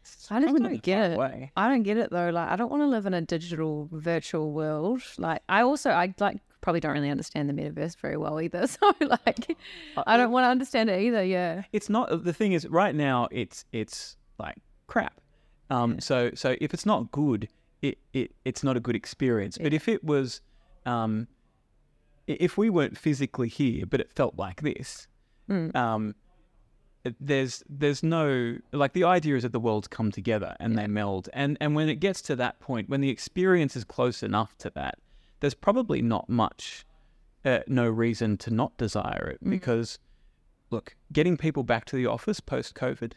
it's 0.00 0.30
I 0.30 0.40
just 0.40 0.54
don't 0.54 0.80
get 0.80 1.10
it. 1.10 1.18
way. 1.18 1.50
I 1.56 1.68
don't 1.68 1.82
get 1.82 1.96
it 1.96 2.10
though. 2.12 2.30
Like, 2.30 2.48
I 2.50 2.54
don't 2.54 2.70
want 2.70 2.84
to 2.84 2.86
live 2.86 3.04
in 3.06 3.14
a 3.14 3.20
digital 3.20 3.88
virtual 3.90 4.52
world. 4.52 5.02
Like, 5.18 5.42
I 5.48 5.62
also 5.62 5.90
I 5.90 6.14
like 6.20 6.38
probably 6.60 6.78
don't 6.78 6.92
really 6.92 7.10
understand 7.10 7.48
the 7.48 7.52
metaverse 7.52 7.96
very 7.96 8.16
well 8.16 8.40
either. 8.40 8.64
So 8.68 8.94
like, 9.00 9.56
I 10.06 10.16
don't 10.16 10.30
want 10.30 10.44
to 10.44 10.50
understand 10.50 10.88
it 10.88 11.00
either. 11.00 11.24
Yeah. 11.24 11.64
it's 11.72 11.90
not 11.90 12.22
the 12.22 12.32
thing 12.32 12.52
is 12.52 12.68
right 12.68 12.94
now 12.94 13.26
it's 13.32 13.64
it's 13.72 14.16
like 14.38 14.58
crap 14.86 15.20
um 15.68 15.98
so 15.98 16.30
so 16.34 16.54
if 16.60 16.72
it's 16.74 16.86
not 16.86 17.10
good 17.10 17.48
it, 17.80 17.98
it 18.12 18.30
it's 18.44 18.62
not 18.62 18.76
a 18.76 18.80
good 18.80 18.94
experience 18.94 19.58
but 19.58 19.72
if 19.74 19.88
it 19.88 20.04
was 20.04 20.40
um 20.86 21.26
if 22.26 22.56
we 22.56 22.70
weren't 22.70 22.96
physically 22.96 23.48
here 23.48 23.84
but 23.86 24.00
it 24.00 24.10
felt 24.12 24.36
like 24.36 24.62
this 24.62 25.06
um 25.74 26.14
there's 27.20 27.62
there's 27.68 28.02
no 28.02 28.56
like 28.72 28.92
the 28.92 29.02
idea 29.04 29.34
is 29.36 29.42
that 29.42 29.52
the 29.52 29.58
worlds 29.60 29.88
come 29.88 30.10
together 30.12 30.54
and 30.60 30.78
they 30.78 30.86
meld 30.86 31.28
and 31.32 31.58
and 31.60 31.74
when 31.74 31.88
it 31.88 31.96
gets 31.96 32.22
to 32.22 32.36
that 32.36 32.60
point 32.60 32.88
when 32.88 33.00
the 33.00 33.10
experience 33.10 33.74
is 33.74 33.82
close 33.84 34.22
enough 34.22 34.56
to 34.56 34.70
that 34.70 34.98
there's 35.40 35.54
probably 35.54 36.00
not 36.00 36.28
much 36.28 36.84
uh, 37.44 37.58
no 37.66 37.88
reason 37.88 38.36
to 38.38 38.50
not 38.52 38.76
desire 38.78 39.26
it 39.28 39.38
because 39.50 39.98
look, 40.70 40.94
getting 41.12 41.36
people 41.36 41.64
back 41.64 41.84
to 41.86 41.96
the 41.96 42.06
office 42.06 42.38
post 42.38 42.74
COVID 42.76 43.14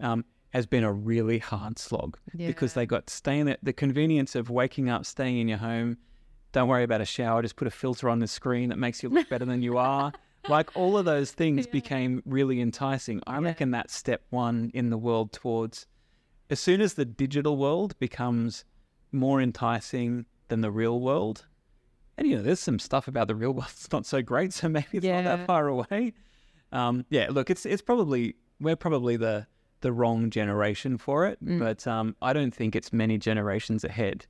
um, 0.00 0.24
has 0.50 0.66
been 0.66 0.82
a 0.82 0.92
really 0.92 1.38
hard 1.38 1.78
slog 1.78 2.18
because 2.36 2.72
Yeah. 2.72 2.80
they 2.80 2.86
got 2.86 3.08
staying 3.08 3.48
at 3.48 3.60
the 3.62 3.72
convenience 3.72 4.34
of 4.34 4.50
waking 4.50 4.90
up, 4.90 5.06
staying 5.06 5.38
in 5.38 5.46
your 5.48 5.58
home. 5.58 5.96
Don't 6.52 6.68
worry 6.68 6.84
about 6.84 7.00
a 7.00 7.06
shower. 7.06 7.42
Just 7.42 7.56
put 7.56 7.68
a 7.68 7.70
filter 7.70 8.08
on 8.08 8.18
the 8.18 8.26
screen 8.26 8.70
that 8.70 8.78
makes 8.78 9.02
you 9.02 9.08
look 9.08 9.28
better 9.28 9.44
than 9.44 9.62
you 9.62 9.78
are. 9.78 10.12
Like 10.48 10.74
all 10.74 10.96
of 10.96 11.04
those 11.04 11.32
things 11.32 11.66
became 11.66 12.22
really 12.24 12.62
enticing. 12.62 13.20
I 13.26 13.38
reckon 13.40 13.72
that's 13.72 13.94
step 13.94 14.22
one 14.30 14.70
in 14.72 14.88
the 14.88 14.96
world 14.96 15.34
towards 15.34 15.86
as 16.48 16.58
soon 16.58 16.80
as 16.80 16.94
the 16.94 17.04
digital 17.04 17.58
world 17.58 17.94
becomes 17.98 18.64
more 19.12 19.40
enticing 19.40 20.24
than 20.48 20.62
the 20.62 20.70
real 20.70 20.98
world. 21.00 21.44
And 22.16 22.26
you 22.26 22.36
know, 22.36 22.42
there's 22.42 22.58
some 22.60 22.78
stuff 22.78 23.06
about 23.06 23.28
the 23.28 23.34
real 23.34 23.52
world 23.52 23.64
that's 23.68 23.92
not 23.92 24.06
so 24.06 24.22
great, 24.22 24.54
so 24.54 24.68
maybe 24.68 24.86
it's 24.94 25.04
not 25.06 25.24
that 25.24 25.46
far 25.46 25.68
away. 25.68 26.14
Um, 26.72 27.04
yeah, 27.10 27.28
look, 27.30 27.50
it's 27.50 27.66
it's 27.66 27.82
probably 27.82 28.36
we're 28.60 28.76
probably 28.76 29.16
the 29.16 29.46
the 29.82 29.92
wrong 29.92 30.30
generation 30.30 30.98
for 30.98 31.26
it, 31.26 31.38
but 31.58 31.86
um, 31.86 32.16
I 32.22 32.32
don't 32.32 32.54
think 32.54 32.74
it's 32.74 32.92
many 32.92 33.18
generations 33.18 33.84
ahead 33.84 34.26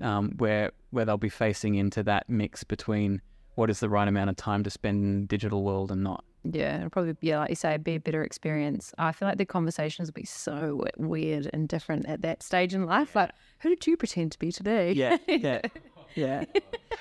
um, 0.00 0.32
where 0.38 0.72
where 0.90 1.04
they'll 1.04 1.16
be 1.16 1.28
facing 1.28 1.74
into 1.74 2.02
that 2.02 2.28
mix 2.28 2.64
between 2.64 3.20
what 3.54 3.70
is 3.70 3.80
the 3.80 3.88
right 3.88 4.08
amount 4.08 4.30
of 4.30 4.36
time 4.36 4.62
to 4.64 4.70
spend 4.70 5.02
in 5.04 5.20
the 5.22 5.26
digital 5.26 5.62
world 5.62 5.90
and 5.90 6.02
not. 6.02 6.24
Yeah, 6.44 6.78
it'll 6.78 6.90
probably 6.90 7.16
yeah, 7.22 7.38
like 7.38 7.50
you 7.50 7.56
say, 7.56 7.76
be 7.78 7.94
a 7.94 8.00
better 8.00 8.22
experience. 8.22 8.92
I 8.98 9.12
feel 9.12 9.28
like 9.28 9.38
the 9.38 9.46
conversations 9.46 10.08
will 10.08 10.14
be 10.14 10.26
so 10.26 10.84
weird 10.96 11.48
and 11.52 11.66
different 11.68 12.06
at 12.06 12.20
that 12.22 12.42
stage 12.42 12.74
in 12.74 12.84
life. 12.84 13.16
Like, 13.16 13.30
who 13.60 13.70
did 13.70 13.86
you 13.86 13.96
pretend 13.96 14.32
to 14.32 14.38
be 14.38 14.52
today? 14.52 14.92
Yeah, 14.92 15.16
yeah, 15.26 15.62
yeah. 16.14 16.44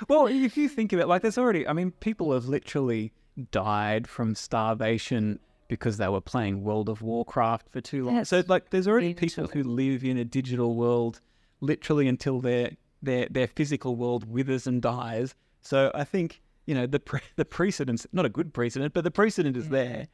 Well, 0.08 0.28
if 0.28 0.56
you 0.56 0.69
think 0.69 0.93
of 0.93 0.99
it, 0.99 1.08
like 1.08 1.21
there's 1.21 1.38
already, 1.38 1.67
I 1.67 1.73
mean, 1.73 1.91
people 1.91 2.32
have 2.32 2.45
literally 2.45 3.12
died 3.52 4.08
from 4.08 4.34
starvation 4.36 5.39
because 5.67 5.97
they 5.97 6.08
were 6.08 6.21
playing 6.21 6.63
World 6.63 6.88
of 6.88 7.02
Warcraft 7.02 7.69
for 7.69 7.82
too 7.82 8.06
long. 8.06 8.23
so, 8.26 8.43
like, 8.47 8.69
there's 8.69 8.88
already 8.88 9.13
people 9.13 9.47
who 9.47 9.63
live 9.63 10.04
in 10.04 10.17
a 10.17 10.26
digital 10.26 10.76
world 10.76 11.19
literally 11.63 12.08
until 12.08 12.41
their 12.41 12.71
their 13.02 13.28
their 13.30 13.47
physical 13.47 13.95
world 13.95 14.30
withers 14.30 14.67
and 14.67 14.82
dies. 14.82 15.36
So, 15.62 15.91
I 15.95 16.04
think 16.04 16.41
you 16.65 16.76
know 16.76 16.86
the 16.86 16.99
pre- 16.99 17.21
the 17.36 17.45
precedent's 17.45 18.06
not 18.12 18.26
a 18.26 18.30
good 18.30 18.54
precedent, 18.54 18.93
but 18.93 19.04
the 19.04 19.12
precedent 19.12 19.58
is 19.58 19.69
there. 19.69 20.08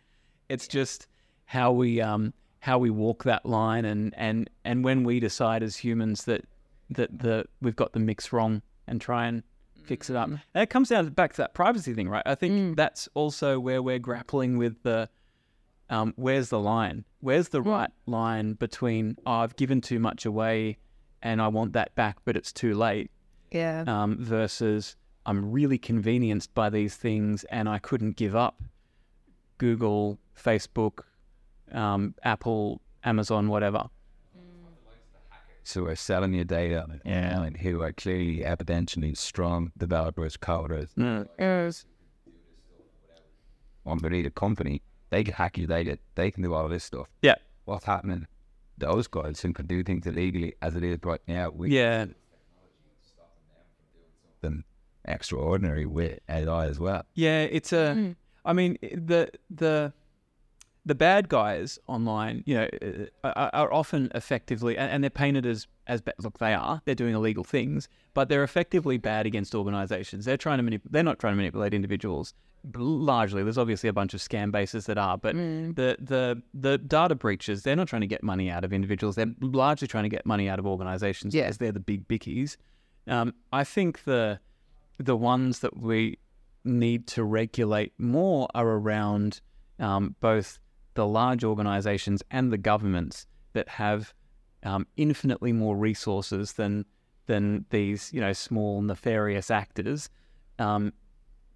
It's 0.47 0.67
just 0.67 1.07
how 1.45 1.71
we 1.71 2.01
um 2.01 2.33
how 2.59 2.77
we 2.77 2.89
walk 2.89 3.23
that 3.23 3.45
line 3.45 3.85
and 3.85 4.13
and 4.17 4.49
and 4.65 4.83
when 4.83 5.03
we 5.03 5.19
decide 5.19 5.63
as 5.63 5.77
humans 5.77 6.25
that 6.25 6.45
that 6.89 7.19
the 7.19 7.45
we've 7.61 7.75
got 7.75 7.93
the 7.93 7.99
mix 7.99 8.33
wrong 8.33 8.61
and 8.87 8.99
try 8.99 9.27
and 9.27 9.43
fix 9.83 10.09
it 10.09 10.15
up. 10.15 10.27
And 10.27 10.39
it 10.55 10.69
comes 10.69 10.89
down 10.89 11.09
back 11.09 11.33
to 11.33 11.37
that 11.41 11.53
privacy 11.53 11.93
thing, 11.93 12.09
right? 12.09 12.23
I 12.25 12.35
think 12.35 12.77
that's 12.77 13.09
also 13.13 13.59
where 13.59 13.81
we're 13.81 13.99
grappling 13.99 14.57
with 14.57 14.81
the 14.83 15.09
um, 15.89 16.13
where's 16.17 16.49
the 16.49 16.59
line? 16.59 17.05
Where's 17.21 17.49
the 17.49 17.61
right 17.61 17.89
line 18.05 18.53
between 18.53 19.17
oh, 19.25 19.31
I've 19.31 19.55
given 19.55 19.81
too 19.81 19.99
much 19.99 20.25
away 20.25 20.77
and 21.21 21.41
I 21.41 21.47
want 21.47 21.73
that 21.73 21.93
back, 21.95 22.17
but 22.25 22.35
it's 22.35 22.51
too 22.53 22.73
late, 22.75 23.11
Yeah. 23.51 23.83
um, 23.87 24.17
versus 24.23 24.95
I'm 25.25 25.51
really 25.51 25.77
convenienced 25.77 26.53
by 26.53 26.69
these 26.69 26.95
things 26.95 27.43
and 27.45 27.67
I 27.69 27.77
couldn't 27.79 28.15
give 28.15 28.35
up 28.35 28.61
Google, 29.57 30.17
Facebook, 30.35 31.01
um, 31.71 32.15
Apple, 32.23 32.81
Amazon, 33.03 33.47
whatever. 33.49 33.89
So 35.63 35.83
we're 35.83 35.95
selling 35.95 36.33
your 36.33 36.45
data 36.45 36.87
yeah. 37.05 37.41
and 37.43 37.55
who 37.57 37.81
are 37.83 37.91
clearly 37.91 38.39
evidentially 38.39 39.15
strong 39.15 39.71
developers, 39.77 40.35
coders, 40.35 40.89
Yes. 41.37 41.85
underneath 43.85 44.25
a 44.25 44.31
company. 44.31 44.81
They 45.11 45.23
can 45.23 45.33
hack 45.33 45.57
your 45.57 45.67
data. 45.67 45.99
They 46.15 46.31
can 46.31 46.43
do 46.43 46.53
all 46.53 46.65
of 46.65 46.71
this 46.71 46.83
stuff. 46.83 47.07
Yeah. 47.21 47.35
What's 47.65 47.85
happening? 47.85 48.25
Those 48.79 49.07
guys 49.07 49.41
who 49.41 49.51
can 49.53 49.65
do 49.67 49.83
things 49.83 50.07
illegally 50.07 50.53
as 50.61 50.75
it 50.75 50.83
is 50.83 50.97
right 51.03 51.21
now, 51.27 51.49
we 51.49 51.69
Yeah. 51.75 52.05
them 54.41 54.63
extraordinary 55.05 55.85
with 55.85 56.19
AI 56.29 56.65
as 56.67 56.79
well. 56.79 57.03
Yeah, 57.13 57.41
it's 57.43 57.73
a. 57.73 57.93
Mm. 57.97 58.15
I 58.45 58.53
mean, 58.53 58.77
i- 58.81 58.91
the 58.95 59.29
the 59.49 59.93
the 60.85 60.95
bad 60.95 61.29
guys 61.29 61.77
online, 61.87 62.43
you 62.45 62.55
know, 62.55 62.67
uh, 63.23 63.31
are, 63.35 63.49
are 63.53 63.73
often 63.73 64.09
effectively, 64.15 64.77
and, 64.77 64.91
and 64.91 65.03
they're 65.03 65.09
painted 65.09 65.45
as 65.45 65.67
as 65.87 66.01
look, 66.19 66.37
they 66.39 66.53
are. 66.53 66.81
They're 66.85 66.95
doing 66.95 67.15
illegal 67.15 67.43
things, 67.43 67.89
but 68.13 68.29
they're 68.29 68.43
effectively 68.43 68.97
bad 68.97 69.25
against 69.25 69.53
organizations. 69.55 70.25
They're 70.25 70.37
trying 70.37 70.57
to 70.57 70.63
manip- 70.63 70.89
They're 70.89 71.03
not 71.03 71.19
trying 71.19 71.33
to 71.33 71.37
manipulate 71.37 71.73
individuals. 71.73 72.33
Largely, 72.75 73.41
there's 73.43 73.57
obviously 73.57 73.87
a 73.89 73.93
bunch 73.93 74.13
of 74.13 74.19
scam 74.19 74.51
bases 74.51 74.85
that 74.87 74.97
are, 74.97 75.17
but 75.17 75.35
the 75.35 75.97
the 75.99 76.41
the 76.53 76.77
data 76.77 77.15
breaches, 77.15 77.63
they're 77.63 77.75
not 77.75 77.87
trying 77.87 78.01
to 78.01 78.07
get 78.07 78.21
money 78.23 78.49
out 78.49 78.63
of 78.63 78.73
individuals. 78.73 79.15
They're 79.15 79.33
largely 79.41 79.87
trying 79.87 80.03
to 80.03 80.09
get 80.09 80.25
money 80.25 80.49
out 80.49 80.59
of 80.59 80.67
organizations 80.67 81.33
Yeah. 81.33 81.43
because 81.43 81.57
they're 81.57 81.71
the 81.71 81.79
big 81.79 82.07
bickies. 82.07 82.57
Um, 83.07 83.33
I 83.53 83.63
think 83.63 84.03
the 84.03 84.39
the 84.97 85.15
ones 85.15 85.59
that 85.59 85.77
we 85.77 86.17
need 86.65 87.07
to 87.07 87.23
regulate 87.23 87.93
more 87.97 88.47
are 88.53 88.67
around 88.67 89.39
um, 89.79 90.15
both 90.19 90.59
the 90.99 91.07
large 91.07 91.45
organizations 91.45 92.21
and 92.29 92.51
the 92.51 92.57
governments 92.57 93.25
that 93.53 93.69
have 93.69 94.13
um, 94.63 94.85
infinitely 94.97 95.53
more 95.53 95.77
resources 95.77 96.53
than 96.53 96.83
than 97.25 97.63
these 97.69 98.11
you 98.11 98.19
know 98.19 98.33
small 98.33 98.81
nefarious 98.81 99.49
actors 99.49 100.09
um, 100.59 100.91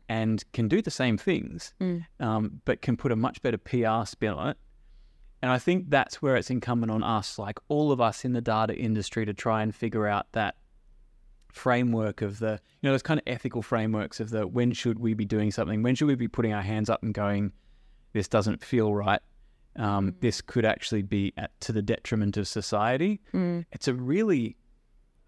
and 0.08 0.46
can 0.54 0.70
do 0.70 0.82
the 0.82 0.90
same 0.90 1.18
things 1.18 1.74
um, 2.22 2.62
but 2.64 2.82
can 2.82 2.96
put 2.96 3.12
a 3.12 3.18
much 3.18 3.42
better 3.42 3.58
PR 3.58 4.06
spin 4.06 4.32
on 4.32 4.48
it. 4.52 4.58
And 5.42 5.52
I 5.52 5.60
think 5.60 5.90
that's 5.90 6.22
where 6.22 6.38
it's 6.38 6.50
incumbent 6.50 6.90
on 6.90 7.04
us 7.04 7.38
like 7.38 7.60
all 7.68 7.92
of 7.92 8.00
us 8.00 8.24
in 8.24 8.32
the 8.32 8.40
data 8.40 8.74
industry 8.74 9.26
to 9.26 9.34
try 9.34 9.62
and 9.62 9.76
figure 9.76 10.08
out 10.08 10.28
that 10.32 10.56
framework 11.52 12.22
of 12.22 12.40
the 12.40 12.62
you 12.80 12.88
know 12.88 12.94
those 12.94 13.04
kind 13.04 13.20
of 13.20 13.26
ethical 13.28 13.62
frameworks 13.62 14.22
of 14.22 14.30
the 14.30 14.48
when 14.48 14.72
should 14.72 15.00
we 15.00 15.14
be 15.14 15.26
doing 15.26 15.52
something? 15.52 15.84
When 15.84 15.96
should 15.96 16.08
we 16.08 16.16
be 16.16 16.30
putting 16.30 16.54
our 16.54 16.62
hands 16.62 16.90
up 16.90 17.04
and 17.04 17.14
going 17.14 17.52
this 18.14 18.30
doesn't 18.30 18.64
feel 18.64 18.94
right 18.94 19.20
um, 19.76 20.14
this 20.20 20.42
could 20.42 20.66
actually 20.66 21.02
be 21.02 21.34
at, 21.38 21.60
to 21.62 21.72
the 21.72 21.82
detriment 21.82 22.38
of 22.38 22.48
society 22.48 23.20
it's 23.72 23.88
a 23.88 23.94
really 23.94 24.56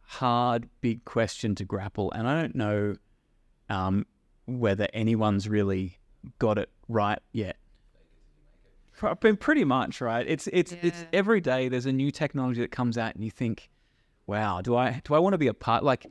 hard 0.02 0.70
big 0.82 1.04
question 1.06 1.56
to 1.56 1.66
grapple 1.66 2.12
and 2.12 2.28
i 2.28 2.40
don't 2.40 2.56
know 2.56 2.96
um, 3.70 4.06
whether 4.46 4.88
anyone's 4.94 5.50
really 5.50 5.98
got 6.40 6.58
it 6.58 6.70
right 6.88 7.20
yet 7.32 7.58
Pro- 8.98 9.16
been 9.16 9.36
pretty 9.38 9.64
much 9.64 10.00
right 10.02 10.26
it's 10.28 10.48
it's 10.54 10.74
it's 10.82 11.06
every 11.12 11.42
day 11.42 11.68
there's 11.68 11.86
a 11.86 11.92
new 11.92 12.12
technology 12.12 12.62
that 12.62 12.72
comes 12.72 12.98
out 12.98 13.16
and 13.16 13.24
you 13.24 13.32
think 13.32 13.70
wow, 14.28 14.62
do 14.62 14.76
I 14.76 15.02
do 15.04 15.14
I 15.14 15.20
want 15.20 15.34
to 15.34 15.38
be 15.38 15.48
a 15.48 15.54
part? 15.54 15.84
Like, 15.84 16.06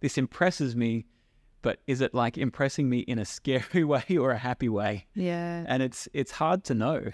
this 0.00 0.18
impresses 0.18 0.74
me, 0.74 1.06
but 1.62 1.80
is 1.86 2.00
it 2.00 2.14
like 2.14 2.38
impressing 2.38 2.88
me 2.88 3.00
in 3.00 3.18
a 3.18 3.24
scary 3.24 3.84
way 3.92 4.04
or 4.18 4.30
a 4.30 4.38
happy 4.38 4.68
way? 4.68 5.06
Yeah. 5.14 5.64
And 5.66 5.82
it's 5.82 6.08
it's 6.12 6.32
hard 6.32 6.64
to 6.64 6.74
know. 6.74 7.10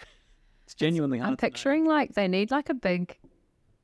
It's 0.68 0.74
genuinely. 0.74 1.18
I'm 1.18 1.38
picturing 1.38 1.86
like 1.86 2.12
they 2.12 2.28
need 2.28 2.50
like 2.50 2.68
a 2.68 2.74
big, 2.74 3.16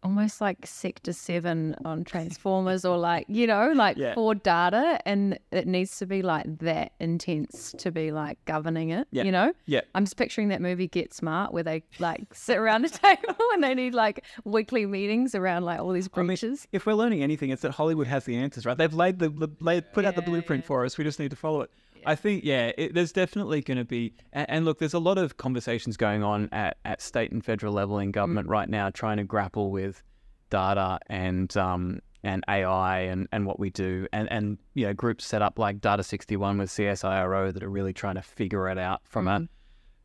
almost 0.03 0.43
like 0.43 0.67
Sector 0.67 1.15
Seven 1.15 1.75
on 1.83 2.05
Transformers, 2.05 2.85
or 2.85 2.99
like 2.99 3.25
you 3.27 3.47
know, 3.47 3.73
like 3.75 3.97
Yeah. 3.97 4.13
for 4.13 4.35
data, 4.35 5.01
and 5.07 5.39
it 5.51 5.67
needs 5.67 5.97
to 6.01 6.05
be 6.07 6.21
like 6.21 6.59
that 6.59 6.93
intense 7.01 7.75
to 7.79 7.91
be 7.91 8.11
like 8.13 8.37
governing 8.45 8.91
it. 8.91 9.09
Yeah. 9.13 9.23
You 9.23 9.33
know. 9.33 9.55
Yeah. 9.65 9.81
I'm 9.95 10.05
just 10.05 10.19
picturing 10.19 10.49
that 10.49 10.61
movie 10.61 10.89
Get 10.89 11.15
Smart, 11.15 11.55
where 11.55 11.63
they 11.63 11.85
like 11.99 12.23
sit 12.35 12.59
around 12.59 12.85
a 12.85 12.91
table 12.91 13.35
and 13.55 13.65
they 13.65 13.75
need 13.75 13.95
like 13.95 14.23
weekly 14.45 14.85
meetings 14.85 15.35
around 15.35 15.65
like 15.65 15.81
all 15.81 15.93
these 15.93 16.11
I 16.13 16.21
mean, 16.21 16.27
breaches. 16.27 16.69
if 16.71 16.85
we're 16.85 16.93
learning 16.93 17.23
anything, 17.23 17.49
it's 17.49 17.63
that 17.63 17.71
Hollywood 17.73 18.09
has 18.09 18.27
the 18.27 18.37
answers, 18.37 18.67
right? 18.67 18.77
They've 18.77 18.93
laid 18.93 19.21
the, 19.21 19.31
laid, 19.61 19.91
put 19.95 20.05
out 20.05 20.17
the 20.17 20.21
Yeah, 20.21 20.29
blueprint 20.29 20.67
for 20.67 20.85
us. 20.85 20.99
We 20.99 21.05
just 21.05 21.19
need 21.19 21.31
to 21.31 21.37
follow 21.37 21.63
it. 21.63 21.71
I 22.07 22.15
think, 22.15 22.45
yeah, 22.45 22.73
it, 22.77 22.95
there's 22.95 23.13
definitely 23.13 23.61
going 23.63 23.79
to 23.79 23.85
be, 23.85 24.15
and, 24.33 24.49
and 24.51 24.65
look, 24.65 24.79
there's 24.79 24.95
a 24.95 24.99
lot 24.99 25.19
of 25.19 25.37
conversations 25.37 25.97
going 25.97 26.23
on 26.23 26.49
at, 26.53 26.77
at 26.85 27.01
state 27.03 27.33
and 27.33 27.45
federal 27.45 27.73
level 27.73 27.99
in 27.99 28.11
government 28.13 28.49
right 28.49 28.69
now, 28.69 28.91
trying 28.91 29.17
to 29.19 29.25
grapple 29.25 29.71
with 29.71 30.03
data 30.51 30.99
and 31.09 31.57
um, 31.57 32.01
and 32.23 32.43
AI 32.49 33.01
and, 33.01 33.29
and 33.33 33.45
what 33.45 33.59
we 33.59 33.71
do 33.71 34.07
and, 34.13 34.31
and 34.31 34.59
you 34.75 34.87
know 34.87 34.95
groups 34.95 35.27
set 35.27 35.43
up 35.43 35.59
like 35.59 35.81
Data61 35.81 36.59
with 36.59 36.71
CSIRO 36.71 37.53
that 37.53 37.63
are 37.63 37.69
really 37.69 37.93
trying 37.93 38.15
to 38.15 38.23
figure 38.23 38.69
it 38.69 38.79
out 38.79 39.01
from 39.05 39.29
a 39.29 39.49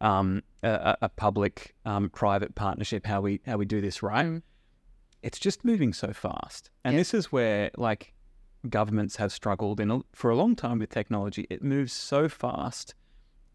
um, 0.02 0.44
a, 0.64 0.98
a 1.04 1.10
public 1.10 1.76
um, 1.86 2.10
private 2.10 2.56
partnership 2.56 3.06
how 3.06 3.22
we 3.22 3.42
how 3.46 3.58
we 3.58 3.66
do 3.66 3.80
this 3.82 4.02
right. 4.04 4.26
Mm. 4.26 4.42
It's 5.22 5.40
just 5.40 5.66
moving 5.66 5.92
so 5.94 6.14
fast, 6.14 6.70
and 6.86 6.94
Yeah. 6.94 7.00
this 7.02 7.14
is 7.14 7.32
where 7.32 7.72
like 7.78 8.14
governments 8.68 9.16
have 9.18 9.32
struggled 9.32 9.80
in 9.80 9.92
a, 9.92 10.00
for 10.14 10.30
a 10.32 10.36
long 10.36 10.56
time 10.56 10.80
with 10.80 10.90
technology. 10.90 11.46
It 11.50 11.64
moves 11.64 11.94
so 11.94 12.28
fast 12.28 12.96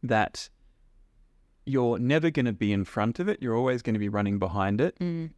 that 0.02 0.48
you're 1.66 1.98
never 1.98 2.30
going 2.30 2.46
to 2.46 2.52
be 2.52 2.72
in 2.72 2.84
front 2.84 3.18
of 3.18 3.28
it. 3.28 3.40
You're 3.42 3.56
always 3.56 3.82
going 3.82 3.94
to 3.94 3.98
be 4.00 4.08
running 4.08 4.38
behind 4.38 4.80
it, 4.80 4.98
Mm. 4.98 5.30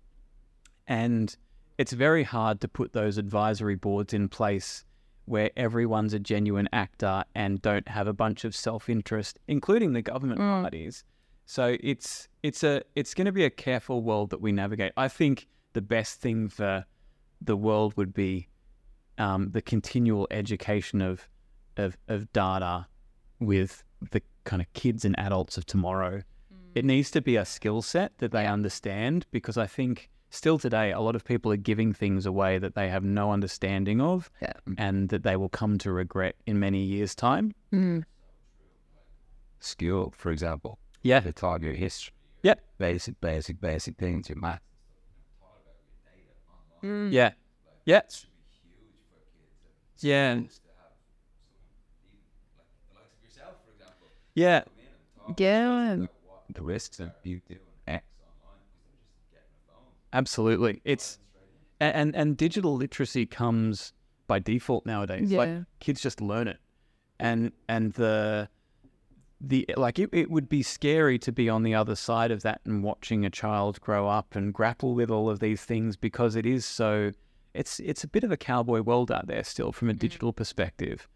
and 0.87 1.37
it's 1.79 1.93
very 1.93 2.23
hard 2.25 2.61
to 2.63 2.69
put 2.69 2.93
those 2.93 3.19
advisory 3.19 3.77
boards 3.77 4.15
in 4.15 4.29
place 4.29 4.85
where 5.27 5.51
everyone's 5.57 6.15
a 6.15 6.19
genuine 6.19 6.69
actor 6.73 7.25
and 7.35 7.61
don't 7.61 7.89
have 7.89 8.07
a 8.07 8.13
bunch 8.13 8.45
of 8.45 8.55
self-interest, 8.55 9.39
including 9.49 9.93
the 9.93 10.03
government 10.03 10.41
Mm. 10.41 10.63
parties. 10.63 11.05
So 11.45 11.77
it's 11.81 12.29
it's 12.43 12.63
a 12.65 12.83
it's 12.95 13.15
going 13.15 13.27
to 13.27 13.33
be 13.33 13.45
a 13.45 13.51
careful 13.51 14.03
world 14.03 14.31
that 14.31 14.41
we 14.41 14.53
navigate. 14.53 14.93
I 14.97 15.09
think 15.09 15.47
the 15.75 15.83
best 15.83 16.21
thing 16.21 16.49
for 16.49 16.85
the 17.41 17.57
world 17.57 17.97
would 17.97 18.15
be 18.15 18.49
um, 19.19 19.51
the 19.53 19.63
continual 19.63 20.27
education 20.31 21.01
of, 21.01 21.29
of 21.77 21.97
of 22.09 22.33
data 22.33 22.87
with 23.41 23.83
the 24.11 24.23
kind 24.45 24.63
of 24.63 24.73
kids 24.73 25.05
and 25.05 25.19
adults 25.19 25.57
of 25.59 25.67
tomorrow. 25.67 26.23
It 26.75 26.85
needs 26.85 27.11
to 27.13 27.21
be 27.23 27.37
a 27.37 27.45
skill 27.45 27.81
set 27.83 28.19
that 28.19 28.33
they 28.33 28.47
understand 28.47 29.25
because 29.31 29.57
I 29.57 29.67
think 29.67 30.11
still 30.29 30.59
today 30.59 30.93
a 30.93 31.01
lot 31.01 31.17
of 31.17 31.25
people 31.25 31.51
are 31.51 31.57
giving 31.57 31.93
things 31.95 32.27
away 32.27 32.59
that 32.59 32.75
they 32.75 32.89
have 32.91 33.03
no 33.05 33.33
understanding 33.33 34.01
of 34.01 34.31
Yeah. 34.43 34.53
and 34.77 35.09
that 35.09 35.23
they 35.23 35.37
will 35.37 35.49
come 35.49 35.79
to 35.79 35.91
regret 35.93 36.37
in 36.47 36.59
many 36.61 36.83
years' 36.83 37.15
time. 37.15 37.55
Mm. 37.73 38.05
Skill, 39.61 40.13
for 40.17 40.31
example. 40.31 40.79
Yeah. 41.03 41.21
They 41.21 41.33
taught 41.33 41.63
you 41.63 41.73
history. 41.73 42.13
Yep. 42.43 42.61
Basic, 42.79 43.21
basic, 43.21 43.61
basic 43.61 43.97
things. 43.97 44.29
Your 44.29 44.39
math. 44.39 44.61
Mm. 46.83 47.11
Yeah. 47.13 47.33
Yeah. 47.87 48.03
Yeah. 50.01 50.41
Yeah. 54.35 54.65
Yeah. 55.39 56.07
The 56.51 56.63
risks 56.63 57.01
of 57.01 57.11
you 57.25 57.41
doing 57.49 57.61
X 57.89 58.05
online. 58.23 58.61
Absolutely. 60.13 60.81
It's 60.85 61.19
and 61.81 62.15
and 62.15 62.37
digital 62.37 62.77
literacy 62.77 63.27
comes 63.27 63.93
by 64.27 64.39
default 64.39 64.87
nowadays. 64.87 65.31
Yeah. 65.31 65.39
Like 65.39 65.65
kids 65.81 66.01
just 66.01 66.21
learn 66.21 66.49
it. 66.49 66.59
And 67.19 67.53
and 67.69 67.93
the 67.95 68.49
the 69.41 69.67
like 69.77 69.99
it, 69.99 70.11
it 70.13 70.31
would 70.31 70.49
be 70.49 70.63
scary 70.63 71.19
to 71.21 71.33
be 71.33 71.49
on 71.49 71.63
the 71.63 71.75
other 71.75 71.95
side 71.95 72.31
of 72.31 72.43
that 72.43 72.61
and 72.65 72.83
watching 72.83 73.25
a 73.25 73.31
child 73.31 73.81
grow 73.81 74.09
up 74.09 74.35
and 74.35 74.53
grapple 74.53 74.95
with 74.95 75.11
all 75.11 75.29
of 75.29 75.41
these 75.41 75.63
things 75.63 75.97
because 75.97 76.37
it 76.37 76.47
is 76.47 76.65
so 76.65 77.13
it's 77.57 77.81
it's 77.81 78.05
a 78.05 78.09
bit 78.09 78.25
of 78.25 78.31
a 78.31 78.37
cowboy 78.37 78.81
world 78.83 79.11
out 79.11 79.27
there 79.27 79.43
still 79.45 79.73
from 79.73 79.89
a 79.91 79.95
digital 79.95 80.33
perspective. 80.33 81.09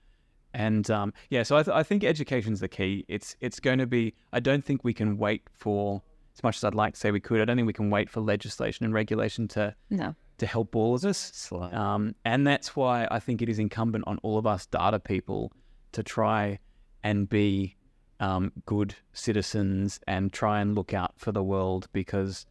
And 0.53 0.91
um, 0.91 1.12
yeah, 1.28 1.45
so 1.45 1.57
I, 1.57 1.62
th- 1.62 1.74
I 1.76 1.82
think 1.84 2.03
education's 2.03 2.59
the 2.61 2.68
key. 2.68 3.05
It's 3.09 3.36
it's 3.41 3.61
going 3.61 3.78
to 3.78 3.86
be. 3.86 4.14
I 4.32 4.41
don't 4.41 4.64
think 4.64 4.82
we 4.82 4.93
can 4.93 5.16
wait 5.16 5.43
for 5.53 6.03
as 6.36 6.43
much 6.43 6.57
as 6.57 6.64
I'd 6.64 6.74
like 6.74 6.95
to 6.95 7.01
say 7.01 7.11
we 7.12 7.20
could. 7.20 7.41
I 7.41 7.45
don't 7.45 7.57
think 7.57 7.66
we 7.66 7.72
can 7.72 7.91
wait 7.91 8.11
for 8.11 8.20
legislation 8.20 8.84
and 8.84 8.93
regulation 8.93 9.47
to 9.49 9.74
No. 9.91 10.14
to 10.38 10.47
help 10.47 10.74
all 10.74 10.95
of 10.97 11.05
us. 11.05 11.53
Um, 11.53 12.14
and 12.24 12.47
that's 12.47 12.74
why 12.74 13.07
I 13.11 13.20
think 13.20 13.43
it 13.43 13.49
is 13.49 13.59
incumbent 13.61 14.05
on 14.09 14.18
all 14.22 14.38
of 14.38 14.47
us 14.47 14.66
data 14.66 14.99
people 14.99 15.53
to 15.93 16.03
try 16.03 16.59
and 17.05 17.28
be 17.28 17.76
um, 18.18 18.53
good 18.66 18.95
citizens 19.12 20.01
and 20.09 20.32
try 20.32 20.61
and 20.61 20.74
look 20.74 20.93
out 20.93 21.12
for 21.16 21.30
the 21.32 21.43
world 21.45 21.86
because 21.93 22.45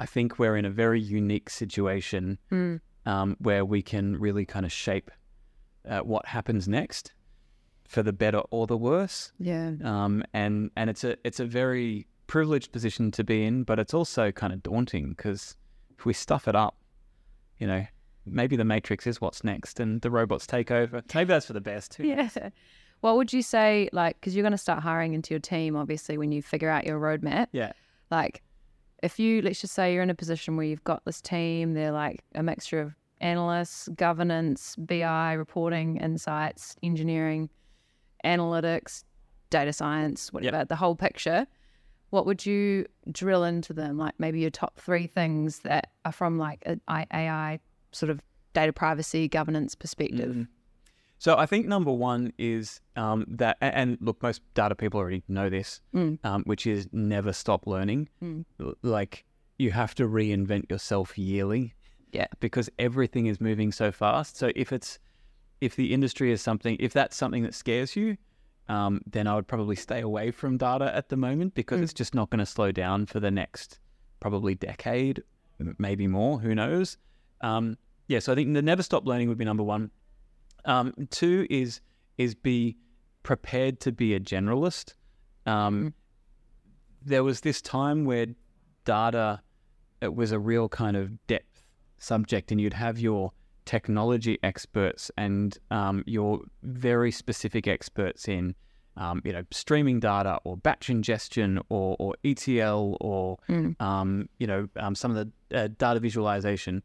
I 0.00 0.06
think 0.06 0.38
we're 0.40 0.56
in 0.56 0.64
a 0.64 0.70
very 0.70 1.00
unique 1.00 1.48
situation 1.50 2.38
Mm. 2.50 2.80
Um, 3.06 3.36
where 3.38 3.64
we 3.64 3.82
can 3.82 4.18
really 4.18 4.44
kind 4.44 4.64
of 4.64 4.72
shape 4.72 5.10
uh, 5.88 6.00
what 6.00 6.26
happens 6.26 6.68
next 6.68 7.12
for 7.86 8.02
the 8.02 8.12
better 8.12 8.40
or 8.50 8.66
the 8.66 8.76
worse. 8.76 9.32
Yeah. 9.38 9.72
Um, 9.82 10.24
and 10.32 10.70
and 10.76 10.90
it's 10.90 11.04
a 11.04 11.16
it's 11.24 11.40
a 11.40 11.44
very 11.44 12.06
privileged 12.26 12.72
position 12.72 13.10
to 13.12 13.24
be 13.24 13.44
in, 13.44 13.64
but 13.64 13.78
it's 13.78 13.94
also 13.94 14.32
kind 14.32 14.52
of 14.52 14.62
daunting 14.62 15.10
because 15.10 15.56
if 15.98 16.06
we 16.06 16.12
stuff 16.12 16.48
it 16.48 16.56
up, 16.56 16.76
you 17.58 17.66
know, 17.66 17.86
maybe 18.26 18.56
the 18.56 18.64
Matrix 18.64 19.06
is 19.06 19.20
what's 19.20 19.44
next, 19.44 19.80
and 19.80 20.00
the 20.00 20.10
robots 20.10 20.46
take 20.46 20.70
over. 20.70 21.02
Maybe 21.14 21.28
that's 21.28 21.46
for 21.46 21.52
the 21.52 21.60
best. 21.60 21.94
Who 21.94 22.04
knows? 22.04 22.36
Yeah. 22.36 22.50
What 23.00 23.16
would 23.16 23.34
you 23.34 23.42
say, 23.42 23.90
like, 23.92 24.18
because 24.18 24.34
you're 24.34 24.42
going 24.42 24.52
to 24.52 24.58
start 24.58 24.82
hiring 24.82 25.12
into 25.12 25.34
your 25.34 25.40
team, 25.40 25.76
obviously, 25.76 26.16
when 26.16 26.32
you 26.32 26.40
figure 26.40 26.70
out 26.70 26.86
your 26.86 26.98
roadmap? 26.98 27.48
Yeah. 27.52 27.72
Like, 28.10 28.42
if 29.04 29.18
you, 29.18 29.42
let's 29.42 29.60
just 29.60 29.74
say 29.74 29.92
you're 29.92 30.02
in 30.02 30.08
a 30.08 30.14
position 30.14 30.56
where 30.56 30.64
you've 30.64 30.82
got 30.84 31.04
this 31.04 31.20
team, 31.20 31.74
they're 31.74 31.92
like 31.92 32.24
a 32.34 32.42
mixture 32.42 32.80
of 32.80 32.94
analysts, 33.20 33.86
governance, 33.94 34.76
BI, 34.78 35.34
reporting, 35.34 35.98
insights, 35.98 36.74
engineering, 36.82 37.50
analytics, 38.24 39.04
data 39.50 39.74
science, 39.74 40.32
whatever, 40.32 40.64
the 40.64 40.76
whole 40.76 40.96
picture. 40.96 41.46
What 42.08 42.24
would 42.24 42.46
you 42.46 42.86
drill 43.12 43.44
into 43.44 43.74
them? 43.74 43.98
Like 43.98 44.14
maybe 44.18 44.40
your 44.40 44.50
top 44.50 44.80
three 44.80 45.06
things 45.06 45.58
that 45.60 45.90
are 46.06 46.12
from 46.12 46.38
like 46.38 46.62
a 46.64 46.78
I- 46.88 47.06
AI 47.12 47.60
sort 47.92 48.08
of 48.08 48.22
data 48.54 48.72
privacy 48.72 49.28
governance 49.28 49.74
perspective. 49.74 50.34
Mm. 50.34 50.48
So 51.24 51.38
I 51.38 51.46
think 51.46 51.66
number 51.66 51.90
one 51.90 52.34
is 52.36 52.82
um, 52.96 53.24
that, 53.28 53.56
and 53.62 53.96
look, 54.02 54.22
most 54.22 54.42
data 54.52 54.74
people 54.74 55.00
already 55.00 55.22
know 55.26 55.48
this, 55.48 55.80
Mm. 55.94 56.18
um, 56.22 56.42
which 56.44 56.66
is 56.66 56.86
never 56.92 57.32
stop 57.32 57.66
learning. 57.66 58.10
Mm. 58.22 58.44
Like 58.82 59.24
you 59.58 59.70
have 59.70 59.94
to 59.94 60.04
reinvent 60.06 60.70
yourself 60.70 61.16
yearly. 61.16 61.72
Yeah. 62.12 62.26
Because 62.40 62.68
everything 62.78 63.24
is 63.24 63.40
moving 63.40 63.72
so 63.72 63.90
fast. 63.90 64.36
So 64.36 64.50
if 64.54 64.70
it's 64.70 64.98
if 65.62 65.76
the 65.76 65.94
industry 65.94 66.30
is 66.30 66.42
something, 66.42 66.76
if 66.78 66.92
that's 66.92 67.16
something 67.16 67.42
that 67.44 67.54
scares 67.54 67.96
you, 67.96 68.18
um, 68.68 69.00
then 69.10 69.26
I 69.26 69.34
would 69.34 69.48
probably 69.48 69.76
stay 69.76 70.02
away 70.02 70.30
from 70.30 70.58
data 70.58 70.94
at 70.94 71.08
the 71.08 71.16
moment 71.16 71.54
because 71.54 71.80
Mm. 71.80 71.84
it's 71.84 71.94
just 71.94 72.14
not 72.14 72.28
going 72.28 72.40
to 72.40 72.50
slow 72.56 72.70
down 72.70 73.06
for 73.06 73.18
the 73.18 73.30
next 73.30 73.80
probably 74.20 74.54
decade, 74.56 75.22
maybe 75.78 76.06
more. 76.06 76.38
Who 76.40 76.54
knows? 76.54 76.98
Um, 77.40 77.78
yeah. 78.08 78.18
So 78.18 78.32
I 78.32 78.34
think 78.34 78.52
the 78.52 78.60
never 78.60 78.82
stop 78.82 79.06
learning 79.06 79.30
would 79.30 79.38
be 79.38 79.46
number 79.46 79.62
one. 79.62 79.90
Um, 80.64 80.92
two 81.10 81.46
is 81.50 81.80
is 82.18 82.34
be 82.34 82.76
prepared 83.22 83.80
to 83.80 83.92
be 83.92 84.14
a 84.14 84.20
generalist. 84.20 84.94
Um, 85.46 85.84
Mm. 85.84 85.92
There 87.06 87.24
was 87.24 87.40
this 87.42 87.60
time 87.60 88.04
where 88.06 88.26
data 88.84 89.42
it 90.00 90.14
was 90.14 90.32
a 90.32 90.38
real 90.38 90.68
kind 90.68 90.96
of 90.96 91.26
depth 91.26 91.62
subject, 91.98 92.50
and 92.52 92.60
you'd 92.60 92.74
have 92.74 92.98
your 92.98 93.32
technology 93.64 94.38
experts 94.42 95.10
and 95.16 95.56
um, 95.70 96.02
your 96.06 96.40
very 96.62 97.10
specific 97.10 97.66
experts 97.66 98.28
in, 98.28 98.54
um, 98.96 99.22
you 99.24 99.32
know, 99.32 99.42
streaming 99.50 100.00
data 100.00 100.38
or 100.44 100.56
batch 100.56 100.90
ingestion 100.90 101.58
or, 101.70 101.96
or 101.98 102.14
ETL 102.24 102.96
or, 103.00 103.38
Mm. 103.48 103.80
um, 103.80 104.28
you 104.38 104.46
know, 104.46 104.68
um, 104.76 104.94
some 104.94 105.14
of 105.16 105.16
the 105.50 105.58
uh, 105.58 105.68
data 105.78 106.00
visualization. 106.00 106.82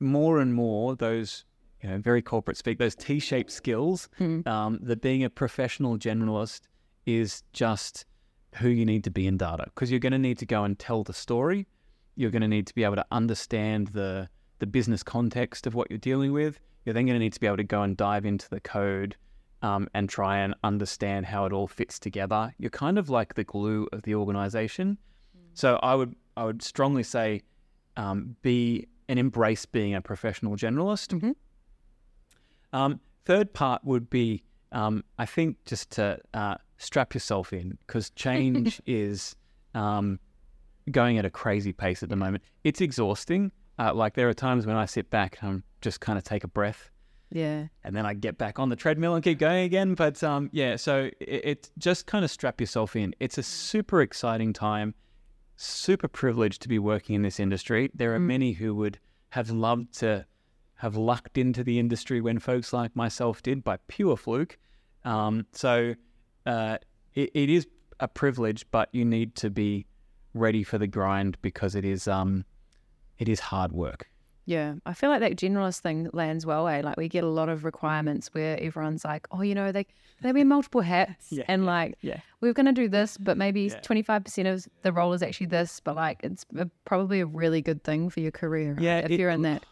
More 0.00 0.40
and 0.40 0.54
more, 0.54 0.96
those, 0.96 1.44
you 1.82 1.88
know, 1.88 1.98
very 1.98 2.22
corporate 2.22 2.56
speak, 2.56 2.78
those 2.78 2.94
T-shaped 2.94 3.50
skills, 3.50 4.08
Mm. 4.18 4.46
um, 4.46 4.78
that 4.82 5.00
being 5.00 5.24
a 5.24 5.30
professional 5.30 5.96
generalist 5.98 6.62
is 7.06 7.42
just 7.52 8.04
who 8.56 8.68
you 8.68 8.84
need 8.84 9.04
to 9.04 9.10
be 9.10 9.26
in 9.26 9.36
data 9.36 9.64
because 9.66 9.90
you're 9.90 10.00
going 10.00 10.12
to 10.12 10.18
need 10.18 10.38
to 10.38 10.46
go 10.46 10.64
and 10.64 10.78
tell 10.78 11.02
the 11.04 11.12
story. 11.12 11.66
You're 12.16 12.30
going 12.30 12.42
to 12.42 12.48
need 12.48 12.66
to 12.66 12.74
be 12.74 12.84
able 12.84 12.96
to 12.96 13.06
understand 13.10 13.88
the 13.88 14.28
the 14.58 14.66
business 14.66 15.02
context 15.02 15.66
of 15.66 15.74
what 15.74 15.88
you're 15.90 15.98
dealing 15.98 16.32
with. 16.34 16.60
You're 16.84 16.92
then 16.92 17.06
going 17.06 17.14
to 17.14 17.18
need 17.24 17.32
to 17.32 17.40
be 17.40 17.46
able 17.46 17.56
to 17.56 17.64
go 17.64 17.80
and 17.82 17.96
dive 17.96 18.26
into 18.26 18.46
the 18.50 18.60
code 18.60 19.16
um, 19.62 19.88
and 19.94 20.06
try 20.06 20.38
and 20.40 20.54
understand 20.64 21.24
how 21.24 21.46
it 21.46 21.52
all 21.54 21.66
fits 21.66 21.98
together. 21.98 22.52
You're 22.58 22.68
kind 22.70 22.98
of 22.98 23.08
like 23.08 23.34
the 23.34 23.44
glue 23.44 23.88
of 23.92 24.02
the 24.02 24.14
organization. 24.16 24.98
So 25.54 25.78
I 25.82 25.94
would 25.94 26.14
I 26.36 26.44
would 26.44 26.60
strongly 26.62 27.02
say 27.04 27.40
um, 27.96 28.36
be 28.42 28.86
and 29.08 29.18
embrace 29.18 29.64
being 29.64 29.94
a 29.94 30.02
professional 30.02 30.56
generalist. 30.56 31.18
Mhm. 31.18 31.34
Um, 32.72 33.00
third 33.24 33.52
part 33.52 33.84
would 33.84 34.08
be 34.10 34.42
um, 34.72 35.04
I 35.18 35.26
think 35.26 35.56
just 35.64 35.90
to 35.92 36.18
uh, 36.34 36.54
strap 36.78 37.12
yourself 37.14 37.52
in 37.52 37.76
because 37.86 38.10
change 38.10 38.80
is 38.86 39.34
um, 39.74 40.20
going 40.90 41.18
at 41.18 41.24
a 41.24 41.30
crazy 41.30 41.72
pace 41.72 42.02
at 42.02 42.08
the 42.08 42.16
moment. 42.16 42.44
It's 42.64 42.80
exhausting. 42.80 43.50
Uh, 43.78 43.92
like 43.94 44.14
there 44.14 44.28
are 44.28 44.34
times 44.34 44.66
when 44.66 44.76
I 44.76 44.84
sit 44.86 45.10
back 45.10 45.38
and 45.40 45.50
I'm 45.50 45.64
just 45.80 46.00
kind 46.00 46.18
of 46.18 46.24
take 46.24 46.44
a 46.44 46.48
breath 46.48 46.90
Yeah. 47.30 47.66
and 47.82 47.96
then 47.96 48.04
I 48.06 48.12
get 48.14 48.36
back 48.38 48.58
on 48.58 48.68
the 48.68 48.76
treadmill 48.76 49.14
and 49.14 49.24
keep 49.24 49.38
going 49.38 49.64
again. 49.64 49.94
But 49.94 50.22
um, 50.22 50.50
yeah, 50.52 50.76
so 50.76 51.10
it, 51.20 51.40
it 51.44 51.70
just 51.78 52.06
kind 52.06 52.24
of 52.24 52.30
strap 52.30 52.60
yourself 52.60 52.94
in. 52.94 53.14
It's 53.20 53.38
a 53.38 53.42
super 53.42 54.02
exciting 54.02 54.52
time, 54.52 54.94
super 55.56 56.08
privileged 56.08 56.62
to 56.62 56.68
be 56.68 56.78
working 56.78 57.16
in 57.16 57.22
this 57.22 57.40
industry. 57.40 57.90
There 57.94 58.14
are 58.14 58.18
Mm. 58.18 58.26
many 58.26 58.52
who 58.52 58.74
would 58.74 58.98
have 59.30 59.50
loved 59.50 59.94
to 60.00 60.26
have 60.80 60.96
lucked 60.96 61.36
into 61.38 61.62
the 61.62 61.78
industry 61.78 62.20
when 62.20 62.38
folks 62.38 62.72
like 62.72 62.96
myself 62.96 63.42
did 63.42 63.62
by 63.62 63.76
pure 63.88 64.16
fluke. 64.16 64.56
Um, 65.04 65.46
so 65.52 65.94
uh, 66.46 66.78
it, 67.14 67.30
it 67.34 67.50
is 67.50 67.66
a 68.00 68.08
privilege, 68.08 68.64
but 68.70 68.88
you 68.92 69.04
need 69.04 69.34
to 69.36 69.50
be 69.50 69.86
ready 70.32 70.62
for 70.62 70.78
the 70.78 70.86
grind 70.86 71.36
because 71.42 71.74
it 71.74 71.84
is 71.84 72.08
um, 72.08 72.44
it 73.18 73.28
is 73.28 73.40
hard 73.40 73.72
work. 73.72 74.08
Yeah, 74.46 74.76
I 74.86 74.94
feel 74.94 75.10
like 75.10 75.20
that 75.20 75.36
generalist 75.36 75.80
thing 75.80 76.08
lands 76.14 76.44
well. 76.46 76.66
Eh? 76.66 76.80
Like 76.82 76.96
we 76.96 77.08
get 77.08 77.24
a 77.24 77.28
lot 77.28 77.48
of 77.50 77.62
requirements 77.64 78.28
where 78.32 78.58
everyone's 78.58 79.04
like, 79.04 79.28
"Oh, 79.30 79.42
you 79.42 79.54
know, 79.54 79.70
they 79.70 79.86
they 80.22 80.32
wear 80.32 80.44
multiple 80.46 80.80
hats, 80.80 81.26
Yeah, 81.30 81.44
and 81.46 81.66
like 81.66 81.96
yeah. 82.00 82.20
we're 82.40 82.54
gonna 82.54 82.72
do 82.72 82.88
this, 82.88 83.16
but 83.18 83.36
maybe 83.36 83.70
twenty 83.82 84.02
five 84.02 84.24
percent 84.24 84.48
of 84.48 84.66
the 84.82 84.92
role 84.92 85.12
is 85.12 85.22
actually 85.22 85.46
this." 85.48 85.78
But 85.80 85.94
like, 85.94 86.20
it's 86.24 86.46
a, 86.56 86.66
probably 86.86 87.20
a 87.20 87.26
really 87.26 87.60
good 87.60 87.84
thing 87.84 88.08
for 88.08 88.20
your 88.20 88.32
career. 88.32 88.72
right? 88.72 88.82
Yeah, 88.82 88.98
if 89.00 89.10
it- 89.10 89.20
you're 89.20 89.30
in 89.30 89.42
that. 89.42 89.62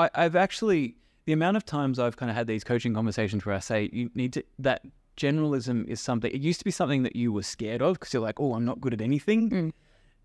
I, 0.00 0.10
I've 0.14 0.36
actually 0.36 0.96
the 1.26 1.32
amount 1.32 1.56
of 1.56 1.64
times 1.64 1.98
I've 1.98 2.16
kind 2.16 2.30
of 2.30 2.36
had 2.36 2.46
these 2.46 2.64
coaching 2.64 2.94
conversations 2.94 3.44
where 3.44 3.54
I 3.54 3.60
say 3.60 3.88
you 3.92 4.10
need 4.14 4.32
to 4.34 4.44
that 4.58 4.82
generalism 5.16 5.86
is 5.86 6.00
something. 6.00 6.30
It 6.32 6.40
used 6.40 6.58
to 6.60 6.64
be 6.64 6.70
something 6.70 7.02
that 7.02 7.14
you 7.14 7.32
were 7.32 7.42
scared 7.42 7.82
of 7.82 7.94
because 7.94 8.12
you're 8.12 8.22
like, 8.22 8.40
oh, 8.40 8.54
I'm 8.54 8.64
not 8.64 8.80
good 8.80 8.94
at 8.94 9.00
anything. 9.00 9.50
Mm. 9.50 9.72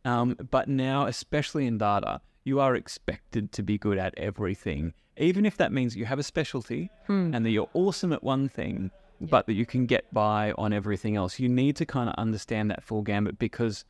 Um, 0.10 0.38
but 0.52 0.70
now, 0.70 1.06
especially 1.08 1.66
in 1.68 1.78
data, 1.78 2.22
you 2.44 2.60
are 2.60 2.76
expected 2.76 3.52
to 3.54 3.64
be 3.64 3.78
good 3.78 3.98
at 3.98 4.14
everything, 4.18 4.94
even 5.18 5.46
if 5.46 5.58
that 5.58 5.72
means 5.74 5.96
you 5.96 6.06
have 6.06 6.20
a 6.20 6.24
specialty 6.24 6.90
Hmm. 7.08 7.32
and 7.34 7.46
that 7.46 7.50
you're 7.50 7.70
awesome 7.74 8.14
at 8.14 8.24
one 8.24 8.48
thing, 8.48 8.92
but 9.20 9.48
that 9.48 9.54
you 9.54 9.66
can 9.66 9.88
get 9.88 10.14
by 10.14 10.54
on 10.58 10.72
everything 10.72 11.16
else. 11.16 11.40
You 11.40 11.50
need 11.50 11.76
to 11.78 11.86
kind 11.86 12.08
of 12.08 12.16
understand 12.16 12.70
that 12.70 12.84
full 12.84 13.02
gambit 13.02 13.40
because 13.40 13.84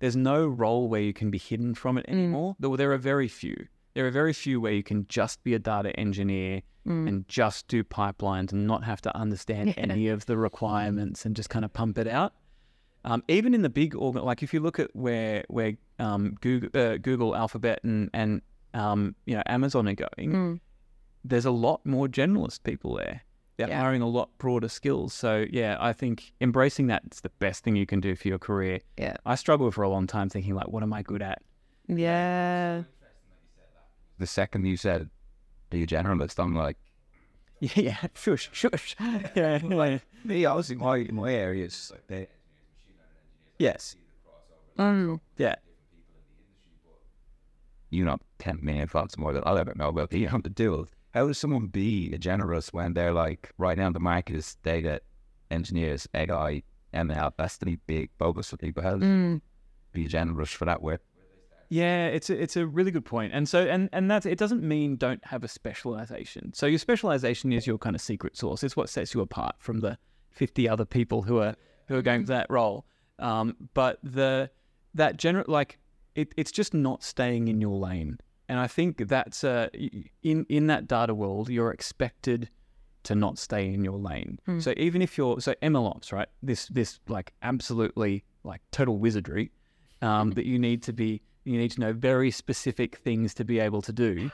there's 0.00 0.16
no 0.16 0.46
role 0.46 0.86
where 0.88 1.00
you 1.00 1.14
can 1.14 1.30
be 1.30 1.38
hidden 1.38 1.74
from 1.74 1.96
it 1.96 2.04
anymore. 2.08 2.56
Though 2.60 2.76
there 2.76 2.92
are 2.92 2.98
very 2.98 3.28
few. 3.28 3.68
There 3.94 4.06
are 4.06 4.10
very 4.10 4.32
few 4.32 4.60
where 4.60 4.72
you 4.72 4.82
can 4.82 5.06
just 5.08 5.42
be 5.44 5.54
a 5.54 5.58
data 5.58 5.90
engineer 5.98 6.62
and 6.86 7.26
just 7.28 7.66
do 7.66 7.82
pipelines 7.82 8.52
and 8.52 8.66
not 8.66 8.84
have 8.84 9.00
to 9.02 9.16
understand 9.16 9.68
Yeah. 9.68 9.74
any 9.78 10.08
of 10.08 10.26
the 10.26 10.36
requirements 10.36 11.24
and 11.24 11.34
just 11.34 11.48
kind 11.48 11.64
of 11.64 11.72
pump 11.72 11.96
it 11.96 12.06
out. 12.06 12.34
Um, 13.06 13.22
even 13.26 13.54
in 13.54 13.62
the 13.62 13.70
big 13.70 13.94
organ, 13.94 14.22
like 14.22 14.42
if 14.42 14.52
you 14.52 14.60
look 14.60 14.78
at 14.78 14.94
where 14.94 15.44
where 15.48 15.74
um, 15.98 16.34
Google, 16.42 16.68
uh, 16.78 16.98
Google, 16.98 17.34
Alphabet, 17.34 17.80
and 17.84 18.10
and 18.12 18.42
um, 18.74 19.14
you 19.24 19.34
know 19.34 19.42
Amazon 19.46 19.88
are 19.88 19.94
going, 19.94 20.30
Mm. 20.32 20.60
there's 21.24 21.46
a 21.46 21.50
lot 21.50 21.86
more 21.86 22.06
generalist 22.06 22.64
people 22.64 22.96
there. 22.96 23.22
They're 23.56 23.68
Yeah. 23.68 23.80
hiring 23.80 24.02
a 24.02 24.08
lot 24.08 24.36
broader 24.36 24.68
skills. 24.68 25.14
So 25.14 25.46
yeah, 25.50 25.78
I 25.80 25.92
think 25.94 26.34
embracing 26.42 26.88
that 26.88 27.02
is 27.12 27.20
the 27.22 27.30
best 27.38 27.64
thing 27.64 27.76
you 27.76 27.86
can 27.86 28.00
do 28.00 28.14
for 28.14 28.28
your 28.28 28.38
career. 28.38 28.80
Yeah. 28.98 29.16
I 29.24 29.36
struggled 29.36 29.72
for 29.74 29.84
a 29.84 29.88
long 29.88 30.06
time 30.06 30.28
thinking 30.28 30.54
like, 30.54 30.68
what 30.68 30.82
am 30.82 30.92
I 30.92 31.02
good 31.02 31.22
at? 31.22 31.40
Yeah. 31.88 32.82
The 34.18 34.26
second 34.26 34.64
you 34.66 34.76
said, 34.76 35.10
"Are 35.72 35.76
you 35.76 35.86
generalist?" 35.86 36.38
I'm 36.42 36.54
like, 36.54 36.76
Yeah, 37.60 37.70
yeah, 37.80 37.96
shush, 38.14 38.48
shush. 38.52 38.96
yeah, 39.00 39.58
yeah. 39.64 39.98
me. 40.24 40.44
Obviously, 40.44 40.76
my 40.76 41.06
my 41.10 41.32
area 41.32 41.64
is 41.66 41.90
like 41.92 42.06
they 42.06 42.26
yes, 43.58 43.96
Mm. 44.78 45.20
yeah, 45.38 45.54
you 47.90 48.04
know, 48.04 48.18
10 48.40 48.58
million 48.62 48.88
thoughts 48.88 49.16
more 49.16 49.32
than 49.32 49.42
I'll 49.46 49.58
ever 49.58 49.72
know 49.76 49.88
about 49.88 50.10
being 50.10 50.28
able 50.28 50.42
to 50.42 50.48
do 50.50 50.82
it. 50.82 50.88
How 51.12 51.28
does 51.28 51.38
someone 51.38 51.68
be 51.68 52.12
a 52.12 52.18
generalist 52.18 52.72
when 52.72 52.94
they're 52.94 53.12
like, 53.12 53.52
right 53.56 53.78
now 53.78 53.90
the 53.90 54.00
market 54.00 54.34
is 54.34 54.56
data 54.64 55.00
engineers, 55.50 56.08
AI, 56.12 56.62
ML, 56.92 57.32
that's 57.36 57.56
the 57.58 57.76
big 57.86 58.10
focus 58.18 58.50
for 58.50 58.56
people. 58.56 58.82
How 58.82 58.96
does 58.96 59.08
Mm. 59.08 59.40
be 59.92 60.06
a 60.06 60.08
generalist 60.08 60.54
for 60.56 60.64
that 60.64 60.82
work? 60.82 61.02
Yeah. 61.74 62.06
It's 62.06 62.30
a, 62.30 62.40
it's 62.40 62.56
a 62.56 62.66
really 62.66 62.90
good 62.90 63.04
point. 63.04 63.32
And 63.34 63.48
so 63.48 63.66
and 63.66 63.88
and 63.92 64.10
that's 64.10 64.26
it. 64.26 64.38
Doesn't 64.38 64.62
mean 64.62 64.96
don't 64.96 65.24
have 65.24 65.42
a 65.42 65.48
specialization. 65.48 66.52
So 66.54 66.66
your 66.66 66.78
specialization 66.78 67.52
is 67.52 67.66
your 67.66 67.78
kind 67.78 67.96
of 67.96 68.02
secret 68.02 68.36
sauce. 68.36 68.62
It's 68.62 68.76
what 68.76 68.88
sets 68.88 69.14
you 69.14 69.20
apart 69.20 69.56
from 69.58 69.80
the 69.80 69.98
fifty 70.30 70.68
other 70.68 70.84
people 70.84 71.22
who 71.22 71.38
are 71.38 71.56
who 71.88 71.96
are 71.96 72.02
going 72.02 72.22
for 72.22 72.32
that 72.32 72.46
role. 72.48 72.86
Um, 73.18 73.56
but 73.74 73.98
the 74.02 74.50
that 74.94 75.16
general 75.16 75.44
like 75.48 75.78
it, 76.14 76.32
it's 76.36 76.52
just 76.52 76.74
not 76.74 77.02
staying 77.02 77.48
in 77.48 77.60
your 77.60 77.76
lane. 77.76 78.18
And 78.48 78.60
I 78.60 78.68
think 78.68 79.08
that's 79.08 79.42
uh, 79.42 79.68
in 80.22 80.46
in 80.48 80.66
that 80.68 80.86
data 80.86 81.14
world, 81.14 81.48
you're 81.48 81.72
expected 81.72 82.50
to 83.04 83.14
not 83.14 83.38
stay 83.38 83.72
in 83.72 83.84
your 83.84 83.98
lane. 83.98 84.38
So 84.60 84.74
even 84.76 85.02
if 85.02 85.18
you're 85.18 85.40
so 85.40 85.54
MLOps, 85.62 86.12
right? 86.12 86.28
This 86.42 86.66
this 86.68 87.00
like 87.08 87.32
absolutely 87.42 88.24
like 88.44 88.60
total 88.70 88.98
wizardry 88.98 89.50
um, 90.02 90.30
that 90.36 90.46
you 90.46 90.58
need 90.58 90.82
to 90.84 90.92
be 90.92 91.22
you 91.44 91.58
need 91.58 91.70
to 91.72 91.80
know 91.80 91.92
very 91.92 92.30
specific 92.30 92.96
things 92.96 93.34
to 93.34 93.44
be 93.44 93.58
able 93.60 93.82
to 93.82 93.92
do. 93.92 94.30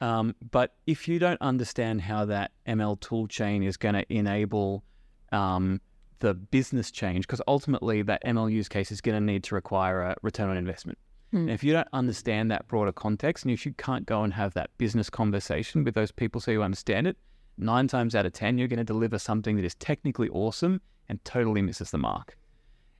Um, 0.00 0.34
but 0.50 0.74
if 0.86 1.08
you 1.08 1.18
don't 1.18 1.40
understand 1.40 2.02
how 2.02 2.24
that 2.26 2.52
ML 2.66 3.00
tool 3.00 3.26
chain 3.26 3.62
is 3.62 3.76
going 3.76 3.94
to 3.94 4.04
enable 4.12 4.84
um, 5.32 5.80
the 6.20 6.34
business 6.34 6.90
change, 6.90 7.26
because 7.26 7.42
ultimately 7.48 8.02
that 8.02 8.22
ML 8.24 8.50
use 8.50 8.68
case 8.68 8.92
is 8.92 9.00
going 9.00 9.16
to 9.16 9.20
need 9.20 9.44
to 9.44 9.54
require 9.54 10.02
a 10.02 10.16
return 10.22 10.50
on 10.50 10.56
investment. 10.56 10.98
And 11.32 11.50
if 11.50 11.62
you 11.62 11.74
don't 11.74 11.88
understand 11.92 12.50
that 12.50 12.66
broader 12.68 12.92
context, 12.92 13.44
and 13.44 13.52
if 13.52 13.66
you 13.66 13.74
can't 13.74 14.06
go 14.06 14.22
and 14.22 14.32
have 14.32 14.54
that 14.54 14.70
business 14.78 15.10
conversation 15.10 15.84
with 15.84 15.94
those 15.94 16.10
people 16.10 16.40
so 16.40 16.50
you 16.50 16.62
understand 16.62 17.06
it, 17.06 17.18
nine 17.58 17.86
times 17.86 18.14
out 18.14 18.24
of 18.24 18.32
10, 18.32 18.56
you're 18.56 18.68
going 18.68 18.78
to 18.78 18.84
deliver 18.84 19.18
something 19.18 19.56
that 19.56 19.64
is 19.64 19.74
technically 19.74 20.30
awesome 20.30 20.80
and 21.08 21.22
totally 21.24 21.60
misses 21.60 21.90
the 21.90 21.98
mark. 21.98 22.36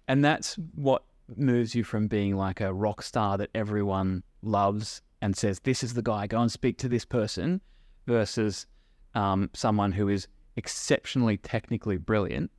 And 0.09 0.23
that's 0.23 0.57
what 0.75 1.05
moves 1.37 1.74
you 1.74 1.85
from 1.85 2.07
being 2.07 2.37
like 2.37 2.61
a 2.61 2.72
rock 2.72 3.03
star 3.03 3.39
that 3.39 3.51
everyone 3.55 4.22
loves 4.43 5.03
and 5.20 5.37
says, 5.37 5.61
This 5.61 5.83
is 5.83 5.95
the 5.95 6.03
guy, 6.03 6.26
go 6.26 6.41
and 6.41 6.51
speak 6.51 6.79
to 6.79 6.89
this 6.89 7.05
person, 7.05 7.61
versus 8.07 8.66
um, 9.14 9.51
someone 9.53 9.93
who 9.93 10.09
is 10.09 10.26
exceptionally 10.57 11.37
technically 11.37 11.97
brilliant, 11.97 12.51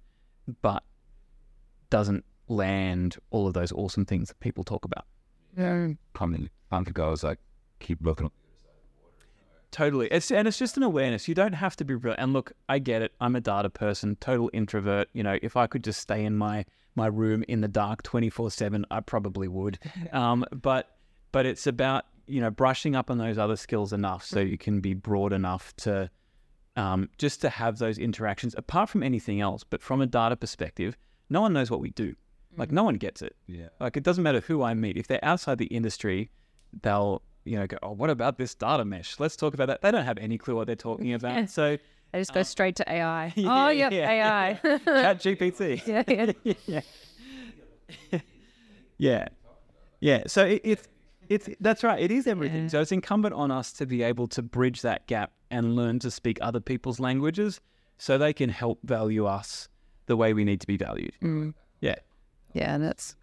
but 0.62 0.84
doesn't 1.90 2.24
land 2.48 3.18
all 3.32 3.48
of 3.48 3.54
those 3.54 3.72
awesome 3.72 4.06
things 4.06 4.30
that 4.30 4.40
people 4.40 4.64
talk 4.64 4.86
about. 4.86 5.06
Yeah. 5.58 5.90
Coming, 6.14 6.50
time 6.72 6.86
to 6.86 6.92
go 6.92 7.12
is 7.12 7.24
like, 7.24 7.40
keep 7.80 8.00
looking 8.02 8.28
up. 8.28 8.34
Totally. 9.72 10.08
It's 10.08 10.32
and 10.32 10.48
it's 10.48 10.58
just 10.58 10.78
an 10.78 10.84
awareness. 10.84 11.28
You 11.28 11.36
don't 11.36 11.54
have 11.54 11.76
to 11.76 11.86
be 11.86 11.94
brilliant. 11.94 12.22
And 12.22 12.34
look, 12.34 12.54
I 12.68 12.80
get 12.80 13.04
it. 13.04 13.14
I'm 13.22 13.36
a 13.36 13.42
data 13.42 13.70
person, 13.70 14.16
total 14.20 14.50
introvert. 14.52 15.10
You 15.14 15.22
know, 15.22 15.38
if 15.44 15.56
I 15.56 15.68
could 15.68 15.84
just 15.84 16.00
stay 16.00 16.26
in 16.26 16.36
my 16.36 16.66
my 17.00 17.08
room 17.08 17.44
in 17.48 17.62
the 17.62 17.68
dark 17.68 18.04
24/7, 18.04 18.84
I 18.92 19.00
probably 19.00 19.48
would. 19.48 19.80
Um, 20.14 20.46
but 20.52 20.98
but 21.32 21.46
it's 21.46 21.68
about, 21.68 22.06
you 22.26 22.42
know, 22.42 22.50
brushing 22.50 22.96
up 22.96 23.12
on 23.12 23.18
those 23.18 23.38
other 23.38 23.56
skills 23.56 23.94
enough 23.94 24.24
so 24.26 24.40
you 24.40 24.58
can 24.58 24.82
be 24.82 24.94
broad 24.94 25.34
enough 25.34 25.76
to 25.78 26.10
um, 26.76 27.10
just 27.18 27.42
to 27.42 27.50
have 27.50 27.78
those 27.78 27.98
interactions 27.98 28.56
apart 28.58 28.90
from 28.90 29.04
anything 29.04 29.42
else, 29.42 29.64
but 29.64 29.82
from 29.82 30.02
a 30.02 30.06
data 30.06 30.36
perspective, 30.36 30.98
no 31.30 31.42
one 31.42 31.54
knows 31.54 31.70
what 31.70 31.80
we 31.80 31.90
do. 31.92 32.16
Like 32.58 32.72
no 32.72 32.84
one 32.84 32.96
gets 32.96 33.22
it. 33.22 33.36
Yeah. 33.48 33.70
Like 33.80 33.98
it 33.98 34.04
doesn't 34.04 34.24
matter 34.24 34.40
who 34.42 34.64
I 34.64 34.74
meet. 34.74 34.98
If 34.98 35.08
they're 35.08 35.24
outside 35.24 35.58
the 35.58 35.66
industry, 35.66 36.32
they'll 36.82 37.22
you 37.46 37.58
know 37.58 37.68
go, 37.68 37.78
oh, 37.84 37.92
what 37.92 38.10
about 38.10 38.38
this 38.38 38.56
data 38.56 38.86
mesh? 38.86 39.20
Let's 39.20 39.36
talk 39.36 39.54
about 39.54 39.68
that. 39.68 39.82
They 39.82 39.92
don't 39.92 40.06
have 40.06 40.18
any 40.18 40.38
clue 40.38 40.56
what 40.56 40.68
they're 40.68 40.76
talking 40.76 41.14
about. 41.14 41.50
So 41.50 41.78
They 42.12 42.20
just 42.20 42.34
go 42.34 42.44
straight 42.44 42.76
to 42.78 42.92
AI. 42.92 43.34
Yeah, 43.36 43.66
oh, 43.66 43.70
yep, 43.70 43.92
yeah, 43.92 44.10
AI. 44.10 44.54
Chat 44.64 45.20
GPT. 45.20 45.86
yeah, 45.88 46.04
yeah. 46.44 46.82
yeah. 48.12 48.20
yeah. 48.98 49.28
Yeah. 50.00 50.24
So 50.28 50.46
it, 50.46 50.62
it's 50.64 50.88
it's 51.28 51.50
that's 51.60 51.84
right. 51.84 52.02
It 52.02 52.12
is 52.12 52.28
everything. 52.28 52.64
Yeah. 52.64 52.70
So 52.70 52.82
it's 52.82 52.92
incumbent 52.92 53.36
on 53.36 53.52
us 53.52 53.72
to 53.74 53.86
be 53.86 54.02
able 54.04 54.28
to 54.30 54.42
bridge 54.42 54.82
that 54.82 55.08
gap 55.08 55.32
and 55.52 55.76
learn 55.76 56.00
to 56.00 56.12
speak 56.12 56.40
other 56.42 56.60
people's 56.60 57.00
languages, 57.00 57.62
so 57.98 58.18
they 58.18 58.34
can 58.34 58.50
help 58.50 58.80
value 58.84 59.26
us 59.26 59.70
the 60.08 60.18
way 60.18 60.34
we 60.34 60.44
need 60.44 60.62
to 60.62 60.68
be 60.68 60.78
valued. 60.78 61.14
Mm. 61.22 61.54
Yeah. 61.82 61.96
Yeah, 62.54 62.74
and 62.74 62.84
that's 62.84 63.16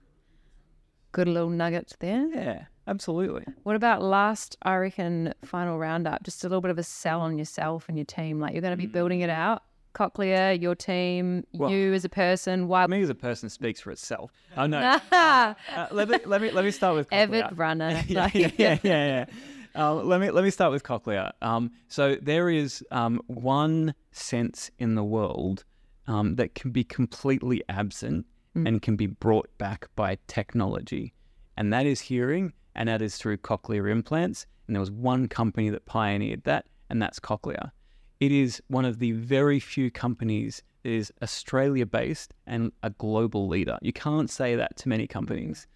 good 1.17 1.29
little 1.29 1.49
nugget 1.49 1.97
there. 1.99 2.29
Yeah. 2.35 2.65
Absolutely. 2.87 3.45
What 3.63 3.75
about 3.75 4.03
last, 4.03 4.57
I 4.63 4.77
reckon, 4.77 5.33
final 5.45 5.79
roundup? 5.79 6.23
Just 6.23 6.45
a 6.45 6.49
little 6.49 6.61
bit 6.61 6.71
of 6.71 6.79
a 6.79 6.83
sell 6.83 7.23
on 7.23 7.39
yourself 7.39 7.87
and 7.89 7.97
your 7.97 8.05
team. 8.05 8.39
Like 8.39 8.53
you're 8.53 8.61
going 8.61 8.73
to 8.73 8.77
be 8.77 8.87
building 8.87 9.23
it 9.23 9.31
out. 9.31 9.63
Cochlear, 9.95 10.61
your 10.61 10.75
team, 10.75 11.45
Well- 11.55 11.71
you 11.71 11.95
as 11.95 12.05
a 12.05 12.11
person. 12.11 12.69
Why? 12.69 12.87
Me 12.87 13.01
as 13.01 13.09
a 13.09 13.15
person 13.15 13.49
speaks 13.49 13.81
for 13.81 13.91
itself. 13.91 14.31
Oh 14.59 14.67
no. 14.67 15.01
Uh, 15.11 15.55
let 15.91 16.09
me 16.09 16.19
let 16.27 16.41
me 16.43 16.51
let 16.51 16.65
me 16.65 16.71
start 16.71 16.95
with 16.95 17.09
Avid 17.13 17.47
runner. 17.57 18.03
yeah, 18.09 18.31
yeah, 18.35 18.51
yeah, 18.59 18.79
yeah. 18.83 19.27
yeah. 19.27 19.27
Uh, 19.75 19.95
let 19.95 20.21
me 20.21 20.31
let 20.31 20.45
me 20.45 20.51
start 20.51 20.71
with 20.71 20.83
Cochlear. 20.83 21.33
Um, 21.41 21.71
so 21.89 22.17
there 22.21 22.51
is 22.51 22.85
um, 22.91 23.21
one 23.27 23.95
sense 24.13 24.71
in 24.79 24.95
the 24.97 25.05
world 25.05 25.65
um, 26.07 26.37
that 26.37 26.55
can 26.55 26.71
be 26.73 26.85
completely 26.85 27.63
absent 27.69 28.27
and 28.65 28.81
can 28.81 28.97
be 28.97 29.07
brought 29.07 29.49
back 29.59 29.89
by 29.97 30.19
technology, 30.29 31.13
and 31.57 31.73
that 31.73 31.87
is 31.87 32.01
hearing, 32.01 32.53
and 32.75 32.89
that 32.89 33.03
is 33.03 33.17
through 33.17 33.39
cochlear 33.39 33.91
implants. 33.91 34.47
And 34.67 34.75
there 34.75 34.81
was 34.81 34.91
one 34.91 35.29
company 35.29 35.71
that 35.71 35.87
pioneered 35.87 36.45
that, 36.45 36.67
and 36.91 37.01
that's 37.01 37.21
Cochlear. 37.21 37.71
It 38.21 38.33
is 38.33 38.63
one 38.69 38.85
of 38.85 38.99
the 38.99 39.13
very 39.13 39.61
few 39.61 39.91
companies 39.91 40.63
that 40.83 40.91
is 40.91 41.13
Australia 41.23 41.87
based 41.87 42.33
and 42.47 42.73
a 42.83 42.91
global 42.91 43.49
leader. 43.49 43.79
You 43.83 43.93
can't 43.93 44.31
say 44.31 44.57
that 44.57 44.77
to 44.79 44.89
many 44.89 45.07
companies. 45.07 45.67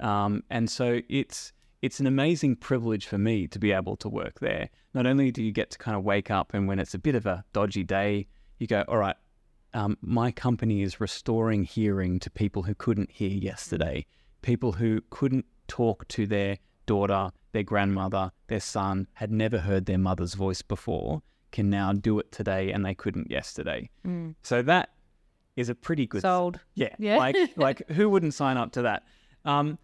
Um, 0.00 0.42
and 0.50 0.70
so 0.70 1.00
it's 1.08 1.52
it's 1.82 1.98
an 1.98 2.06
amazing 2.06 2.56
privilege 2.56 3.06
for 3.06 3.16
me 3.16 3.46
to 3.48 3.58
be 3.58 3.72
able 3.72 3.96
to 3.96 4.08
work 4.08 4.40
there. 4.40 4.68
Not 4.92 5.06
only 5.06 5.30
do 5.30 5.42
you 5.42 5.50
get 5.50 5.70
to 5.70 5.78
kind 5.78 5.96
of 5.96 6.04
wake 6.04 6.30
up 6.30 6.52
and 6.52 6.68
when 6.68 6.78
it's 6.78 6.94
a 6.94 6.98
bit 6.98 7.14
of 7.14 7.24
a 7.24 7.42
dodgy 7.54 7.84
day, 7.84 8.26
you 8.58 8.66
go, 8.66 8.84
all 8.86 8.98
right, 8.98 9.16
um, 9.74 9.96
my 10.00 10.30
company 10.30 10.82
is 10.82 11.00
restoring 11.00 11.64
hearing 11.64 12.18
to 12.20 12.30
people 12.30 12.62
who 12.64 12.74
couldn't 12.74 13.10
hear 13.10 13.30
yesterday, 13.30 14.06
people 14.42 14.72
who 14.72 15.02
couldn't 15.10 15.46
talk 15.68 16.06
to 16.08 16.26
their 16.26 16.58
daughter, 16.86 17.30
their 17.52 17.62
grandmother, 17.62 18.32
their 18.48 18.60
son, 18.60 19.06
had 19.14 19.30
never 19.30 19.58
heard 19.58 19.86
their 19.86 19.98
mother's 19.98 20.34
voice 20.34 20.62
before, 20.62 21.22
can 21.52 21.70
now 21.70 21.92
do 21.92 22.18
it 22.18 22.30
today 22.32 22.72
and 22.72 22.84
they 22.84 22.94
couldn't 22.94 23.30
yesterday. 23.30 23.88
Mm. 24.06 24.34
So 24.42 24.62
that 24.62 24.90
is 25.56 25.68
a 25.68 25.74
pretty 25.74 26.06
good 26.06 26.22
Sold. 26.22 26.60
yeah, 26.74 26.94
Yeah. 26.98 27.18
like 27.18 27.36
like 27.56 27.88
who 27.90 28.08
wouldn't 28.08 28.34
sign 28.34 28.56
up 28.56 28.72
to 28.72 28.82
that? 28.82 29.04
Um, 29.44 29.78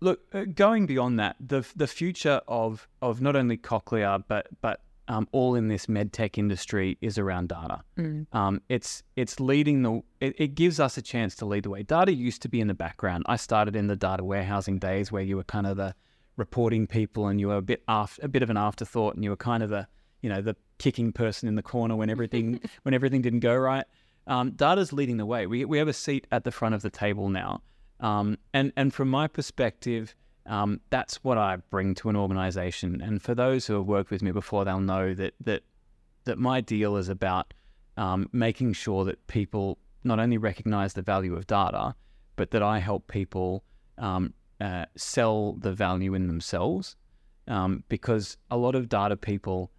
look, 0.00 0.20
uh, 0.32 0.44
going 0.44 0.86
beyond 0.86 1.18
that, 1.18 1.36
the 1.40 1.66
the 1.76 1.86
future 1.86 2.40
of 2.46 2.88
of 3.00 3.20
not 3.20 3.36
only 3.36 3.56
Cochlear 3.56 4.22
but 4.28 4.48
but 4.60 4.80
um, 5.08 5.28
all 5.32 5.54
in 5.54 5.68
this 5.68 5.88
med 5.88 6.12
tech 6.12 6.38
industry 6.38 6.96
is 7.00 7.18
around 7.18 7.48
data. 7.48 7.82
Mm. 7.98 8.26
Um, 8.32 8.62
it's 8.68 9.02
it's 9.16 9.40
leading 9.40 9.82
the 9.82 10.02
it, 10.20 10.34
it 10.38 10.54
gives 10.54 10.78
us 10.78 10.96
a 10.96 11.02
chance 11.02 11.34
to 11.36 11.46
lead 11.46 11.64
the 11.64 11.70
way. 11.70 11.82
Data 11.82 12.12
used 12.12 12.42
to 12.42 12.48
be 12.48 12.60
in 12.60 12.68
the 12.68 12.74
background. 12.74 13.24
I 13.26 13.36
started 13.36 13.76
in 13.76 13.88
the 13.88 13.96
data 13.96 14.24
warehousing 14.24 14.78
days 14.78 15.10
where 15.10 15.22
you 15.22 15.36
were 15.36 15.44
kind 15.44 15.66
of 15.66 15.76
the 15.76 15.94
reporting 16.36 16.86
people 16.86 17.26
and 17.26 17.40
you 17.40 17.48
were 17.48 17.56
a 17.56 17.62
bit 17.62 17.82
after, 17.88 18.24
a 18.24 18.28
bit 18.28 18.42
of 18.42 18.50
an 18.50 18.56
afterthought 18.56 19.14
and 19.14 19.24
you 19.24 19.30
were 19.30 19.36
kind 19.36 19.62
of 19.62 19.70
the 19.70 19.86
you 20.22 20.28
know 20.28 20.40
the 20.40 20.56
kicking 20.78 21.12
person 21.12 21.48
in 21.48 21.56
the 21.56 21.62
corner 21.62 21.96
when 21.96 22.08
everything 22.08 22.60
when 22.82 22.94
everything 22.94 23.22
didn't 23.22 23.40
go 23.40 23.56
right. 23.56 23.84
Um, 24.26 24.52
data's 24.52 24.92
leading 24.92 25.16
the 25.16 25.26
way. 25.26 25.46
We 25.46 25.64
we 25.64 25.78
have 25.78 25.88
a 25.88 25.92
seat 25.92 26.26
at 26.30 26.44
the 26.44 26.52
front 26.52 26.74
of 26.74 26.82
the 26.82 26.90
table 26.90 27.28
now, 27.28 27.62
um, 27.98 28.38
and 28.54 28.72
and 28.76 28.94
from 28.94 29.08
my 29.08 29.26
perspective, 29.26 30.14
um, 30.46 30.80
that's 30.90 31.22
what 31.22 31.38
I 31.38 31.56
bring 31.70 31.94
to 31.96 32.08
an 32.08 32.16
organization. 32.16 33.00
And 33.00 33.22
for 33.22 33.34
those 33.34 33.66
who 33.66 33.74
have 33.74 33.86
worked 33.86 34.10
with 34.10 34.22
me 34.22 34.32
before, 34.32 34.64
they'll 34.64 34.80
know 34.80 35.14
that 35.14 35.34
that 35.40 35.62
that 36.24 36.38
my 36.38 36.60
deal 36.60 36.96
is 36.96 37.08
about 37.08 37.52
um, 37.96 38.28
making 38.32 38.72
sure 38.74 39.04
that 39.04 39.26
people 39.26 39.78
not 40.04 40.18
only 40.18 40.38
recognize 40.38 40.94
the 40.94 41.02
value 41.02 41.34
of 41.34 41.46
data, 41.46 41.94
but 42.36 42.50
that 42.50 42.62
I 42.62 42.78
help 42.78 43.08
people 43.08 43.64
um, 43.98 44.34
uh, 44.60 44.86
sell 44.96 45.54
the 45.54 45.72
value 45.72 46.14
in 46.14 46.26
themselves. 46.26 46.96
Um, 47.48 47.82
because 47.88 48.36
a 48.52 48.56
lot 48.56 48.76
of 48.76 48.88
data 48.88 49.16
people 49.16 49.72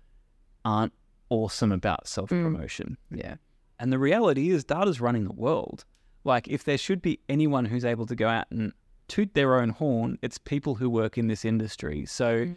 aren't 0.66 0.92
awesome 1.30 1.72
about 1.72 2.08
self 2.08 2.30
promotion. 2.30 2.98
Yeah. 3.10 3.36
And 3.80 3.92
the 3.92 4.00
reality 4.00 4.50
is, 4.50 4.64
data's 4.64 5.02
running 5.02 5.24
the 5.24 5.34
world. 5.34 5.86
Like, 6.26 6.48
if 6.48 6.64
there 6.64 6.78
should 6.78 7.02
be 7.02 7.20
anyone 7.28 7.66
who's 7.66 7.84
able 7.86 8.06
to 8.06 8.16
go 8.16 8.28
out 8.28 8.48
and 8.52 8.74
toot 9.08 9.34
their 9.34 9.60
own 9.60 9.70
horn, 9.70 10.18
it's 10.22 10.38
people 10.38 10.76
who 10.76 10.90
work 10.90 11.18
in 11.18 11.28
this 11.28 11.46
industry. 11.46 12.06
So, 12.06 12.48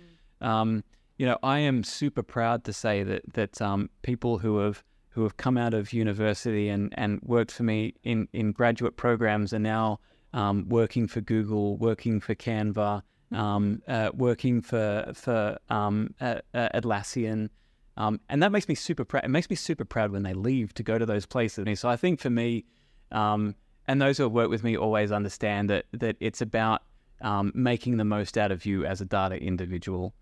um, 0.41 0.85
you 1.19 1.27
know, 1.27 1.39
I 1.43 1.59
am 1.61 1.85
super 1.85 2.23
proud 2.23 2.65
to 2.65 2.73
say 2.73 3.03
that 3.03 3.23
that 3.35 3.61
um, 3.63 3.91
people 4.03 4.39
who 4.39 4.59
have 4.59 4.85
who 5.11 5.23
have 5.23 5.39
come 5.39 5.57
out 5.57 5.73
of 5.73 5.95
university 5.95 6.69
and, 6.69 6.93
and 6.99 7.19
worked 7.23 7.51
for 7.51 7.63
me 7.63 7.95
in, 8.05 8.29
in 8.35 8.53
graduate 8.53 8.99
programs 8.99 9.55
are 9.55 9.59
now 9.59 9.99
um, 10.35 10.69
working 10.69 11.09
for 11.09 11.23
Google, 11.23 11.79
working 11.79 12.21
for 12.21 12.35
Canva, 12.35 13.01
um, 13.33 13.81
uh, 13.89 14.11
working 14.13 14.61
for 14.61 15.11
for 15.15 15.57
um, 15.71 16.15
uh, 16.21 16.41
uh, 16.53 16.69
Atlassian. 16.75 17.49
Um, 17.97 18.21
and 18.29 18.43
that 18.43 18.53
makes 18.53 18.69
me 18.69 18.75
super 18.75 19.07
proud. 19.07 19.25
It 19.25 19.31
makes 19.31 19.49
me 19.49 19.57
super 19.57 19.87
proud 19.87 20.13
when 20.13 20.23
they 20.23 20.35
leave 20.35 20.75
to 20.75 20.83
go 20.83 20.99
to 20.99 21.07
those 21.07 21.25
places. 21.25 21.81
So 21.81 21.89
I 21.89 21.97
think 21.97 22.21
for 22.21 22.29
me, 22.29 22.67
um, 23.11 23.55
and 23.89 24.01
those 24.01 24.19
who 24.19 24.25
have 24.25 24.33
worked 24.33 24.51
with 24.51 24.65
me 24.65 24.77
always 24.77 25.13
understand 25.13 25.71
that 25.71 25.87
that 25.93 26.17
it's 26.21 26.41
about 26.41 26.83
um, 27.21 27.53
making 27.55 27.97
the 27.97 28.05
most 28.05 28.37
out 28.37 28.51
of 28.51 28.67
you 28.67 28.85
as 28.85 29.01
a 29.01 29.05
data 29.05 29.37
individual. 29.37 30.15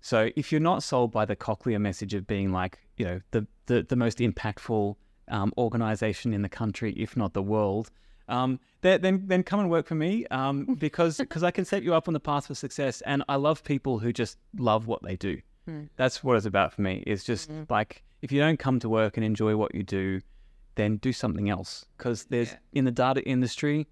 So 0.00 0.30
if 0.36 0.52
you're 0.52 0.60
not 0.60 0.82
sold 0.82 1.12
by 1.12 1.24
the 1.24 1.36
Cochlear 1.36 1.80
message 1.80 2.12
of 2.12 2.26
being 2.26 2.52
like, 2.52 2.78
you 2.96 3.04
know, 3.06 3.20
the 3.30 3.46
the, 3.66 3.82
the 3.82 3.96
most 3.96 4.18
impactful 4.18 4.96
um, 5.28 5.52
organization 5.56 6.34
in 6.34 6.42
the 6.42 6.48
country, 6.48 6.92
if 6.92 7.16
not 7.16 7.32
the 7.32 7.42
world, 7.42 7.90
um, 8.28 8.60
then, 8.82 9.00
then 9.00 9.22
then 9.26 9.42
come 9.42 9.60
and 9.60 9.70
work 9.70 9.86
for 9.86 9.94
me 9.94 10.26
um, 10.26 10.74
because 10.78 11.18
because 11.18 11.42
I 11.42 11.50
can 11.50 11.64
set 11.64 11.82
you 11.82 11.94
up 11.94 12.08
on 12.08 12.14
the 12.14 12.20
path 12.20 12.46
for 12.48 12.54
success. 12.54 13.00
And 13.02 13.24
I 13.28 13.36
love 13.36 13.64
people 13.64 13.98
who 13.98 14.12
just 14.12 14.38
love 14.58 14.86
what 14.86 15.02
they 15.02 15.16
do. 15.16 15.40
That's 15.96 16.22
what 16.22 16.36
it's 16.36 16.44
about 16.44 16.74
for 16.74 16.82
me. 16.82 17.02
It's 17.06 17.24
just 17.24 17.48
like 17.70 18.02
if 18.20 18.30
you 18.30 18.40
don't 18.40 18.58
come 18.58 18.78
to 18.80 18.88
work 18.88 19.16
and 19.16 19.24
enjoy 19.24 19.56
what 19.56 19.74
you 19.74 19.82
do, 19.82 20.20
then 20.74 20.96
do 20.96 21.12
something 21.12 21.50
else. 21.50 21.86
Because 21.96 22.24
there's 22.24 22.54
in 22.72 22.84
the 22.84 22.90
data 22.90 23.22
industry, 23.22 23.86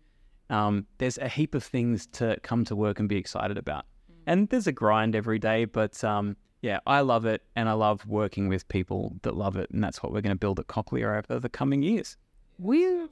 um, 0.51 0.87
there's 0.99 1.19
a 1.19 1.29
heap 1.29 1.55
of 1.55 1.65
things 1.65 2.07
to 2.09 2.39
come 2.43 2.65
to 2.67 2.77
work 2.77 2.99
and 3.01 3.09
be 3.09 3.17
excited 3.17 3.59
about. 3.59 3.87
And 4.27 4.49
there's 4.49 4.67
a 4.67 4.73
grind 4.73 5.17
every 5.17 5.39
day, 5.39 5.65
but 5.65 6.03
um, 6.05 6.37
yeah, 6.61 6.79
I 6.87 7.01
love 7.01 7.27
it, 7.27 7.43
and 7.57 7.69
I 7.69 7.73
love 7.73 8.07
working 8.07 8.49
with 8.49 8.69
people 8.69 9.17
that 9.23 9.37
love 9.37 9.57
it, 9.57 9.71
and 9.71 9.83
that's 9.83 10.03
what 10.03 10.13
we're 10.13 10.21
going 10.21 10.35
to 10.35 10.39
build 10.39 10.61
at 10.61 10.69
Cochlear 10.69 11.19
over 11.19 11.41
the 11.41 11.49
coming 11.49 11.83
years. 11.83 12.17
Woo. 12.59 13.11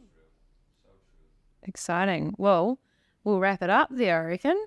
Exciting. 1.64 2.34
Well, 2.38 2.78
we'll 3.24 3.40
wrap 3.40 3.62
it 3.62 3.70
up 3.70 3.88
there, 3.90 4.22
I 4.22 4.26
reckon. 4.26 4.66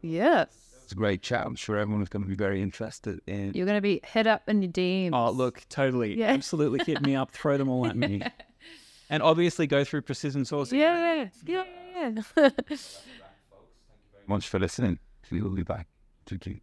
Yes. 0.00 0.48
It's 0.92 0.96
a 0.98 0.98
great 0.98 1.22
chat. 1.22 1.46
I'm 1.46 1.54
sure 1.56 1.78
everyone 1.78 2.02
is 2.02 2.10
going 2.10 2.22
to 2.22 2.28
be 2.28 2.34
very 2.34 2.60
interested 2.60 3.22
in. 3.26 3.52
You're 3.54 3.64
going 3.64 3.78
to 3.78 3.80
be 3.80 4.02
hit 4.04 4.26
up 4.26 4.46
in 4.46 4.60
your 4.60 4.70
DMs. 4.70 5.12
Oh, 5.14 5.30
look, 5.30 5.62
totally, 5.70 6.18
Yeah. 6.18 6.26
absolutely, 6.26 6.84
hit 6.84 7.00
me 7.00 7.16
up, 7.16 7.30
throw 7.30 7.56
them 7.56 7.70
all 7.70 7.86
at 7.86 7.96
me, 7.96 8.20
and 9.08 9.22
obviously 9.22 9.66
go 9.66 9.84
through 9.84 10.02
precision 10.02 10.42
sourcing. 10.42 10.78
Yeah, 10.80 11.28
yeah, 11.46 11.64
yeah. 12.36 12.50
much 14.26 14.46
for 14.50 14.58
listening. 14.58 14.98
We 15.30 15.40
will 15.40 15.54
be 15.54 15.62
back. 15.62 15.88
Thank 16.26 16.44
you. 16.44 16.60